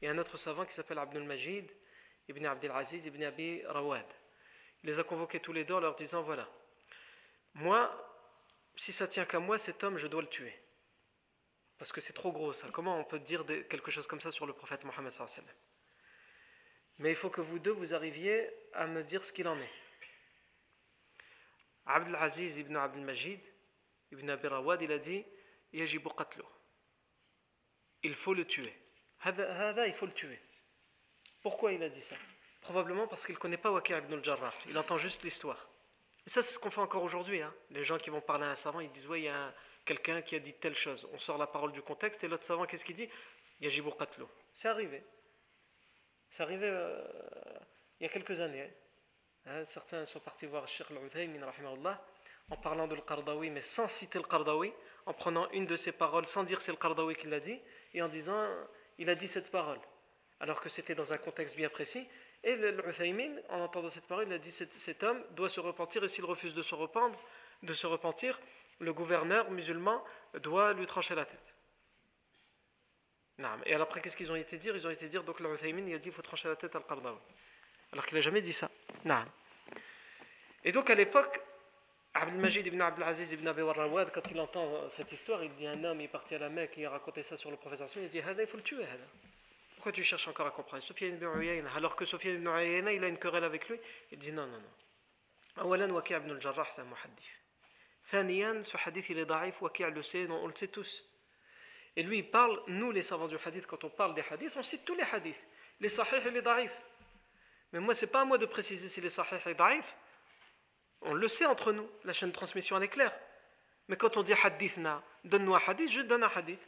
et 0.02 0.08
un 0.08 0.18
autre 0.18 0.36
savant 0.36 0.64
qui 0.64 0.72
s'appelle 0.72 0.98
Abdul 0.98 1.24
Majid 1.24 1.70
ibn 2.28 2.46
Abdel 2.46 2.70
Aziz 2.72 3.06
ibn 3.06 3.22
Abi 3.22 3.64
Rawad. 3.66 4.06
Il 4.82 4.90
les 4.90 5.00
a 5.00 5.04
convoqués 5.04 5.40
tous 5.40 5.52
les 5.52 5.64
deux 5.64 5.74
en 5.74 5.80
leur 5.80 5.94
disant 5.96 6.22
voilà, 6.22 6.48
moi, 7.54 7.90
si 8.76 8.92
ça 8.92 9.08
tient 9.08 9.24
qu'à 9.24 9.40
moi, 9.40 9.58
cet 9.58 9.82
homme, 9.82 9.96
je 9.96 10.06
dois 10.06 10.22
le 10.22 10.28
tuer. 10.28 10.54
Parce 11.78 11.92
que 11.92 12.00
c'est 12.00 12.12
trop 12.12 12.32
gros 12.32 12.52
ça. 12.52 12.68
Comment 12.72 12.98
on 12.98 13.04
peut 13.04 13.18
dire 13.18 13.44
quelque 13.68 13.90
chose 13.90 14.06
comme 14.06 14.20
ça 14.20 14.30
sur 14.30 14.46
le 14.46 14.52
prophète 14.52 14.84
Mohammed 14.84 15.12
Mais 16.98 17.10
il 17.10 17.16
faut 17.16 17.30
que 17.30 17.40
vous 17.40 17.58
deux, 17.58 17.72
vous 17.72 17.94
arriviez 17.94 18.48
à 18.72 18.86
me 18.86 19.02
dire 19.02 19.24
ce 19.24 19.32
qu'il 19.32 19.48
en 19.48 19.58
est. 19.58 19.72
Abdul 21.86 22.16
Aziz 22.16 22.58
ibn 22.58 22.76
Abdel 22.76 23.02
Majid 23.02 23.40
ibn 24.12 24.28
Abi 24.30 24.46
Rawad, 24.46 24.82
il 24.82 24.92
a 24.92 24.98
dit 24.98 25.24
Il 25.72 25.86
faut 28.14 28.34
le 28.34 28.44
tuer 28.44 28.74
il 29.26 29.94
faut 29.94 30.06
le 30.06 30.12
tuer. 30.12 30.40
Pourquoi 31.42 31.72
il 31.72 31.82
a 31.82 31.88
dit 31.88 32.00
ça? 32.00 32.16
Probablement 32.60 33.06
parce 33.06 33.24
qu'il 33.24 33.34
ne 33.34 33.40
connaît 33.40 33.56
pas 33.56 33.70
Waqi' 33.70 33.92
ibn 33.92 34.14
al-Jarrah, 34.14 34.52
il 34.68 34.76
entend 34.76 34.96
juste 34.96 35.22
l'histoire. 35.22 35.68
Et 36.26 36.30
ça, 36.30 36.42
c'est 36.42 36.54
ce 36.54 36.58
qu'on 36.58 36.70
fait 36.70 36.80
encore 36.80 37.02
aujourd'hui. 37.02 37.40
Hein. 37.40 37.54
Les 37.70 37.84
gens 37.84 37.96
qui 37.96 38.10
vont 38.10 38.20
parler 38.20 38.44
à 38.44 38.50
un 38.50 38.56
savant, 38.56 38.80
ils 38.80 38.90
disent 38.90 39.06
Oui, 39.06 39.20
il 39.20 39.24
y 39.24 39.28
a 39.28 39.54
quelqu'un 39.84 40.20
qui 40.20 40.36
a 40.36 40.38
dit 40.38 40.52
telle 40.52 40.74
chose. 40.74 41.08
On 41.12 41.18
sort 41.18 41.38
la 41.38 41.46
parole 41.46 41.72
du 41.72 41.80
contexte, 41.80 42.22
et 42.24 42.28
l'autre 42.28 42.44
savant, 42.44 42.66
qu'est-ce 42.66 42.84
qu'il 42.84 42.96
dit? 42.96 43.08
Yajibu 43.60 43.90
qatlo. 43.98 44.28
C'est 44.52 44.68
arrivé. 44.68 45.02
C'est 46.28 46.42
arrivé 46.42 46.66
euh, 46.66 47.02
il 47.98 48.02
y 48.02 48.06
a 48.06 48.10
quelques 48.10 48.40
années. 48.40 48.70
Hein. 49.46 49.64
certains 49.64 50.04
sont 50.04 50.20
partis 50.20 50.44
voir 50.44 50.68
Sheikh 50.68 50.90
al-Uthaymin, 50.90 51.40
en 52.50 52.56
parlant 52.56 52.86
de 52.86 52.94
l'Qardawi, 52.94 53.50
mais 53.50 53.62
sans 53.62 53.88
citer 53.88 54.18
le 54.18 54.24
Qardawi, 54.24 54.72
en 55.06 55.14
prenant 55.14 55.48
une 55.52 55.64
de 55.64 55.76
ses 55.76 55.92
paroles, 55.92 56.26
sans 56.26 56.44
dire 56.44 56.60
c'est 56.60 56.72
le 56.72 56.76
Qardawi 56.76 57.14
qui 57.14 57.26
l'a 57.26 57.40
dit, 57.40 57.58
et 57.94 58.02
en 58.02 58.08
disant 58.08 58.46
il 58.98 59.10
a 59.10 59.14
dit 59.14 59.28
cette 59.28 59.50
parole, 59.50 59.78
alors 60.40 60.60
que 60.60 60.68
c'était 60.68 60.94
dans 60.94 61.12
un 61.12 61.18
contexte 61.18 61.56
bien 61.56 61.68
précis. 61.68 62.06
Et 62.44 62.56
l'Uthaymin, 62.56 63.36
en 63.48 63.60
entendant 63.60 63.88
cette 63.88 64.06
parole, 64.06 64.26
il 64.28 64.32
a 64.32 64.38
dit 64.38 64.50
cet, 64.50 65.02
homme 65.02 65.22
doit 65.32 65.48
se 65.48 65.60
repentir, 65.60 66.04
et 66.04 66.08
s'il 66.08 66.24
refuse 66.24 66.54
de 66.54 66.62
se, 66.62 66.74
rependre, 66.74 67.18
de 67.62 67.74
se 67.74 67.86
repentir, 67.86 68.40
le 68.80 68.92
gouverneur 68.92 69.50
musulman 69.50 70.04
doit 70.42 70.72
lui 70.72 70.86
trancher 70.86 71.14
la 71.14 71.24
tête. 71.24 71.54
Et 73.66 73.74
après, 73.74 74.00
qu'est-ce 74.00 74.16
qu'ils 74.16 74.32
ont 74.32 74.36
été 74.36 74.58
dire? 74.58 74.76
Ils 74.76 74.86
ont 74.86 74.90
été 74.90 75.08
dire, 75.08 75.22
donc 75.22 75.40
l'Uthaymin, 75.40 75.86
il 75.86 75.94
a 75.94 75.98
dit 75.98 76.04
qu'il 76.04 76.12
faut 76.12 76.22
trancher 76.22 76.48
la 76.48 76.56
tête 76.56 76.74
à 76.74 76.78
Al-Qardawi. 76.78 77.18
Alors 77.92 78.04
qu'il 78.04 78.16
n'a 78.16 78.20
jamais 78.20 78.42
dit 78.42 78.52
ça. 78.52 78.68
Et 80.64 80.72
donc 80.72 80.90
à 80.90 80.94
l'époque, 80.94 81.40
Abdel 82.20 82.66
ibn 82.66 82.80
Abdelaziz 82.80 83.32
ibn 83.32 83.46
Abi 83.46 83.62
Warrawad, 83.62 84.10
quand 84.10 84.28
il 84.30 84.40
entend 84.40 84.88
cette 84.88 85.12
histoire, 85.12 85.44
il 85.44 85.54
dit 85.54 85.68
un 85.68 85.84
homme 85.84 86.00
est 86.00 86.08
parti 86.08 86.34
à 86.34 86.38
la 86.38 86.48
Mecque 86.48 86.74
il 86.76 86.84
a 86.84 86.90
raconté 86.90 87.22
ça 87.22 87.36
sur 87.36 87.48
le 87.50 87.56
professeur 87.56 87.88
il 87.96 88.08
dit 88.08 88.18
il 88.18 88.46
faut 88.46 88.56
le 88.56 88.62
tuer. 88.62 88.84
Pourquoi 89.76 89.92
tu 89.92 90.02
cherches 90.02 90.26
encore 90.26 90.48
à 90.48 90.50
comprendre? 90.50 90.82
Sofiane 90.82 91.14
ibn 91.14 91.26
Uyayna, 91.26 91.70
alors 91.76 91.94
que 91.94 92.04
Sofiane 92.04 92.34
ibn 92.36 92.48
Uyayna, 92.48 92.92
il 92.92 93.04
a 93.04 93.06
une 93.06 93.18
querelle 93.18 93.44
avec 93.44 93.68
lui, 93.68 93.78
il 94.10 94.18
dit 94.18 94.32
non, 94.32 94.46
non, 94.46 94.58
non. 94.58 95.62
Awalan, 95.62 95.90
Waqi' 95.90 96.14
ibn 96.14 96.30
al-Jarrah, 96.32 96.66
c'est 96.70 96.80
un 96.80 96.84
muhaddith. 96.84 97.30
Thaniyan, 98.10 98.62
ce 98.62 98.76
hadith, 98.84 99.10
il 99.10 99.18
est 99.18 99.26
daif, 99.26 99.62
Waqi' 99.62 99.84
le 99.84 100.02
sait, 100.02 100.26
on 100.28 100.48
le 100.48 100.54
sait 100.56 100.68
tous. 100.68 101.04
Et 101.94 102.02
lui, 102.02 102.18
il 102.18 102.30
parle, 102.30 102.60
nous 102.66 102.90
les 102.90 103.02
savants 103.02 103.28
du 103.28 103.36
hadith, 103.44 103.66
quand 103.66 103.84
on 103.84 103.90
parle 103.90 104.14
des 104.14 104.24
hadiths, 104.28 104.56
on 104.56 104.62
cite 104.62 104.84
tous 104.84 104.96
les 104.96 105.04
hadiths, 105.04 105.46
les 105.78 105.88
sahih 105.88 106.26
et 106.26 106.30
les 106.32 106.42
daif. 106.42 106.76
Mais 107.72 107.78
moi, 107.78 107.94
c'est 107.94 108.08
pas 108.08 108.22
à 108.22 108.24
moi 108.24 108.38
de 108.38 108.46
préciser 108.46 108.88
si 108.88 109.00
les 109.00 109.08
sahih 109.08 109.36
et 109.46 109.48
les 109.48 109.54
on 111.02 111.14
le 111.14 111.28
sait 111.28 111.46
entre 111.46 111.72
nous, 111.72 111.88
la 112.04 112.12
chaîne 112.12 112.30
de 112.30 112.34
transmission 112.34 112.76
elle 112.76 112.84
est 112.84 112.88
claire. 112.88 113.16
Mais 113.88 113.96
quand 113.96 114.16
on 114.16 114.22
dit 114.22 114.34
hadithna, 114.34 115.02
donne-nous 115.24 115.54
un 115.54 115.62
hadith, 115.66 115.90
je 115.90 116.02
donne 116.02 116.22
un 116.22 116.30
hadith. 116.34 116.60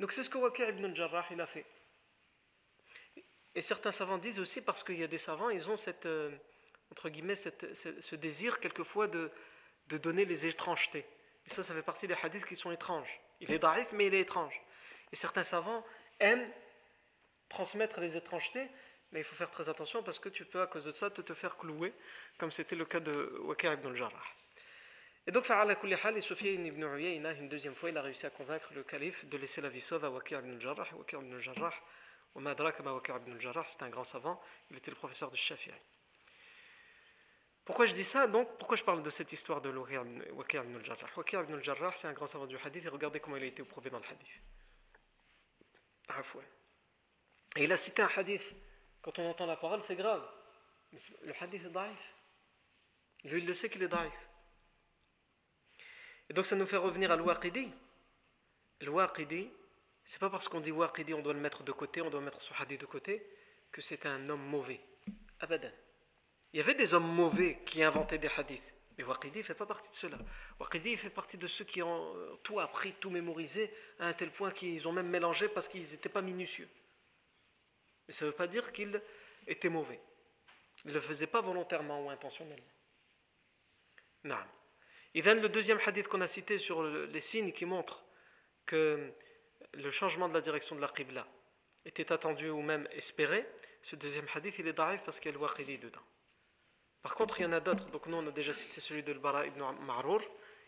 Donc 0.00 0.12
c'est 0.12 0.22
ce 0.22 0.30
que 0.30 0.38
Waqi' 0.38 0.62
ibn 0.68 0.84
al-Jarrah 0.86 1.26
il 1.30 1.40
a 1.40 1.46
fait. 1.46 1.66
Et 3.54 3.62
certains 3.62 3.92
savants 3.92 4.18
disent 4.18 4.40
aussi 4.40 4.60
parce 4.60 4.82
qu'il 4.82 4.98
y 4.98 5.04
a 5.04 5.06
des 5.06 5.18
savants, 5.18 5.50
ils 5.50 5.70
ont 5.70 5.76
cette, 5.76 6.06
euh, 6.06 6.30
entre 6.90 7.08
guillemets, 7.08 7.36
ce, 7.36 8.14
désir 8.16 8.58
quelquefois 8.58 9.06
de, 9.06 9.30
de 9.86 9.98
donner 9.98 10.24
les 10.24 10.46
étrangetés. 10.46 11.06
Et 11.46 11.50
ça, 11.50 11.62
ça 11.62 11.74
fait 11.74 11.82
partie 11.82 12.08
des 12.08 12.16
hadiths 12.20 12.46
qui 12.46 12.56
sont 12.56 12.72
étranges. 12.72 13.20
Il 13.40 13.52
est 13.52 13.58
daif, 13.58 13.92
mais 13.92 14.06
il 14.06 14.14
est 14.14 14.20
étrange. 14.20 14.60
Et 15.12 15.16
certains 15.16 15.44
savants 15.44 15.84
aiment 16.18 16.50
transmettre 17.48 18.00
les 18.00 18.16
étrangetés, 18.16 18.68
mais 19.12 19.20
il 19.20 19.24
faut 19.24 19.36
faire 19.36 19.50
très 19.50 19.68
attention 19.68 20.02
parce 20.02 20.18
que 20.18 20.28
tu 20.28 20.44
peux, 20.44 20.60
à 20.60 20.66
cause 20.66 20.84
de 20.84 20.92
ça, 20.92 21.10
te, 21.10 21.20
te 21.20 21.34
faire 21.34 21.56
clouer, 21.56 21.92
comme 22.38 22.50
c'était 22.50 22.76
le 22.76 22.84
cas 22.84 23.00
de 23.00 23.38
Wakir 23.44 23.72
ibn 23.74 23.88
al-Jarrah. 23.88 24.24
Et 25.26 25.30
donc, 25.32 25.44
Fa'ala 25.44 25.74
kulli 25.74 25.94
hal, 26.02 26.16
et 26.18 26.20
Sofiane 26.20 26.66
ibn 26.66 26.82
Uyayna, 26.82 27.32
une 27.32 27.48
deuxième 27.48 27.74
fois, 27.74 27.88
il 27.88 27.96
a 27.96 28.02
réussi 28.02 28.26
à 28.26 28.30
convaincre 28.30 28.74
le 28.74 28.82
calife 28.82 29.24
de 29.26 29.38
laisser 29.38 29.60
la 29.60 29.70
vie 29.70 29.80
sauve 29.80 30.04
à 30.04 30.10
Wakir 30.10 30.40
ibn 30.40 30.52
al-Jarrah. 30.52 30.88
Wakir 30.96 31.20
ibn 31.20 31.32
al-Jarrah, 31.32 31.72
au 32.34 32.40
Madrak 32.40 32.80
Wakir 32.80 33.16
ibn 33.16 33.32
al-Jarrah, 33.32 33.64
c'était 33.66 33.84
un 33.84 33.90
grand 33.90 34.04
savant, 34.04 34.40
il 34.70 34.76
était 34.76 34.90
le 34.90 34.96
professeur 34.96 35.30
de 35.30 35.36
Shafi'i. 35.36 35.72
Pourquoi 37.64 37.86
je 37.86 37.94
dis 37.94 38.04
ça? 38.04 38.26
Donc 38.26 38.58
Pourquoi 38.58 38.76
je 38.76 38.84
parle 38.84 39.02
de 39.02 39.08
cette 39.08 39.32
histoire 39.32 39.62
de 39.62 39.70
Wakir 39.70 40.02
ibn 40.62 40.76
al-Jarrah? 40.76 41.08
Wakir 41.16 41.40
ibn 41.40 41.54
al-Jarrah, 41.54 41.92
c'est 41.94 42.08
un 42.08 42.12
grand 42.12 42.26
savant 42.26 42.46
du 42.46 42.58
hadith, 42.58 42.84
et 42.84 42.88
regardez 42.88 43.20
comment 43.20 43.36
il 43.36 43.44
a 43.44 43.46
été 43.46 43.62
éprouvé 43.62 43.88
dans 43.88 44.00
le 44.00 44.04
hadith. 44.04 44.42
Et 47.56 47.64
il 47.64 47.72
a 47.72 47.76
cité 47.78 48.02
un 48.02 48.10
hadith. 48.14 48.54
Quand 49.04 49.18
on 49.18 49.28
entend 49.28 49.44
la 49.44 49.56
parole, 49.56 49.82
c'est 49.82 49.96
grave. 49.96 50.26
Le 51.22 51.32
hadith 51.38 51.62
est 51.66 51.70
daif. 51.70 52.14
Lui, 53.24 53.40
il 53.42 53.46
le 53.46 53.52
sait 53.52 53.68
qu'il 53.68 53.82
est 53.82 53.88
daif. 53.88 54.12
Et 56.30 56.32
donc 56.32 56.46
ça 56.46 56.56
nous 56.56 56.64
fait 56.64 56.78
revenir 56.78 57.10
à 57.12 57.16
l'Waqidi. 57.16 57.70
L'Waqidi, 58.80 59.50
c'est 60.06 60.18
pas 60.18 60.30
parce 60.30 60.48
qu'on 60.48 60.60
dit 60.60 60.72
Waqidi, 60.72 61.12
on 61.12 61.20
doit 61.20 61.34
le 61.34 61.40
mettre 61.40 61.62
de 61.62 61.72
côté, 61.72 62.00
on 62.00 62.08
doit 62.08 62.22
mettre 62.22 62.40
ce 62.40 62.54
hadith 62.58 62.80
de 62.80 62.86
côté, 62.86 63.26
que 63.70 63.82
c'est 63.82 64.06
un 64.06 64.26
homme 64.28 64.42
mauvais. 64.42 64.80
Abadan. 65.40 65.70
Il 66.54 66.58
y 66.58 66.60
avait 66.60 66.74
des 66.74 66.94
hommes 66.94 67.12
mauvais 67.12 67.60
qui 67.66 67.82
inventaient 67.82 68.16
des 68.16 68.30
hadiths. 68.38 68.72
Mais 68.96 69.04
Waqidi 69.04 69.38
ne 69.38 69.42
fait 69.42 69.54
pas 69.54 69.66
partie 69.66 69.90
de 69.90 69.94
cela. 69.96 70.16
Waqidi 70.58 70.96
fait 70.96 71.10
partie 71.10 71.36
de 71.36 71.46
ceux 71.46 71.64
qui 71.66 71.82
ont 71.82 72.16
euh, 72.16 72.38
tout 72.42 72.58
appris, 72.58 72.94
tout 73.00 73.10
mémorisé, 73.10 73.70
à 73.98 74.06
un 74.06 74.12
tel 74.14 74.30
point 74.30 74.50
qu'ils 74.50 74.88
ont 74.88 74.92
même 74.92 75.08
mélangé 75.08 75.48
parce 75.48 75.68
qu'ils 75.68 75.90
n'étaient 75.90 76.08
pas 76.08 76.22
minutieux. 76.22 76.68
Mais 78.06 78.14
ça 78.14 78.24
ne 78.24 78.30
veut 78.30 78.36
pas 78.36 78.46
dire 78.46 78.72
qu'ils 78.72 79.00
étaient 79.46 79.68
mauvais. 79.68 80.00
Ils 80.84 80.88
ne 80.88 80.94
le 80.94 81.00
faisaient 81.00 81.26
pas 81.26 81.40
volontairement 81.40 82.04
ou 82.04 82.10
intentionnellement. 82.10 82.64
Non. 84.24 84.38
Et 85.14 85.22
then, 85.22 85.40
le 85.40 85.48
deuxième 85.48 85.78
hadith 85.84 86.08
qu'on 86.08 86.20
a 86.20 86.26
cité 86.26 86.58
sur 86.58 86.82
les 86.82 87.20
signes 87.20 87.52
qui 87.52 87.64
montrent 87.66 88.04
que 88.66 89.12
le 89.72 89.90
changement 89.90 90.28
de 90.28 90.34
la 90.34 90.40
direction 90.40 90.76
de 90.76 90.80
la 90.80 90.88
Qibla 90.88 91.26
était 91.84 92.12
attendu 92.12 92.48
ou 92.50 92.62
même 92.62 92.88
espéré, 92.92 93.46
ce 93.82 93.96
deuxième 93.96 94.26
hadith, 94.34 94.58
il 94.58 94.66
est 94.66 94.72
d'arrive 94.72 95.02
parce 95.04 95.20
qu'il 95.20 95.30
y 95.30 95.34
a 95.34 95.36
le 95.36 95.42
waqidi 95.42 95.78
dedans. 95.78 96.00
Par 97.02 97.14
contre, 97.14 97.38
il 97.38 97.42
y 97.42 97.46
en 97.46 97.52
a 97.52 97.60
d'autres. 97.60 97.84
Donc, 97.90 98.06
nous, 98.06 98.16
on 98.16 98.26
a 98.26 98.30
déjà 98.30 98.54
cité 98.54 98.80
celui 98.80 99.02
de 99.02 99.12
Bara 99.12 99.46
ibn 99.46 99.62
Ma'rour, 99.82 100.22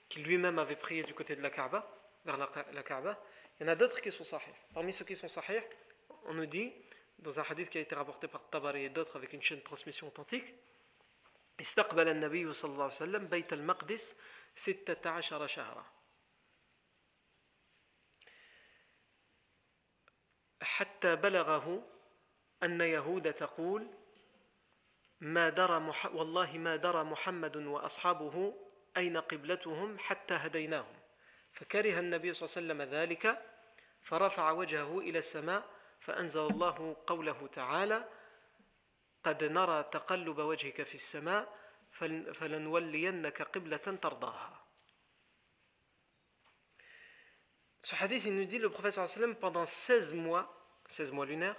qui 0.09 0.21
lui-même 0.21 0.59
avait 0.59 0.77
prié 0.77 1.03
du 1.03 1.15
côté 1.15 1.35
de 1.35 1.41
la 1.41 1.49
Kaaba, 1.49 1.91
vers 2.27 2.37
la, 2.37 2.83
Kaaba. 2.83 3.19
Il 3.59 3.63
y 3.63 3.67
en 3.67 3.73
a 3.73 3.75
d'autres 3.75 4.03
qui 4.03 4.13
sont 4.13 4.23
sahih. 4.23 4.53
Parmi 4.75 4.93
ceux 4.93 5.07
qui 5.07 5.17
sont 5.17 5.29
sahih, 5.29 5.63
on 6.27 6.35
nous 6.35 6.45
dit, 6.45 6.71
dans 7.19 7.41
un 7.41 7.43
hadith 7.43 7.71
qui 7.71 7.79
a 7.79 7.81
été 7.81 7.95
rapporté 7.95 8.29
par 8.29 8.49
Tabari 8.49 8.85
et 8.85 8.89
d'autres 8.89 9.17
avec 9.17 9.33
une 9.33 9.43
chaîne 9.43 9.59
de 9.59 9.65
transmission 9.65 10.07
authentique, 10.07 10.55
استقبل 11.61 12.09
النبي 12.09 12.53
صلى 12.53 12.71
الله 12.73 12.85
عليه 12.85 12.95
وسلم 12.95 13.27
بيت 13.27 13.53
المقدس 13.53 14.17
ستة 14.55 15.11
عشر 15.11 15.47
شهرا 15.47 15.85
حتى 20.63 21.17
بلغه 21.17 21.89
أن 22.63 22.81
يهود 22.81 23.33
تقول 23.33 23.87
ما 25.21 25.49
درى 25.49 25.81
مح... 25.81 26.15
والله 26.15 26.59
ما 26.59 26.77
درى 26.77 27.05
محمد 27.05 27.57
وأصحابه 27.57 28.55
أين 28.97 29.17
قبلتهم 29.17 29.99
حتى 29.99 30.35
هديناهم 30.35 30.97
فكره 31.53 32.01
النبي 32.01 32.35
صلى 32.35 32.47
الله 32.47 32.57
عليه 32.57 32.85
وسلم 32.85 32.95
ذلك 33.01 33.43
فرفع 34.03 34.51
وجهه 34.51 34.99
إلى 34.99 35.19
السماء 35.19 35.76
فأنزل 36.00 36.42
الله 36.42 36.96
قوله 37.08 37.48
تعالى 37.48 38.10
قد 39.24 39.44
نرى 39.44 39.84
تقلب 39.84 40.40
وجهك 40.40 40.84
في 40.84 40.96
السماء 40.96 41.58
فلنولينك 42.34 43.42
قبلة 43.42 43.78
ترضاها 43.78 44.58
Ce 47.84 47.96
hadith, 47.96 48.26
il 48.26 48.36
nous 48.36 48.46
dit 48.46 48.60
le 48.60 48.70
prophète 48.70 48.94
sallam 48.94 49.36
pendant 49.36 49.66
16 49.66 50.14
mois, 50.14 50.56
16 50.88 51.12
mois 51.12 51.26
lunaires, 51.26 51.56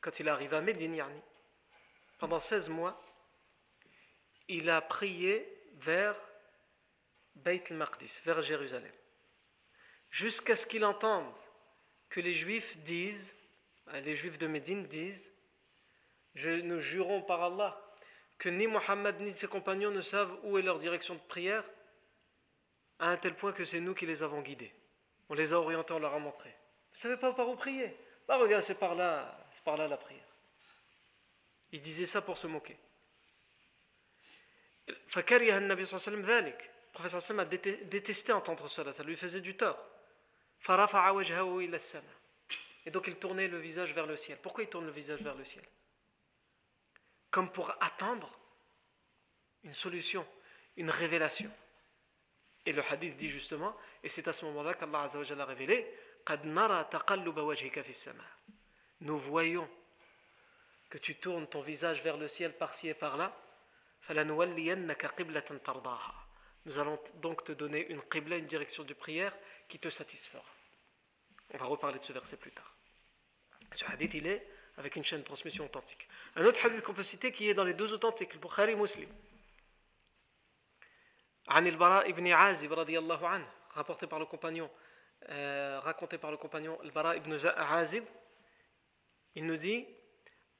quand 0.00 0.20
il 0.20 0.28
arrive 0.28 0.54
à 0.54 0.60
Médine, 0.60 0.94
yani, 0.94 1.20
pendant 2.18 2.38
16 2.38 2.68
mois, 2.68 3.02
il 4.46 4.70
a 4.70 4.80
prié 4.80 5.44
vers 5.74 6.14
Beit 7.34 7.64
al-Maqdis, 7.70 8.20
vers 8.24 8.42
Jérusalem, 8.42 8.92
jusqu'à 10.08 10.54
ce 10.54 10.66
qu'il 10.66 10.84
entende 10.84 11.34
que 12.09 12.19
les 12.19 12.33
Juifs 12.33 12.77
disent, 12.79 13.35
les 13.93 14.15
Juifs 14.15 14.37
de 14.37 14.47
Médine 14.47 14.85
disent, 14.85 15.31
nous 16.35 16.79
jurons 16.79 17.21
par 17.21 17.43
Allah 17.43 17.79
que 18.37 18.49
ni 18.49 18.67
Mohammed 18.67 19.19
ni 19.19 19.31
ses 19.31 19.47
compagnons 19.47 19.91
ne 19.91 20.01
savent 20.01 20.37
où 20.43 20.57
est 20.57 20.61
leur 20.61 20.77
direction 20.77 21.15
de 21.15 21.19
prière, 21.19 21.63
à 22.99 23.09
un 23.09 23.17
tel 23.17 23.35
point 23.35 23.51
que 23.51 23.65
c'est 23.65 23.79
nous 23.79 23.93
qui 23.93 24.05
les 24.05 24.23
avons 24.23 24.41
guidés. 24.41 24.73
On 25.29 25.33
les 25.33 25.53
a 25.53 25.59
orientés, 25.59 25.93
on 25.93 25.99
leur 25.99 26.13
a 26.13 26.19
montré. 26.19 26.49
Vous 26.49 26.95
ne 26.95 26.97
savez 26.97 27.17
pas 27.17 27.33
par 27.33 27.49
où 27.49 27.55
prier? 27.55 27.95
Bah 28.27 28.37
regarde, 28.37 28.63
c'est 28.63 28.75
par 28.75 28.95
là, 28.95 29.47
c'est 29.51 29.63
par 29.63 29.77
là 29.77 29.87
la 29.87 29.97
prière. 29.97 30.23
Il 31.71 31.81
disait 31.81 32.05
ça 32.05 32.21
pour 32.21 32.37
se 32.37 32.47
moquer. 32.47 32.77
Le 34.87 34.95
professeur 36.93 37.39
a 37.39 37.45
détesté 37.45 38.31
entendre 38.31 38.67
cela, 38.67 38.91
ça 38.91 39.03
lui 39.03 39.15
faisait 39.15 39.41
du 39.41 39.55
tort. 39.55 39.77
Et 42.85 42.91
donc 42.91 43.07
il 43.07 43.15
tournait 43.15 43.47
le 43.47 43.57
visage 43.57 43.93
vers 43.93 44.05
le 44.05 44.15
ciel. 44.15 44.37
Pourquoi 44.41 44.63
il 44.63 44.69
tourne 44.69 44.85
le 44.85 44.91
visage 44.91 45.21
vers 45.21 45.35
le 45.35 45.45
ciel? 45.45 45.63
Comme 47.29 47.51
pour 47.51 47.71
attendre 47.81 48.31
une 49.63 49.73
solution, 49.73 50.25
une 50.77 50.89
révélation. 50.89 51.51
Et 52.65 52.73
le 52.73 52.83
hadith 52.83 53.15
dit 53.15 53.29
justement, 53.29 53.75
et 54.03 54.09
c'est 54.09 54.27
à 54.27 54.33
ce 54.33 54.45
moment-là 54.45 54.73
qu'Allah 54.73 55.07
a 55.07 55.45
révélé 55.45 55.87
Nous 59.01 59.17
voyons 59.17 59.69
que 60.89 60.97
tu 60.97 61.15
tournes 61.15 61.47
ton 61.47 61.61
visage 61.61 62.01
vers 62.03 62.17
le 62.17 62.27
ciel 62.27 62.57
par-ci 62.57 62.89
et 62.89 62.93
par-là, 62.93 63.35
nous 66.68 66.78
allons 66.78 66.98
donc 67.16 67.44
te 67.44 67.52
donner 67.52 67.86
une 67.88 68.02
qibla, 68.02 68.36
une 68.36 68.46
direction 68.46 68.84
de 68.84 68.94
prière 68.94 69.36
qui 69.68 69.78
te 69.78 69.88
satisfera. 69.88 70.44
On 71.52 71.58
va 71.58 71.66
reparler 71.66 71.98
de 71.98 72.04
ce 72.04 72.12
verset 72.12 72.36
plus 72.36 72.52
tard. 72.52 72.74
Ce 73.70 73.84
hadith, 73.84 74.14
il 74.14 74.26
est 74.26 74.46
avec 74.76 74.96
une 74.96 75.04
chaîne 75.04 75.20
de 75.20 75.24
transmission 75.24 75.64
authentique. 75.64 76.08
Un 76.36 76.44
autre 76.44 76.64
hadith 76.64 76.82
qu'on 76.82 76.94
peut 76.94 77.02
citer 77.02 77.32
qui 77.32 77.48
est 77.48 77.54
dans 77.54 77.64
les 77.64 77.74
deux 77.74 77.92
authentiques, 77.92 78.34
le 78.34 78.40
Bukhari 78.40 78.74
Muslim. 78.74 79.08
عن 81.48 81.66
البراء 81.66 82.08
ibn 82.08 82.26
عازب 82.26 82.72
رضي 82.72 82.98
الله 82.98 83.28
عنه 83.28 83.46
rapporté 83.74 84.06
par 84.06 84.18
le 84.18 84.24
compagnon 84.24 84.70
euh, 85.28 85.78
raconté 85.80 86.16
par 86.16 86.30
le 86.30 86.38
compagnon 86.38 86.78
البراء 86.82 87.16
ibn 87.16 87.36
عازب 87.46 88.04
il 89.36 89.44
nous 89.44 89.58
dit 89.58 89.84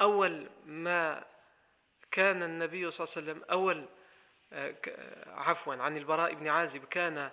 أول 0.01 0.51
ما 0.67 1.25
كان 2.11 2.43
النبي 2.43 2.91
صلى 2.91 3.05
الله 3.05 3.15
عليه 3.17 3.33
وسلم 3.33 3.45
أول 3.51 3.89
عفوا 5.27 5.75
عن 5.75 5.97
البراء 5.97 6.35
بن 6.35 6.49
عازب 6.49 6.85
كان 6.85 7.31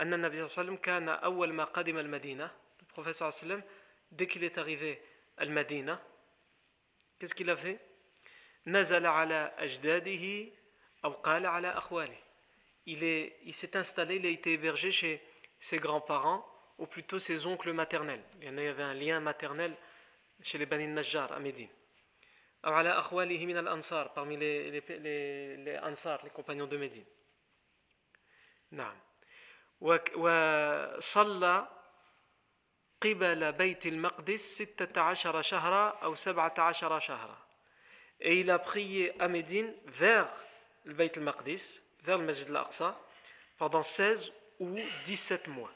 أن 0.00 0.14
النبي 0.14 0.36
صلى 0.36 0.46
الله 0.46 0.58
عليه 0.58 0.62
وسلم 0.62 0.76
كان 0.76 1.08
أول 1.08 1.52
ما 1.52 1.64
قدم 1.64 1.98
المدينة 1.98 2.50
le 2.80 2.84
prophète 2.94 3.16
صلى 3.16 3.28
الله 3.28 3.38
عليه 3.42 3.46
وسلم 3.54 3.62
dès 4.12 4.26
qu'il 4.26 4.44
est 4.44 4.58
arrivé 4.58 5.02
à 5.38 5.46
Medina 5.46 6.00
qu'est-ce 7.18 7.34
qu'il 7.34 7.50
a 7.50 7.56
fait 7.56 7.78
نزل 8.66 9.06
على 9.06 9.52
أجداده 9.58 10.52
أو 11.04 11.12
قال 11.12 11.46
على 11.46 11.68
أخواله 11.68 12.18
il 12.86 13.02
est 13.02 13.36
il 13.44 13.54
s'est 13.54 13.76
installé 13.76 14.16
il 14.16 14.26
a 14.26 14.30
été 14.30 14.52
hébergé 14.52 14.90
chez 14.90 15.20
ses 15.58 15.78
grands-parents 15.78 16.46
ou 16.78 16.86
plutôt 16.86 17.18
ses 17.18 17.46
oncles 17.46 17.72
maternels 17.72 18.22
il 18.40 18.46
y 18.46 18.50
en 18.50 18.58
avait 18.58 18.82
un 18.82 18.94
lien 18.94 19.20
maternel 19.20 19.74
chez 20.40 20.58
les 20.58 20.66
Bani 20.66 20.86
Najjar 20.88 21.32
à 21.32 21.38
Médine 21.40 21.68
أو 22.65 22.73
على 22.73 22.89
أخواله 22.89 23.45
من 23.45 23.57
الأنصار 23.57 24.11
parmi 24.15 24.37
les, 24.37 24.71
les, 24.71 24.83
les, 24.99 25.57
les 25.57 25.77
Ansar, 25.77 26.19
les 26.23 26.29
compagnons 26.29 26.67
de 26.67 26.77
Médine. 26.77 27.05
نعم 28.71 28.95
وصلى 29.81 31.67
قبل 33.01 33.51
بيت 33.51 33.85
المقدس 33.85 34.39
ستة 34.39 35.01
عشر 35.01 35.41
شهرا 35.41 35.89
أو 35.89 36.15
سبعة 36.15 36.53
عشر 36.57 36.99
شهرا 36.99 37.47
Et 38.19 38.39
il 38.39 38.49
a 38.49 38.57
prié 38.57 39.13
à 39.21 39.27
Médine 39.27 39.71
vers 39.85 40.27
le 40.85 40.95
Beit 40.95 41.11
al-Maqdis, 41.17 41.81
vers 42.01 42.17
le 42.17 42.25
Masjid 42.25 42.49
al-Aqsa, 42.49 42.99
pendant 43.59 43.83
16 43.83 44.31
ou 44.59 44.75
17 45.05 45.47
mois. 45.49 45.71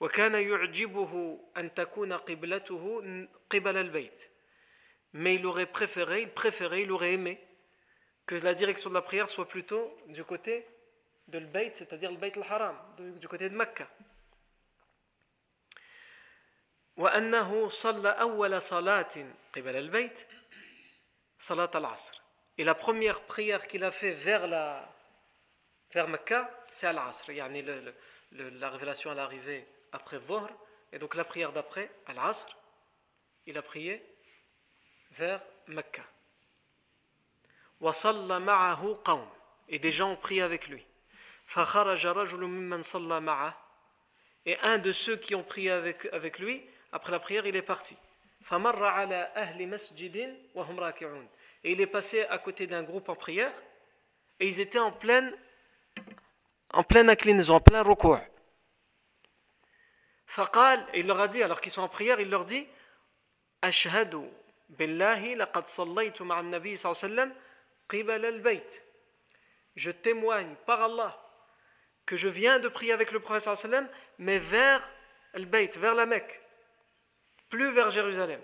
وكان 0.00 0.34
يعجبه 0.34 1.40
أن 1.56 1.74
تكون 1.74 2.12
قبلته 2.12 3.02
قبل 3.50 3.76
البيت 3.76 4.31
mais 5.13 5.35
il 5.35 5.45
aurait 5.45 5.65
préféré, 5.65 6.21
il 6.21 6.31
préférait, 6.31 6.83
il 6.83 6.91
aurait 6.91 7.13
aimé 7.13 7.41
que 8.25 8.35
la 8.35 8.53
direction 8.53 8.89
de 8.89 8.95
la 8.95 9.01
prière 9.01 9.29
soit 9.29 9.47
plutôt 9.47 9.95
du 10.07 10.23
côté 10.23 10.67
de 11.27 11.39
l'Bayt, 11.39 11.71
c'est-à-dire 11.75 12.11
le 12.11 12.17
Bayt 12.17 12.37
al-Haram, 12.37 12.77
du 12.97 13.27
côté 13.27 13.49
de 13.49 13.55
Mecca. 13.55 13.87
وأنه 16.97 17.69
صلى 17.69 18.09
أول 18.09 18.61
صلاة 18.61 19.13
قبل 19.55 19.75
البيت 19.75 20.27
صلاة 21.39 21.71
العصر. 21.75 22.21
Et 22.57 22.63
la 22.63 22.73
première 22.73 23.21
prière 23.21 23.67
qu'il 23.67 23.83
a 23.83 23.91
fait 23.91 24.13
vers 24.13 24.47
la 24.47 24.91
vers 25.93 26.07
Mecca, 26.07 26.49
c'est 26.69 26.87
Al-Asr. 26.87 27.31
Yani 27.31 27.61
le, 27.61 27.93
le, 28.31 28.49
la 28.49 28.69
révélation 28.69 29.11
à 29.11 29.13
l'arrivée 29.13 29.67
après 29.91 30.17
Vohr, 30.17 30.49
et 30.91 30.97
donc 30.97 31.13
la 31.15 31.23
prière 31.23 31.51
d'après, 31.51 31.91
Al-Asr, 32.07 32.57
il 33.45 33.57
a 33.57 33.61
prié 33.61 34.03
vers 35.18 35.40
Mecca. 35.68 36.02
Et 39.68 39.78
des 39.78 39.92
gens 39.92 40.12
ont 40.12 40.16
prié 40.16 40.42
avec 40.42 40.68
lui. 40.68 40.84
Et 44.44 44.58
un 44.58 44.78
de 44.78 44.92
ceux 44.92 45.16
qui 45.16 45.34
ont 45.34 45.42
prié 45.42 45.70
avec, 45.70 46.38
lui, 46.38 46.62
après 46.92 47.12
la 47.12 47.20
prière, 47.20 47.46
il 47.46 47.56
est 47.56 47.62
parti. 47.62 47.96
Et 51.64 51.72
il 51.72 51.80
est 51.80 51.86
passé 51.86 52.22
à 52.22 52.38
côté 52.38 52.66
d'un 52.66 52.82
groupe 52.82 53.08
en 53.08 53.14
prière, 53.14 53.52
et 54.40 54.48
ils 54.48 54.60
étaient 54.60 54.78
en 54.78 54.92
pleine, 54.92 55.36
en 56.72 56.82
pleine 56.82 57.08
inclinaison, 57.10 57.54
en 57.56 57.60
plein 57.60 57.82
recours. 57.82 58.20
Il 60.94 61.06
leur 61.06 61.20
a 61.20 61.28
dit, 61.28 61.42
alors 61.42 61.60
qu'ils 61.60 61.72
sont 61.72 61.82
en 61.82 61.88
prière, 61.88 62.18
il 62.20 62.30
leur 62.30 62.44
dit 62.44 62.66
billahi 64.72 65.34
laqad 65.34 65.66
sallaytu 65.68 66.24
ma'an 66.24 66.44
nabi 66.44 66.76
sallam 66.76 67.32
qibala 67.88 68.28
al-bayt. 68.28 68.82
Je 69.76 69.90
témoigne 69.90 70.54
par 70.66 70.82
Allah 70.82 71.18
que 72.04 72.16
je 72.16 72.28
viens 72.28 72.58
de 72.58 72.68
prier 72.68 72.92
avec 72.92 73.12
le 73.12 73.20
prophète 73.20 73.56
sallam, 73.56 73.88
mais 74.18 74.38
vers 74.38 74.82
le 75.34 75.44
bayt, 75.44 75.78
vers 75.78 75.94
la 75.94 76.06
Mecque, 76.06 76.40
plus 77.48 77.70
vers 77.70 77.90
Jérusalem, 77.90 78.40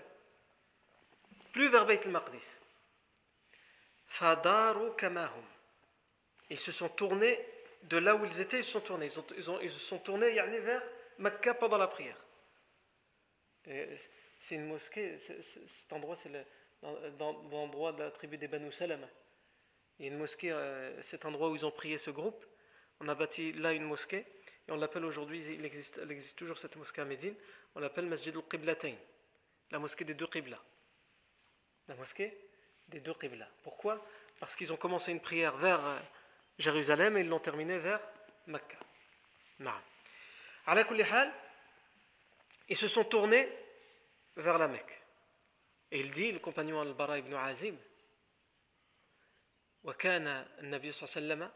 plus 1.51 1.69
vers 1.69 1.85
Bayt 1.85 2.05
al-Maqdis. 2.05 2.45
Fadaru 4.07 4.95
kamahum. 4.95 5.45
Ils 6.49 6.57
se 6.57 6.71
sont 6.71 6.89
tournés 6.89 7.39
de 7.83 7.97
là 7.97 8.15
où 8.15 8.25
ils 8.25 8.41
étaient, 8.41 8.59
ils 8.59 8.63
se 8.63 8.71
sont 8.71 8.81
tournés. 8.81 9.05
Ils, 9.05 9.19
ont, 9.19 9.25
ils, 9.37 9.51
ont, 9.51 9.59
ils 9.61 9.69
se 9.69 9.79
sont 9.79 9.99
tournés 9.99 10.31
vers 10.31 10.81
Mecca 11.19 11.53
pendant 11.53 11.77
la 11.77 11.87
prière. 11.87 12.17
C'est 14.39 14.55
une 14.55 14.67
mosquée, 14.67 15.17
cet 15.19 15.91
endroit, 15.93 16.15
c'est 16.15 16.31
l'endroit 16.81 17.91
de 17.91 18.03
la 18.03 18.11
tribu 18.11 18.37
des 18.37 18.47
Banu 18.47 18.71
Salama. 18.71 19.07
Il 19.99 20.05
y 20.05 20.09
a 20.09 20.11
une 20.11 20.17
mosquée, 20.17 20.51
euh, 20.51 21.01
cet 21.01 21.25
endroit 21.25 21.49
où 21.49 21.55
ils 21.55 21.65
ont 21.65 21.71
prié 21.71 21.97
ce 21.97 22.09
groupe. 22.09 22.45
On 23.01 23.07
a 23.09 23.15
bâti 23.15 23.51
là 23.53 23.73
une 23.73 23.83
mosquée 23.83 24.25
et 24.67 24.71
on 24.71 24.77
l'appelle 24.77 25.03
aujourd'hui, 25.03 25.43
il 25.45 25.65
existe, 25.65 26.35
toujours 26.35 26.57
cette 26.57 26.75
mosquée 26.77 27.01
à 27.01 27.05
Médine, 27.05 27.35
on 27.75 27.79
l'appelle 27.79 28.05
Masjid 28.05 28.35
al-Qiblatayn, 28.35 28.95
la 29.71 29.79
mosquée 29.79 30.05
des 30.05 30.13
deux 30.13 30.27
Qibla. 30.27 30.61
La 31.87 31.95
mosquée 31.95 32.37
des 32.87 32.99
deux 32.99 33.13
Qibla. 33.13 33.47
Pourquoi? 33.63 34.05
Parce 34.39 34.55
qu'ils 34.55 34.71
ont 34.71 34.77
commencé 34.77 35.11
une 35.11 35.19
prière 35.19 35.57
vers 35.57 35.85
euh, 35.85 35.99
Jérusalem 36.57 37.17
et 37.17 37.21
ils 37.21 37.27
l'ont 37.27 37.39
terminée 37.39 37.79
vers 37.79 37.99
Mecca. 38.47 38.77
Ils 42.69 42.77
se 42.77 42.87
sont 42.87 43.03
tournés 43.03 43.49
vers 44.38 44.58
la 44.58 44.68
Mecque. 44.68 45.02
Et 45.90 46.00
il 46.00 46.10
dit, 46.10 46.32
le 46.32 46.38
compagnon 46.38 46.80
Al-Bara 46.80 47.18
ibn 47.18 47.34
Azib, 47.34 47.76
وكان 49.84 50.26
النبي 50.58 50.92
صلى 50.92 51.08
الله 51.08 51.16
عليه 51.16 51.44
وسلم 51.44 51.52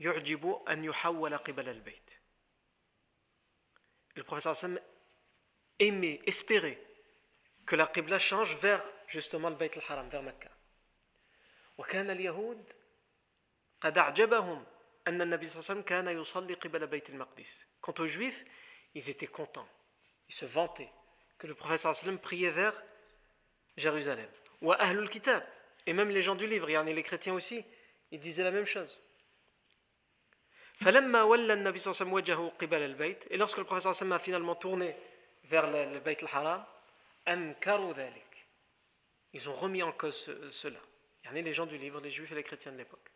يعجب 0.00 0.62
أن 0.68 0.84
يحول 0.84 1.36
قبل 1.36 1.68
البيت. 1.68 2.10
Le 4.16 4.24
prophète 4.24 4.54
sallam 4.54 4.80
aimait, 5.78 6.20
espérait 6.26 6.82
que 7.66 7.76
la 7.76 7.86
qibla 7.86 8.18
change 8.18 8.56
vers 8.56 8.82
justement 9.06 9.48
le 9.48 9.54
Bayt 9.54 9.70
al-Haram, 9.76 10.08
vers 10.08 10.22
Mecca. 10.22 10.50
وكان 11.78 12.10
اليهود 12.10 12.72
قد 13.80 13.98
أعجبهم 13.98 14.66
أن 15.06 15.22
النبي 15.22 15.48
صلى 15.48 15.60
الله 15.60 15.70
عليه 15.70 15.80
وسلم 15.80 15.82
كان 15.82 16.08
يصلي 16.20 16.54
قبل 16.54 16.86
بيت 16.86 17.10
المقدس. 17.10 17.66
Quant 17.80 17.94
aux 18.00 18.06
Juifs, 18.06 18.44
ils 18.94 19.08
étaient 19.08 19.28
contents, 19.28 19.68
ils 20.28 20.34
se 20.34 20.44
vantaient 20.44 20.92
que 21.37 21.47
le 21.47 21.55
prophète 21.55 21.79
sallam 21.79 22.19
priait 22.19 22.49
vers 22.49 22.83
Jérusalem. 23.77 24.29
Ou 24.61 24.71
Ahlul 24.71 25.09
Kitab, 25.09 25.43
et 25.85 25.93
même 25.93 26.09
les 26.09 26.21
gens 26.21 26.35
du 26.35 26.47
livre, 26.47 26.69
et 26.69 26.93
les 26.93 27.03
chrétiens 27.03 27.33
aussi, 27.33 27.63
ils 28.11 28.19
disaient 28.19 28.43
la 28.43 28.51
même 28.51 28.65
chose. 28.65 29.01
Et 30.81 30.91
lorsque 33.37 33.57
le 33.57 33.63
prophète 33.63 33.93
sallam 33.93 34.11
a 34.13 34.19
finalement 34.19 34.55
tourné 34.55 34.95
vers 35.45 35.69
le, 35.69 35.99
Bayt 35.99 36.23
al-Haram, 36.23 36.65
ils 39.33 39.49
ont 39.49 39.53
remis 39.53 39.83
en 39.83 39.91
cause 39.91 40.31
cela. 40.51 40.79
Il 41.23 41.37
y 41.37 41.41
les 41.41 41.53
gens 41.53 41.65
du 41.65 41.77
livre, 41.77 41.99
les 42.01 42.11
juifs 42.11 42.31
et 42.31 42.35
les 42.35 42.43
chrétiens 42.43 42.71
de 42.71 42.77
l'époque. 42.77 43.09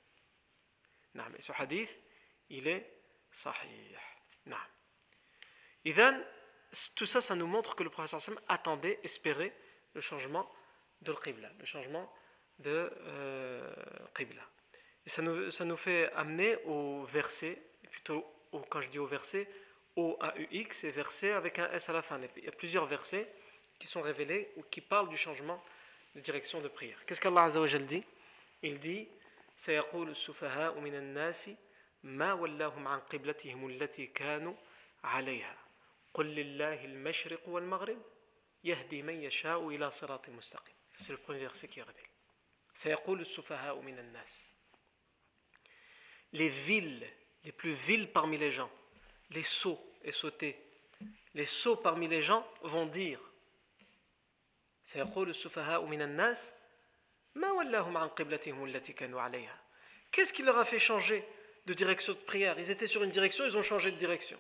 Mais 1.14 1.22
ce 1.40 1.52
hadith, 1.58 2.00
il 2.50 2.68
est 2.68 2.92
sahih 3.32 3.96
tout 6.95 7.07
ça, 7.07 7.21
ça 7.21 7.35
nous 7.35 7.47
montre 7.47 7.77
que 7.77 7.83
le 7.83 7.91
prophète 7.91 8.21
sallam 8.21 8.41
attendait, 8.49 8.99
espérait 9.03 9.53
le 9.95 10.01
changement 10.01 10.51
de 11.03 11.13
qibla, 11.13 11.51
le 11.59 11.65
changement 11.65 12.13
de 12.59 12.91
euh, 13.07 13.73
qibla. 14.17 14.43
Et 15.07 15.11
ça 15.11 15.23
nous, 15.23 15.51
ça 15.51 15.65
nous 15.65 15.77
fait 15.77 16.11
amener 16.13 16.57
au 16.65 17.05
verset, 17.05 17.61
plutôt 17.91 18.25
au, 18.53 18.61
quand 18.61 18.81
je 18.81 18.89
dis 18.89 18.99
au 18.99 19.07
verset, 19.07 19.49
au 19.97 20.19
AUX 20.21 20.85
et 20.85 20.91
verset 20.91 21.33
avec 21.33 21.59
un 21.59 21.71
S 21.71 21.89
à 21.89 21.93
la 21.93 22.03
fin. 22.03 22.19
Il 22.37 22.45
y 22.45 22.49
a 22.49 22.53
plusieurs 22.53 22.87
versets 22.87 23.31
qui 23.79 23.87
sont 23.87 24.01
révélés 24.01 24.53
ou 24.57 24.63
qui 24.63 24.81
parlent 24.81 25.09
du 25.09 25.17
changement 25.17 25.63
de 26.15 26.21
direction 26.21 26.61
de 26.61 26.69
prière. 26.69 26.99
Qu'est-ce 27.07 27.21
qu'Allah 27.21 27.45
Azza 27.45 27.61
wa 27.61 27.69
dit 27.69 28.05
Il 28.63 28.81
dit 28.81 29.09
سيقول 29.57 30.11
السفهاء 30.11 30.81
من 30.81 30.95
الناس 30.95 31.51
ما 32.03 32.33
ولاهم 32.33 32.89
عن 32.89 33.01
قبلتهم 33.01 33.69
التي 33.69 34.07
كانوا 34.07 34.55
عليها 35.05 35.57
قل 36.15 36.27
لله 36.27 36.85
المشرق 36.85 37.49
والمغرب 37.49 38.03
يهدي 38.65 39.03
من 39.03 39.23
يشاء 39.23 39.69
إلى 39.69 39.91
صراط 39.91 40.29
مستقيم 40.29 40.75
c'est 40.97 41.13
le 41.13 41.19
premier 41.19 41.41
verset 41.41 41.69
qui 41.69 41.83
révèle 41.83 42.09
سيقول 42.75 43.21
السفهاء 43.21 43.81
من 43.81 43.99
الناس 43.99 44.45
les 46.33 46.49
villes 46.49 47.07
les 47.45 47.53
plus 47.53 47.73
villes 47.73 48.13
parmi 48.13 48.37
les 48.37 48.51
gens 48.51 48.71
les 49.31 49.43
sots 49.43 49.81
et 50.03 50.13
sautés 50.13 50.57
les 51.35 51.47
sots 51.47 51.77
parmi 51.77 52.09
les 52.09 52.23
gens 52.23 52.47
vont 52.63 52.87
dire 52.87 53.21
سيقول 54.85 55.31
السفهاء 55.31 55.85
من 55.85 56.03
الناس 56.03 56.53
ما 57.35 57.51
ولاهم 57.51 57.97
عن 57.97 58.09
قبلتهم 58.09 58.65
التي 58.65 58.93
كانوا 58.93 59.21
عليها 59.21 59.65
Qu'est-ce 60.15 60.33
qui 60.33 60.45
leur 60.45 60.59
a 60.59 60.65
fait 60.65 60.79
changer 60.79 61.25
de 61.67 61.75
direction 61.75 62.13
de 62.13 62.19
prière 62.19 62.57
Ils 62.61 62.71
étaient 62.71 62.87
sur 62.87 63.03
une 63.03 63.11
direction, 63.11 63.45
ils 63.45 63.57
ont 63.57 63.63
changé 63.63 63.91
de 63.91 63.97
direction. 63.97 64.39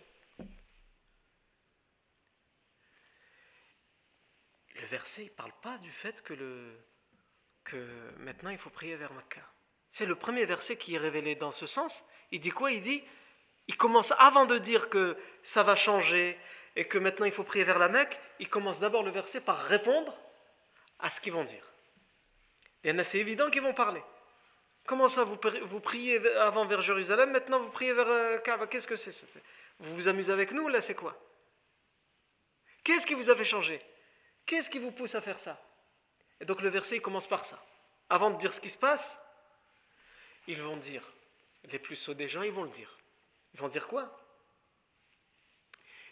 Verset 4.90 5.24
ne 5.24 5.30
parle 5.30 5.54
pas 5.62 5.78
du 5.80 5.92
fait 5.92 6.22
que, 6.22 6.76
maintenant 8.18 8.50
il 8.50 8.58
faut 8.58 8.70
prier 8.70 8.96
vers 8.96 9.14
Makkah. 9.14 9.48
C'est 9.92 10.06
le 10.06 10.16
premier 10.16 10.46
verset 10.46 10.78
qui 10.78 10.96
est 10.96 11.00
révélé 11.00 11.36
dans 11.36 11.52
ce 11.52 11.66
sens. 11.66 12.04
Il 12.32 12.40
dit 12.40 12.52
quoi? 12.52 12.72
Il 12.72 12.82
dit, 12.82 13.04
il 13.68 13.78
commence 13.78 14.14
avant 14.18 14.46
de 14.46 14.58
dire 14.58 14.90
que 14.90 15.18
ça 15.44 15.64
va 15.64 15.76
changer 15.76 16.38
et 16.76 16.86
que 16.86 16.98
maintenant 16.98 17.26
il 17.26 17.32
faut 17.32 17.44
prier 17.44 17.64
vers 17.64 17.80
la 17.80 17.90
Mecque, 17.90 18.20
il 18.40 18.50
commence 18.50 18.80
d'abord 18.80 19.04
le 19.04 19.12
verset 19.12 19.42
par 19.42 19.58
répondre 19.58 20.16
à 21.00 21.10
ce 21.10 21.22
qu'ils 21.22 21.34
vont 21.34 21.44
dire. 21.44 21.72
Il 22.84 22.92
y 22.92 22.94
en 22.94 22.98
a, 22.98 23.04
c'est 23.04 23.20
évident 23.20 23.50
qu'ils 23.50 23.62
vont 23.62 23.74
parler. 23.74 24.02
Comment 24.86 25.08
ça, 25.08 25.24
vous, 25.24 25.38
vous 25.64 25.80
priez 25.80 26.26
avant 26.38 26.66
vers 26.66 26.82
Jérusalem, 26.82 27.32
maintenant 27.32 27.60
vous 27.60 27.70
priez 27.70 27.94
vers 27.94 28.08
euh, 28.08 28.38
Kaaba? 28.40 28.68
Qu'est-ce 28.68 28.88
que 28.88 28.96
c'est 28.96 29.12
Vous 29.80 29.96
vous 29.96 30.08
amusez 30.08 30.32
avec 30.32 30.52
nous, 30.52 30.68
là, 30.68 30.82
c'est 30.82 30.96
quoi? 30.96 31.16
Qu'est-ce 32.84 33.06
qui 33.06 33.14
vous 33.14 33.30
a 33.30 33.36
fait 33.36 33.46
changer? 33.46 33.80
Qu'est-ce 34.50 34.72
qui 34.72 34.80
vous 34.80 34.91
pousse 34.91 35.14
à 35.14 35.22
faire 35.22 35.38
ça? 35.38 35.64
Et 36.41 36.45
donc 36.45 36.64
le 36.64 36.70
verset 36.70 37.00
commence 37.02 37.28
par 37.28 37.45
ça. 37.45 37.64
Avant 38.10 38.32
de 38.32 38.38
dire 38.39 38.52
ce 38.52 38.60
qui 38.60 38.72
se 38.72 38.80
passe, 38.80 39.24
ils 40.47 40.60
vont 40.60 40.76
dire, 40.78 41.04
les 41.66 41.78
plus 41.78 41.95
sots 41.95 42.16
des 42.16 42.28
gens, 42.28 42.41
ils 42.41 42.52
vont 42.52 42.64
le 42.64 42.72
dire. 42.72 42.97
Ils 43.54 43.60
vont 43.60 43.68
dire 43.68 43.88
quoi? 43.88 44.20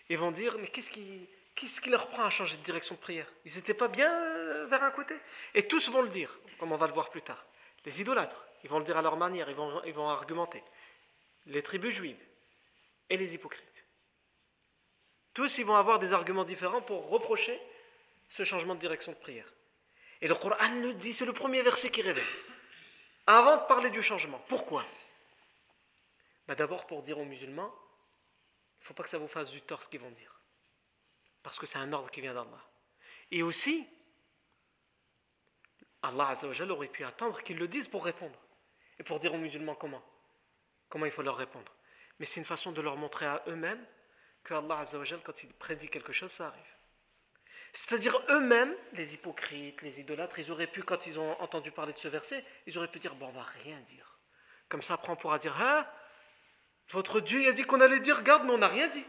Ils 0.09 0.19
vont 0.19 0.29
dire, 0.29 0.55
mais 0.59 0.67
qu'est-ce 0.67 0.91
qui, 0.91 1.27
qu'est-ce 1.55 1.81
qui 1.81 1.89
leur 1.89 2.09
prend 2.09 2.25
à 2.25 2.29
changer 2.29 2.57
de 2.57 2.61
direction 2.61 2.93
de 2.93 2.99
prière? 2.99 3.27
Ils 3.43 3.55
n'étaient 3.55 3.73
pas 3.73 3.87
bien 3.87 4.13
euh, 4.13 4.67
vers 4.67 4.83
un 4.83 4.91
côté? 4.91 5.15
Et 5.55 5.67
tous 5.67 5.89
vont 5.89 6.03
le 6.03 6.09
dire, 6.09 6.37
comme 6.59 6.71
on 6.71 6.77
va 6.77 6.85
le 6.85 6.93
voir 6.93 7.09
plus 7.09 7.23
tard. 7.23 7.43
Les 7.85 8.01
idolâtres, 8.01 8.45
ils 8.63 8.69
vont 8.69 8.77
le 8.77 8.85
dire 8.85 8.97
à 8.97 9.01
leur 9.01 9.17
manière, 9.17 9.49
ils 9.49 9.55
vont, 9.55 9.83
ils 9.83 9.93
vont 9.95 10.09
argumenter. 10.09 10.63
Les 11.47 11.63
tribus 11.63 11.95
juives 11.95 12.23
et 13.09 13.17
les 13.17 13.33
hypocrites. 13.33 13.83
Tous, 15.33 15.57
ils 15.57 15.65
vont 15.65 15.75
avoir 15.75 15.97
des 15.97 16.13
arguments 16.13 16.45
différents 16.45 16.83
pour 16.83 17.09
reprocher 17.09 17.59
ce 18.29 18.43
changement 18.43 18.75
de 18.75 18.79
direction 18.79 19.11
de 19.11 19.17
prière. 19.17 19.51
Et 20.21 20.27
le 20.27 20.35
Coran 20.35 20.55
le 20.81 20.93
dit, 20.93 21.13
c'est 21.13 21.25
le 21.25 21.33
premier 21.33 21.61
verset 21.61 21.89
qui 21.89 22.01
révèle. 22.01 22.25
Avant 23.27 23.57
de 23.57 23.67
parler 23.67 23.89
du 23.89 24.01
changement. 24.01 24.41
Pourquoi? 24.47 24.85
Bah, 26.47 26.55
D'abord 26.55 26.87
pour 26.87 27.03
dire 27.03 27.19
aux 27.19 27.25
musulmans, 27.25 27.73
il 28.79 28.83
ne 28.83 28.85
faut 28.85 28.93
pas 28.93 29.03
que 29.03 29.09
ça 29.09 29.17
vous 29.17 29.27
fasse 29.27 29.51
du 29.51 29.61
tort 29.61 29.83
ce 29.83 29.89
qu'ils 29.89 29.99
vont 29.99 30.11
dire. 30.11 30.39
Parce 31.43 31.59
que 31.59 31.65
c'est 31.65 31.77
un 31.77 31.91
ordre 31.93 32.09
qui 32.09 32.21
vient 32.21 32.33
d'Allah. 32.33 32.63
Et 33.31 33.43
aussi, 33.43 33.87
Allah 36.01 36.33
aurait 36.69 36.87
pu 36.87 37.03
attendre 37.03 37.41
qu'ils 37.43 37.57
le 37.57 37.67
disent 37.67 37.87
pour 37.87 38.05
répondre. 38.05 38.39
Et 38.99 39.03
pour 39.03 39.19
dire 39.19 39.33
aux 39.33 39.37
musulmans 39.37 39.75
comment. 39.75 40.03
Comment 40.89 41.05
il 41.05 41.11
faut 41.11 41.21
leur 41.21 41.35
répondre. 41.35 41.71
Mais 42.19 42.25
c'est 42.25 42.39
une 42.39 42.45
façon 42.45 42.71
de 42.71 42.81
leur 42.81 42.95
montrer 42.95 43.25
à 43.25 43.43
eux-mêmes 43.47 43.85
que 44.43 44.53
Allah 44.53 44.83
quand 45.23 45.43
il 45.43 45.53
prédit 45.53 45.89
quelque 45.89 46.13
chose, 46.13 46.31
ça 46.31 46.47
arrive. 46.47 46.76
C'est-à-dire 47.77 48.19
eux-mêmes, 48.29 48.75
les 48.93 49.13
hypocrites, 49.13 49.83
les 49.83 49.99
idolâtres, 49.99 50.39
ils 50.39 50.49
auraient 50.51 50.65
pu, 50.65 50.81
quand 50.81 51.05
ils 51.05 51.19
ont 51.19 51.39
entendu 51.39 51.71
parler 51.71 51.93
de 51.93 51.99
ce 51.99 52.07
verset, 52.07 52.43
ils 52.65 52.75
auraient 52.75 52.87
pu 52.87 52.97
dire, 52.97 53.13
bon, 53.13 53.27
on 53.27 53.31
va 53.31 53.43
rien 53.43 53.79
dire. 53.81 54.17
Comme 54.67 54.81
ça, 54.81 54.95
après, 54.95 55.11
on 55.11 55.15
pourra 55.15 55.37
dire, 55.37 55.61
hein, 55.61 55.87
votre 56.89 57.19
Dieu 57.19 57.39
il 57.39 57.47
a 57.47 57.51
dit 57.51 57.61
qu'on 57.65 57.79
allait 57.79 57.99
dire, 57.99 58.17
regarde, 58.17 58.45
mais 58.45 58.51
on 58.51 58.57
n'a 58.57 58.67
rien 58.67 58.87
dit. 58.87 59.05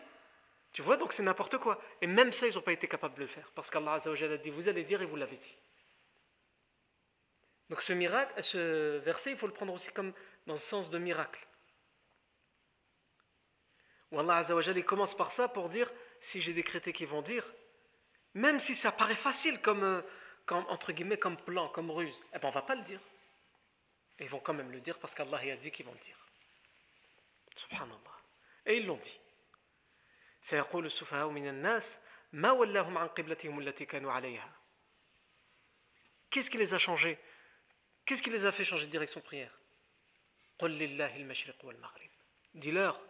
Tu 0.72 0.82
vois, 0.82 0.98
donc 0.98 1.14
c'est 1.14 1.22
n'importe 1.22 1.56
quoi. 1.56 1.80
Et 2.02 2.06
même 2.06 2.30
ça, 2.30 2.46
ils 2.46 2.56
n'ont 2.56 2.60
pas 2.60 2.72
été 2.72 2.86
capables 2.86 3.14
de 3.14 3.22
le 3.22 3.26
faire. 3.26 3.50
Parce 3.54 3.70
qu'Allah 3.70 3.94
a 3.94 4.36
dit, 4.36 4.50
vous 4.50 4.68
allez 4.68 4.84
dire 4.84 5.00
et 5.00 5.06
vous 5.06 5.16
l'avez 5.16 5.38
dit. 5.38 5.56
Donc 7.70 7.80
ce 7.80 7.94
miracle, 7.94 8.44
ce 8.44 8.98
verset, 8.98 9.30
il 9.30 9.38
faut 9.38 9.46
le 9.46 9.54
prendre 9.54 9.72
aussi 9.72 9.90
comme 9.92 10.12
dans 10.46 10.52
le 10.52 10.58
sens 10.58 10.90
de 10.90 10.98
miracle. 10.98 11.40
Où 14.12 14.20
Allah 14.20 14.42
il 14.76 14.84
commence 14.84 15.16
par 15.16 15.32
ça 15.32 15.48
pour 15.48 15.70
dire, 15.70 15.90
si 16.20 16.42
j'ai 16.42 16.52
décrété 16.52 16.92
qu'ils 16.92 17.08
vont 17.08 17.22
dire, 17.22 17.50
même 18.37 18.59
si 18.59 18.75
ça 18.75 18.91
paraît 18.91 19.15
facile 19.15 19.61
comme, 19.61 19.83
euh, 19.83 20.01
comme, 20.45 20.65
entre 20.69 20.91
guillemets, 20.91 21.17
comme 21.17 21.37
plan, 21.37 21.69
comme 21.69 21.91
ruse, 21.91 22.23
eh 22.33 22.39
ben 22.39 22.47
on 22.47 22.51
va 22.51 22.61
pas 22.61 22.75
le 22.75 22.81
dire. 22.81 22.99
Et 24.19 24.23
ils 24.23 24.29
vont 24.29 24.39
quand 24.39 24.53
même 24.53 24.71
le 24.71 24.79
dire 24.79 24.97
parce 24.99 25.13
qu'Allah 25.13 25.37
a 25.37 25.55
dit 25.55 25.71
qu'ils 25.71 25.85
vont 25.85 25.93
le 25.93 25.99
dire. 25.99 26.17
Subhanallah. 27.55 28.17
Et 28.65 28.77
ils 28.77 28.85
l'ont 28.85 28.97
dit. 28.97 29.19
سيقول 30.43 30.85
السفهاء 30.85 31.29
من 31.29 31.47
الناس 31.47 31.99
ما 32.33 32.51
ولاهم 32.51 32.97
عن 32.97 33.07
قبلتهم 33.07 33.59
التي 33.59 33.85
كانوا 33.85 34.11
عليها 34.11 34.49
Qu'est-ce 36.29 36.49
qui 36.49 36.57
les 36.57 36.73
a 36.73 36.79
changés 36.79 37.17
Qu'est-ce 38.05 38.23
qui 38.23 38.29
les 38.29 38.45
a 38.45 38.51
fait 38.51 38.65
changer 38.65 38.87
de 38.87 38.91
direction 38.91 39.19
de 39.19 39.25
prière 39.25 39.57
Dis-leur, 42.53 43.01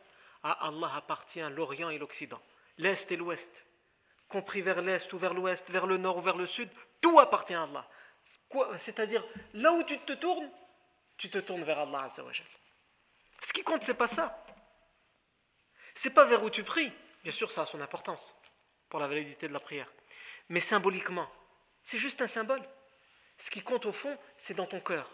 à 0.43 0.68
Allah 0.68 0.95
appartient 0.95 1.39
l'Orient 1.39 1.89
et 1.89 1.97
l'Occident, 1.97 2.41
l'Est 2.78 3.12
et 3.12 3.16
l'Ouest, 3.16 3.66
compris 4.29 4.62
vers 4.62 4.83
l'Est 4.83 5.12
ou 5.12 5.18
vers 5.18 5.35
l'Ouest, 5.35 5.70
vers 5.70 5.87
le 5.87 5.97
Nord 5.97 6.18
ou 6.18 6.20
vers 6.20 6.37
le 6.37 6.47
Sud, 6.47 6.68
tout 7.01 7.18
appartient 7.18 7.55
à 7.55 7.62
Allah. 7.62 7.89
C'est-à-dire, 8.79 9.24
là 9.55 9.72
où 9.72 9.83
tu 9.83 9.99
te 9.99 10.12
tournes, 10.12 10.51
tu 11.16 11.29
te 11.29 11.39
tournes 11.39 11.64
vers 11.64 11.81
Allah 11.81 12.09
Ce 13.41 13.53
qui 13.53 13.62
compte, 13.62 13.83
c'est 13.83 13.95
pas 13.95 14.07
ça. 14.07 14.45
C'est 15.95 16.14
pas 16.14 16.24
vers 16.24 16.43
où 16.43 16.51
tu 16.51 16.62
pries. 16.62 16.93
Bien 17.22 17.33
sûr, 17.33 17.51
ça 17.51 17.62
a 17.62 17.66
son 17.66 17.81
importance 17.81 18.37
pour 18.89 19.01
la 19.01 19.09
validité 19.09 19.49
de 19.49 19.53
la 19.53 19.61
prière. 19.61 19.91
Mais 20.49 20.61
symboliquement, 20.61 21.29
c'est 21.83 21.99
juste 21.99 22.22
un 22.22 22.26
symbole. 22.26 22.62
Ce 23.37 23.51
qui 23.51 23.62
compte 23.62 23.87
au 23.87 23.93
fond, 23.93 24.16
c'est 24.37 24.55
dans 24.55 24.66
ton 24.66 24.81
cœur. 24.81 25.09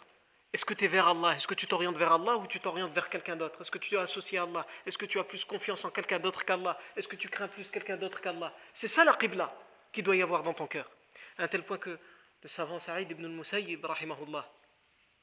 Est-ce 0.54 0.64
que 0.64 0.72
tu 0.72 0.84
es 0.84 0.88
vers 0.88 1.08
Allah? 1.08 1.34
Est-ce 1.34 1.48
que 1.48 1.54
tu 1.54 1.66
t'orientes 1.66 1.96
vers 1.96 2.12
Allah 2.12 2.36
ou 2.36 2.46
tu 2.46 2.60
t'orientes 2.60 2.92
vers 2.94 3.08
quelqu'un 3.10 3.34
d'autre? 3.34 3.60
Est-ce 3.60 3.72
que 3.72 3.78
tu 3.78 3.96
es 3.96 3.98
associé 3.98 4.38
à 4.38 4.44
Allah? 4.44 4.64
Est-ce 4.86 4.96
que 4.96 5.04
tu 5.04 5.18
as 5.18 5.24
plus 5.24 5.44
confiance 5.44 5.84
en 5.84 5.90
quelqu'un 5.90 6.20
d'autre 6.20 6.44
qu'Allah? 6.44 6.78
Est-ce 6.94 7.08
que 7.08 7.16
tu 7.16 7.28
crains 7.28 7.48
plus 7.48 7.72
quelqu'un 7.72 7.96
d'autre 7.96 8.20
qu'Allah? 8.20 8.54
C'est 8.72 8.86
ça 8.86 9.04
la 9.04 9.14
qibla 9.14 9.52
qui 9.90 10.00
doit 10.04 10.14
y 10.14 10.22
avoir 10.22 10.44
dans 10.44 10.54
ton 10.54 10.68
cœur. 10.68 10.88
À 11.38 11.42
un 11.42 11.48
tel 11.48 11.64
point 11.64 11.78
que 11.78 11.98
le 12.40 12.48
savant 12.48 12.78
Saïd 12.78 13.10
ibn 13.10 13.24
al-Musayyib, 13.24 13.84
rahimahullah, 13.84 14.48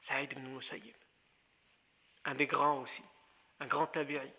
Saïd 0.00 0.32
ibn 0.32 0.44
al-Musayyib, 0.44 0.94
un 2.26 2.34
des 2.34 2.46
grands 2.46 2.82
aussi, 2.82 3.02
un 3.60 3.66
grand 3.66 3.86
tabi'i, 3.86 4.30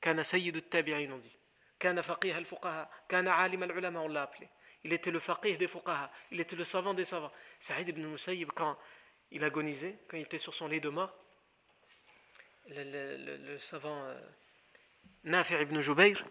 kana 0.00 0.22
sayyid 0.22 0.54
al-tabi'in 0.54 1.10
on 1.10 1.18
dit, 1.18 1.36
kana 1.76 2.04
faqih 2.04 2.30
al-fuqaha, 2.30 2.88
kana 3.08 3.34
alim 3.34 3.64
al-ulama 3.64 3.98
on 3.98 4.08
l'a 4.08 4.22
appelé. 4.22 4.48
Il 4.84 4.92
était 4.92 5.10
le 5.10 5.18
faqih 5.18 5.56
des 5.56 5.66
fuqaha, 5.66 6.08
il 6.30 6.40
était 6.40 6.54
le 6.54 6.64
savant 6.64 6.94
des 6.94 7.04
savants. 7.04 7.32
Saïd 7.58 7.88
ibn 7.88 8.06
Musayyib, 8.06 8.52
quand 8.54 8.78
il 9.30 9.44
agonisait, 9.44 9.98
quand 10.08 10.16
il 10.16 10.22
était 10.22 10.38
sur 10.38 10.54
son 10.54 10.68
lit 10.68 10.80
de 10.80 10.88
mort, 10.88 11.16
le, 12.68 13.58
savant 13.58 14.04
euh, 14.04 15.62
ibn 15.62 15.80
Jubayr, 15.80 16.24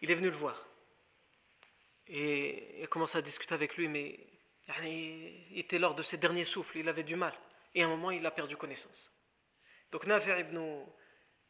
il 0.00 0.10
est 0.10 0.14
venu 0.14 0.30
le 0.30 0.36
voir. 0.36 0.66
Et 2.06 2.78
il 2.78 2.84
a 2.84 2.86
commencé 2.86 3.18
à 3.18 3.22
discuter 3.22 3.54
avec 3.54 3.76
lui, 3.76 3.88
mais 3.88 4.18
il 4.84 5.58
était 5.58 5.78
lors 5.78 5.94
de 5.94 6.02
ses 6.02 6.16
derniers 6.16 6.44
souffles, 6.44 6.78
il 6.78 6.88
avait 6.88 7.02
du 7.02 7.16
mal. 7.16 7.32
Et 7.74 7.82
à 7.82 7.86
un 7.86 7.88
moment, 7.88 8.10
il 8.10 8.24
a 8.26 8.30
perdu 8.30 8.56
connaissance. 8.56 9.10
Donc 9.90 10.06
Nafir 10.06 10.38
ibn 10.38 10.84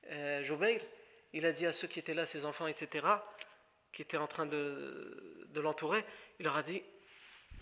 euh, 0.06 0.42
Jubayr, 0.42 0.80
il 1.32 1.46
a 1.46 1.52
dit 1.52 1.66
à 1.66 1.72
ceux 1.72 1.88
qui 1.88 1.98
étaient 1.98 2.14
là, 2.14 2.26
ses 2.26 2.44
enfants, 2.44 2.66
etc., 2.66 3.06
qui 3.92 4.02
étaient 4.02 4.16
en 4.16 4.26
train 4.26 4.46
de, 4.46 5.46
de 5.48 5.60
l'entourer, 5.60 6.04
il 6.38 6.44
leur 6.44 6.56
a 6.56 6.62
dit 6.62 6.82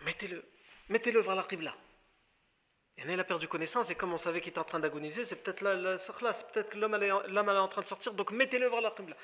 mettez-le, 0.02 0.44
mettez-le 0.88 1.20
vers 1.20 1.34
la 1.34 1.42
Qibla. 1.42 1.76
Et 2.96 3.02
il 3.02 3.18
a 3.18 3.24
perdu 3.24 3.48
connaissance, 3.48 3.88
et 3.90 3.94
comme 3.94 4.12
on 4.12 4.18
savait 4.18 4.40
qu'il 4.40 4.50
était 4.50 4.58
en 4.58 4.64
train 4.64 4.80
d'agoniser, 4.80 5.24
c'est 5.24 5.36
peut-être 5.36 5.62
là, 5.62 5.96
c'est 5.96 6.52
peut-être 6.52 6.70
que 6.70 6.78
l'homme 6.78 6.94
est, 6.94 7.10
en 7.10 7.68
train 7.68 7.82
de 7.82 7.86
sortir, 7.86 8.12
donc 8.12 8.30
mettez-le 8.30 8.68
vers 8.68 8.82
la 8.82 8.90
Qibla. 8.90 9.16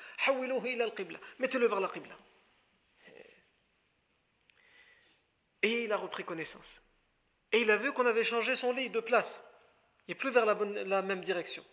Mettez-le 1.37 1.67
vers 1.67 1.79
la 1.79 1.87
Qibla. 1.87 2.17
Et 5.61 5.83
il 5.83 5.91
a 5.91 5.97
repris 5.97 6.23
connaissance. 6.23 6.81
Et 7.51 7.61
il 7.61 7.71
a 7.71 7.77
vu 7.77 7.91
qu'on 7.91 8.05
avait 8.05 8.23
changé 8.23 8.55
son 8.55 8.71
lit 8.71 8.89
de 8.89 8.99
place. 8.99 9.43
Il 10.07 10.11
n'est 10.11 10.15
plus 10.15 10.31
vers 10.31 10.45
la, 10.45 11.01
même 11.01 11.21
direction. 11.21 11.63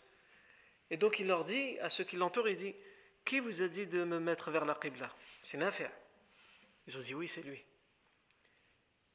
Et 0.91 0.97
donc 0.97 1.19
il 1.19 1.27
leur 1.27 1.45
dit, 1.45 1.79
à 1.81 1.89
ceux 1.89 2.05
qui 2.05 2.17
l'entourent, 2.17 2.49
il 2.49 2.57
dit 2.57 2.75
Qui 3.25 3.41
vous 3.41 3.63
a 3.63 3.69
dit 3.69 3.87
de 3.87 4.05
me 4.05 4.19
mettre 4.19 4.51
vers 4.51 4.65
la 4.65 4.75
Qibla? 4.75 5.11
C'est 5.43 5.63
affaire. 5.63 5.93
Ils 6.87 6.97
ont 6.97 7.01
dit 7.01 7.15
Oui, 7.15 7.29
c'est 7.29 7.43
lui. 7.43 7.65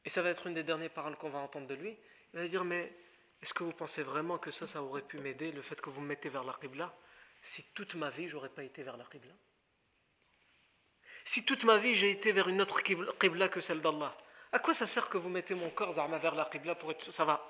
Et 0.05 0.09
ça 0.09 0.21
va 0.21 0.30
être 0.30 0.47
une 0.47 0.53
des 0.53 0.63
dernières 0.63 0.89
paroles 0.89 1.17
qu'on 1.17 1.30
va 1.30 1.39
entendre 1.39 1.67
de 1.67 1.75
lui. 1.75 1.97
Il 2.34 2.39
va 2.39 2.47
dire 2.47 2.63
Mais 2.63 2.93
est-ce 3.41 3.53
que 3.53 3.63
vous 3.63 3.73
pensez 3.73 4.03
vraiment 4.03 4.38
que 4.38 4.51
ça, 4.51 4.67
ça 4.67 4.82
aurait 4.82 5.01
pu 5.01 5.17
m'aider, 5.19 5.51
le 5.51 5.61
fait 5.61 5.80
que 5.80 5.89
vous 5.89 6.01
me 6.01 6.07
mettez 6.07 6.30
vers 6.30 6.43
la 6.43 6.53
Qibla, 6.53 6.93
si 7.41 7.63
toute 7.73 7.95
ma 7.95 8.09
vie, 8.09 8.27
j'aurais 8.27 8.49
pas 8.49 8.63
été 8.63 8.84
vers 8.84 8.97
la 8.97 9.05
Qibla 9.05 9.34
Si 11.25 11.45
toute 11.45 11.63
ma 11.63 11.77
vie, 11.77 11.95
j'ai 11.95 12.11
été 12.11 12.32
vers 12.32 12.49
une 12.49 12.61
autre 12.61 12.82
Qibla 12.82 13.47
que 13.47 13.61
celle 13.61 13.82
d'Allah, 13.82 14.15
à 14.51 14.59
quoi 14.59 14.73
ça 14.73 14.88
sert 14.88 15.09
que 15.09 15.17
vous 15.17 15.30
mettez 15.30 15.55
mon 15.55 15.69
corps 15.69 15.93
vers 15.93 16.36
la 16.36 16.45
Qibla 16.45 16.75
pour 16.75 16.91
être. 16.91 17.11
Ça 17.11 17.23
va. 17.23 17.45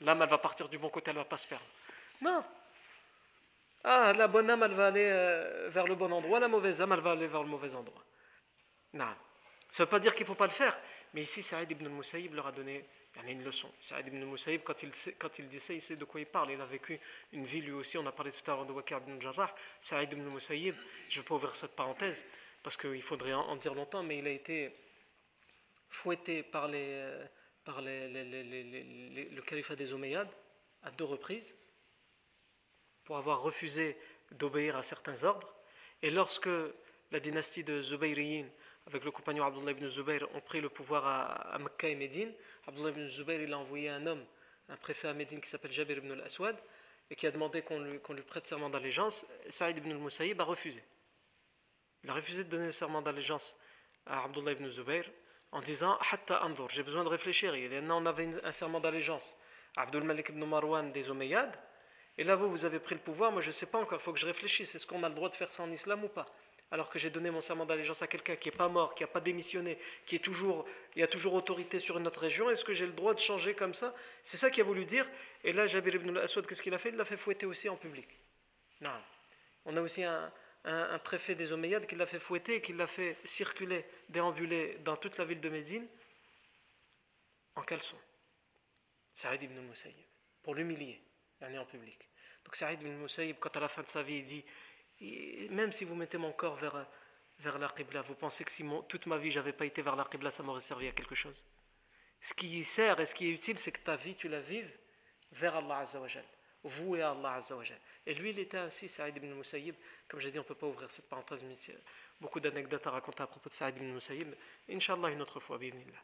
L'âme, 0.00 0.22
elle 0.22 0.28
va 0.28 0.38
partir 0.38 0.68
du 0.68 0.78
bon 0.78 0.88
côté, 0.88 1.10
elle 1.10 1.16
va 1.16 1.24
pas 1.24 1.36
se 1.36 1.46
perdre. 1.46 1.64
Non 2.20 2.44
ah, 3.84 4.12
la 4.12 4.28
bonne 4.28 4.48
âme, 4.48 4.62
elle 4.62 4.74
va 4.74 4.86
aller 4.86 5.08
euh, 5.10 5.68
vers 5.70 5.88
le 5.88 5.96
bon 5.96 6.12
endroit, 6.12 6.38
la 6.38 6.46
mauvaise 6.46 6.80
âme, 6.80 6.92
elle 6.92 7.00
va 7.00 7.12
aller 7.12 7.26
vers 7.26 7.42
le 7.42 7.48
mauvais 7.48 7.74
endroit. 7.74 8.04
Non. 8.92 9.12
Ça 9.68 9.82
ne 9.82 9.86
veut 9.86 9.90
pas 9.90 9.98
dire 9.98 10.14
qu'il 10.14 10.22
ne 10.22 10.28
faut 10.28 10.36
pas 10.36 10.46
le 10.46 10.52
faire. 10.52 10.78
Mais 11.14 11.22
ici, 11.22 11.42
Saïd 11.42 11.68
ibn 11.68 11.86
al-Musayyib 11.86 12.32
leur 12.32 12.46
a 12.46 12.52
donné 12.52 12.88
une 13.28 13.44
leçon. 13.44 13.70
Saïd 13.80 14.08
ibn 14.08 14.22
al-Musayyib, 14.22 14.62
quand 14.62 14.82
il, 14.82 14.90
quand 15.18 15.38
il 15.38 15.48
dit 15.48 15.60
ça, 15.60 15.72
il 15.72 15.82
sait 15.82 15.96
de 15.96 16.04
quoi 16.04 16.20
il 16.20 16.26
parle. 16.26 16.52
Il 16.52 16.60
a 16.60 16.66
vécu 16.66 16.98
une 17.32 17.44
vie 17.44 17.60
lui 17.60 17.72
aussi. 17.72 17.98
On 17.98 18.06
a 18.06 18.12
parlé 18.12 18.32
tout 18.32 18.50
à 18.50 18.54
l'heure 18.54 18.66
de 18.66 18.72
Wakar 18.72 19.00
ibn 19.00 19.20
Jarrah. 19.20 19.54
Saïd 19.80 20.12
ibn 20.12 20.22
al-Musayyib, 20.22 20.74
je 21.08 21.18
ne 21.18 21.22
vais 21.22 21.28
pas 21.28 21.34
ouvrir 21.34 21.54
cette 21.54 21.76
parenthèse 21.76 22.26
parce 22.62 22.76
qu'il 22.76 23.02
faudrait 23.02 23.34
en, 23.34 23.56
dire 23.56 23.74
longtemps, 23.74 24.02
mais 24.02 24.18
il 24.18 24.26
a 24.26 24.30
été 24.30 24.74
fouetté 25.88 26.42
par, 26.42 26.70
euh, 26.72 27.26
le 27.66 29.40
califat 29.40 29.76
des 29.76 29.92
Omeyyades 29.92 30.32
à 30.82 30.90
deux 30.90 31.04
reprises 31.04 31.54
pour 33.04 33.16
avoir 33.16 33.42
refusé 33.42 33.96
d'obéir 34.30 34.76
à 34.76 34.82
certains 34.82 35.24
ordres. 35.24 35.54
Et 36.02 36.10
lorsque 36.10 36.48
la 37.10 37.20
dynastie 37.20 37.64
de 37.64 37.80
Zubayriyin, 37.80 38.48
avec 38.86 39.04
le 39.04 39.10
compagnon 39.10 39.44
Abdullah 39.44 39.72
ibn 39.72 39.86
Zubayr, 39.88 40.26
ont 40.34 40.40
pris 40.40 40.60
le 40.60 40.68
pouvoir 40.68 41.06
à, 41.06 41.58
Mecca 41.58 41.88
et 41.88 41.94
Médine, 41.94 42.32
Abdullah 42.66 42.90
ibn 42.90 43.08
Zubayr 43.08 43.42
il 43.42 43.52
a 43.52 43.58
envoyé 43.58 43.88
un 43.88 44.06
homme, 44.06 44.24
un 44.68 44.76
préfet 44.76 45.08
à 45.08 45.12
Médine 45.12 45.40
qui 45.40 45.48
s'appelle 45.48 45.72
Jabir 45.72 45.98
ibn 45.98 46.12
al-Aswad, 46.12 46.56
et 47.10 47.16
qui 47.16 47.26
a 47.26 47.30
demandé 47.30 47.62
qu'on 47.62 47.80
lui, 47.80 48.22
prête 48.26 48.46
serment 48.46 48.70
d'allégeance. 48.70 49.26
Saïd 49.50 49.78
ibn 49.78 49.90
al-Musayyib 49.90 50.40
a 50.40 50.44
refusé. 50.44 50.82
Il 52.04 52.10
a 52.10 52.14
refusé 52.14 52.44
de 52.44 52.48
donner 52.48 52.66
le 52.66 52.72
serment 52.72 53.02
d'allégeance 53.02 53.54
à 54.06 54.24
Abdullah 54.24 54.52
ibn 54.52 54.66
Zubayr 54.68 55.04
en 55.52 55.60
disant 55.60 55.98
Hatta 56.10 56.42
anzur, 56.44 56.68
j'ai 56.70 56.82
besoin 56.82 57.04
de 57.04 57.08
réfléchir. 57.08 57.54
Et 57.54 57.68
là, 57.68 57.94
on 57.94 58.06
avait 58.06 58.28
un 58.42 58.52
serment 58.52 58.80
d'allégeance. 58.80 59.36
Abdul 59.76 60.02
Malik 60.04 60.30
ibn 60.30 60.44
Marwan 60.44 60.90
des 60.90 61.10
Omeyyades, 61.10 61.56
et 62.18 62.24
là, 62.24 62.36
vous, 62.36 62.50
vous 62.50 62.64
avez 62.64 62.78
pris 62.78 62.94
le 62.94 63.00
pouvoir, 63.00 63.32
moi 63.32 63.40
je 63.40 63.48
ne 63.48 63.52
sais 63.52 63.66
pas 63.66 63.78
encore, 63.78 63.98
il 63.98 64.02
faut 64.02 64.12
que 64.12 64.18
je 64.18 64.26
réfléchisse, 64.26 64.74
est-ce 64.74 64.86
qu'on 64.86 65.02
a 65.02 65.08
le 65.08 65.14
droit 65.14 65.30
de 65.30 65.34
faire 65.34 65.50
ça 65.50 65.62
en 65.62 65.70
islam 65.70 66.04
ou 66.04 66.08
pas? 66.08 66.26
Alors 66.72 66.88
que 66.88 66.98
j'ai 66.98 67.10
donné 67.10 67.30
mon 67.30 67.42
serment 67.42 67.66
d'allégeance 67.66 68.00
à 68.00 68.06
quelqu'un 68.06 68.34
qui 68.34 68.48
n'est 68.48 68.56
pas 68.56 68.66
mort, 68.66 68.94
qui 68.94 69.02
n'a 69.02 69.06
pas 69.06 69.20
démissionné, 69.20 69.76
qui 70.06 70.16
est 70.16 70.20
toujours, 70.20 70.66
il 70.96 71.02
a 71.02 71.06
toujours 71.06 71.34
autorité 71.34 71.78
sur 71.78 71.98
une 71.98 72.06
autre 72.06 72.20
région, 72.20 72.48
est-ce 72.48 72.64
que 72.64 72.72
j'ai 72.72 72.86
le 72.86 72.94
droit 72.94 73.12
de 73.12 73.20
changer 73.20 73.52
comme 73.52 73.74
ça? 73.74 73.94
C'est 74.22 74.38
ça 74.38 74.50
qu'il 74.50 74.62
a 74.62 74.64
voulu 74.64 74.86
dire. 74.86 75.06
Et 75.44 75.52
là, 75.52 75.66
Jabir 75.66 75.96
ibn 75.96 76.16
al-Aswad, 76.16 76.46
qu'est-ce 76.46 76.62
qu'il 76.62 76.72
a 76.72 76.78
fait? 76.78 76.88
Il 76.88 76.96
l'a 76.96 77.04
fait 77.04 77.18
fouetter 77.18 77.44
aussi 77.44 77.68
en 77.68 77.76
public. 77.76 78.08
Non. 78.80 78.98
On 79.66 79.76
a 79.76 79.82
aussi 79.82 80.02
un, 80.02 80.32
préfet 81.04 81.34
des 81.34 81.52
Omeyyades 81.52 81.86
qui 81.86 81.94
l'a 81.94 82.06
fait 82.06 82.18
fouetter, 82.18 82.62
qui 82.62 82.72
l'a 82.72 82.86
fait 82.86 83.18
circuler, 83.22 83.84
déambuler 84.08 84.78
dans 84.82 84.96
toute 84.96 85.18
la 85.18 85.26
ville 85.26 85.42
de 85.42 85.50
Médine 85.50 85.86
en 87.54 87.62
caleçon. 87.62 87.98
Saïd 89.12 89.42
ibn 89.42 89.60
Moussaïb, 89.60 89.94
pour 90.42 90.54
l'humilier, 90.54 91.02
en 91.42 91.66
public. 91.66 91.98
Donc 92.46 92.56
Saïd 92.56 92.80
ibn 92.80 92.92
Moussaïb, 92.92 93.36
quand 93.38 93.54
à 93.58 93.60
la 93.60 93.68
fin 93.68 93.82
de 93.82 93.88
sa 93.88 94.02
vie, 94.02 94.16
il 94.16 94.24
dit 94.24 94.44
Même 95.50 95.72
si 95.72 95.84
vous 95.84 95.94
mettez 95.94 96.18
mon 96.18 96.32
corps 96.32 96.56
vers, 96.56 96.86
vers 97.40 97.58
la 97.58 97.68
Qibla, 97.68 98.02
vous 98.02 98.14
pensez 98.14 98.44
que 98.44 98.50
si 98.50 98.64
toute 98.88 99.06
ma 99.06 99.18
vie 99.18 99.30
j'avais 99.30 99.52
pas 99.52 99.66
été 99.66 99.82
vers 99.82 99.96
la 99.96 100.04
Qibla, 100.04 100.30
ça 100.30 100.42
m'aurait 100.42 100.60
servi 100.60 100.88
à 100.88 100.92
quelque 100.92 101.14
chose? 101.14 101.44
Ce 102.20 102.34
qui 102.34 102.62
sert 102.62 103.00
et 103.00 103.06
ce 103.06 103.14
qui 103.14 103.26
est 103.26 103.32
utile, 103.32 103.58
c'est 103.58 103.72
que 103.72 103.80
ta 103.80 103.96
vie, 103.96 104.14
tu 104.14 104.28
la 104.28 104.40
vives 104.40 104.72
vers 105.32 105.56
Allah 105.56 105.78
Azzawajal 105.78 106.24
voué 106.64 107.02
à 107.02 107.10
Allah 107.10 107.34
Azzawajal. 107.34 107.78
Et 108.06 108.14
lui, 108.14 108.30
il 108.30 108.38
était 108.38 108.58
ainsi, 108.58 108.88
Saïd 108.88 109.16
ibn 109.16 109.32
Musayyib. 109.32 109.74
Comme 110.08 110.20
j'ai 110.20 110.30
dit, 110.30 110.38
on 110.38 110.42
ne 110.42 110.46
peut 110.46 110.54
pas 110.54 110.66
ouvrir 110.66 110.90
cette 110.90 111.08
parenthèse, 111.08 111.42
mais 111.42 111.54
y 111.54 111.76
beaucoup 112.20 112.40
d'anecdotes 112.40 112.86
à 112.86 112.90
raconter 112.90 113.22
à 113.22 113.26
propos 113.26 113.50
de 113.50 113.54
Saïd 113.54 113.76
ibn 113.76 113.86
Musayyib. 113.86 114.32
Inch'Allah, 114.70 115.10
une 115.10 115.22
autre 115.22 115.40
fois, 115.40 115.58
bismillah. 115.58 115.98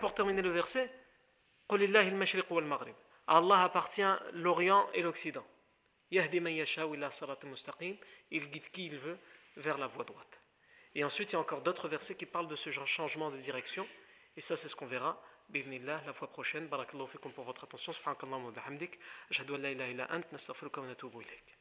Pour 0.00 0.14
terminer 0.14 0.42
le 0.42 0.50
verset, 0.50 0.92
Allah 3.26 3.62
appartient 3.62 4.02
l'Orient 4.32 4.88
et 4.92 5.02
l'Occident. 5.02 5.46
Il 6.12 6.20
guide 8.50 8.70
qui 8.70 8.86
il 8.86 8.98
veut 8.98 9.18
vers 9.56 9.78
la 9.78 9.86
voie 9.86 10.04
droite. 10.04 10.40
Et 10.94 11.04
ensuite, 11.04 11.30
il 11.30 11.34
y 11.34 11.36
a 11.36 11.40
encore 11.40 11.62
d'autres 11.62 11.88
versets 11.88 12.16
qui 12.16 12.26
parlent 12.26 12.48
de 12.48 12.56
ce 12.56 12.70
genre 12.70 12.86
changement 12.86 13.30
de 13.30 13.36
direction. 13.36 13.86
Et 14.36 14.40
ça, 14.40 14.56
c'est 14.56 14.68
ce 14.68 14.74
qu'on 14.74 14.86
verra. 14.86 15.22
Bismillah, 15.48 16.02
la 16.06 16.12
fois 16.12 16.28
prochaine. 16.28 16.66
Barakallahu 16.66 17.06
fikum 17.06 17.32
pour 17.32 17.44
votre 17.44 17.64
attention. 17.64 17.92
Subhanakallahu 17.92 18.46
wa 18.46 18.50
bihamdik. 18.50 18.98
Ashhadu 19.30 19.54
an 19.54 19.58
la 19.58 19.70
ilaha 19.70 19.90
illa 19.90 20.08
ant. 20.12 20.22
Nastaghfiruka 20.32 20.80
wa 20.80 20.86
natubu 20.88 21.22
ilayk. 21.22 21.59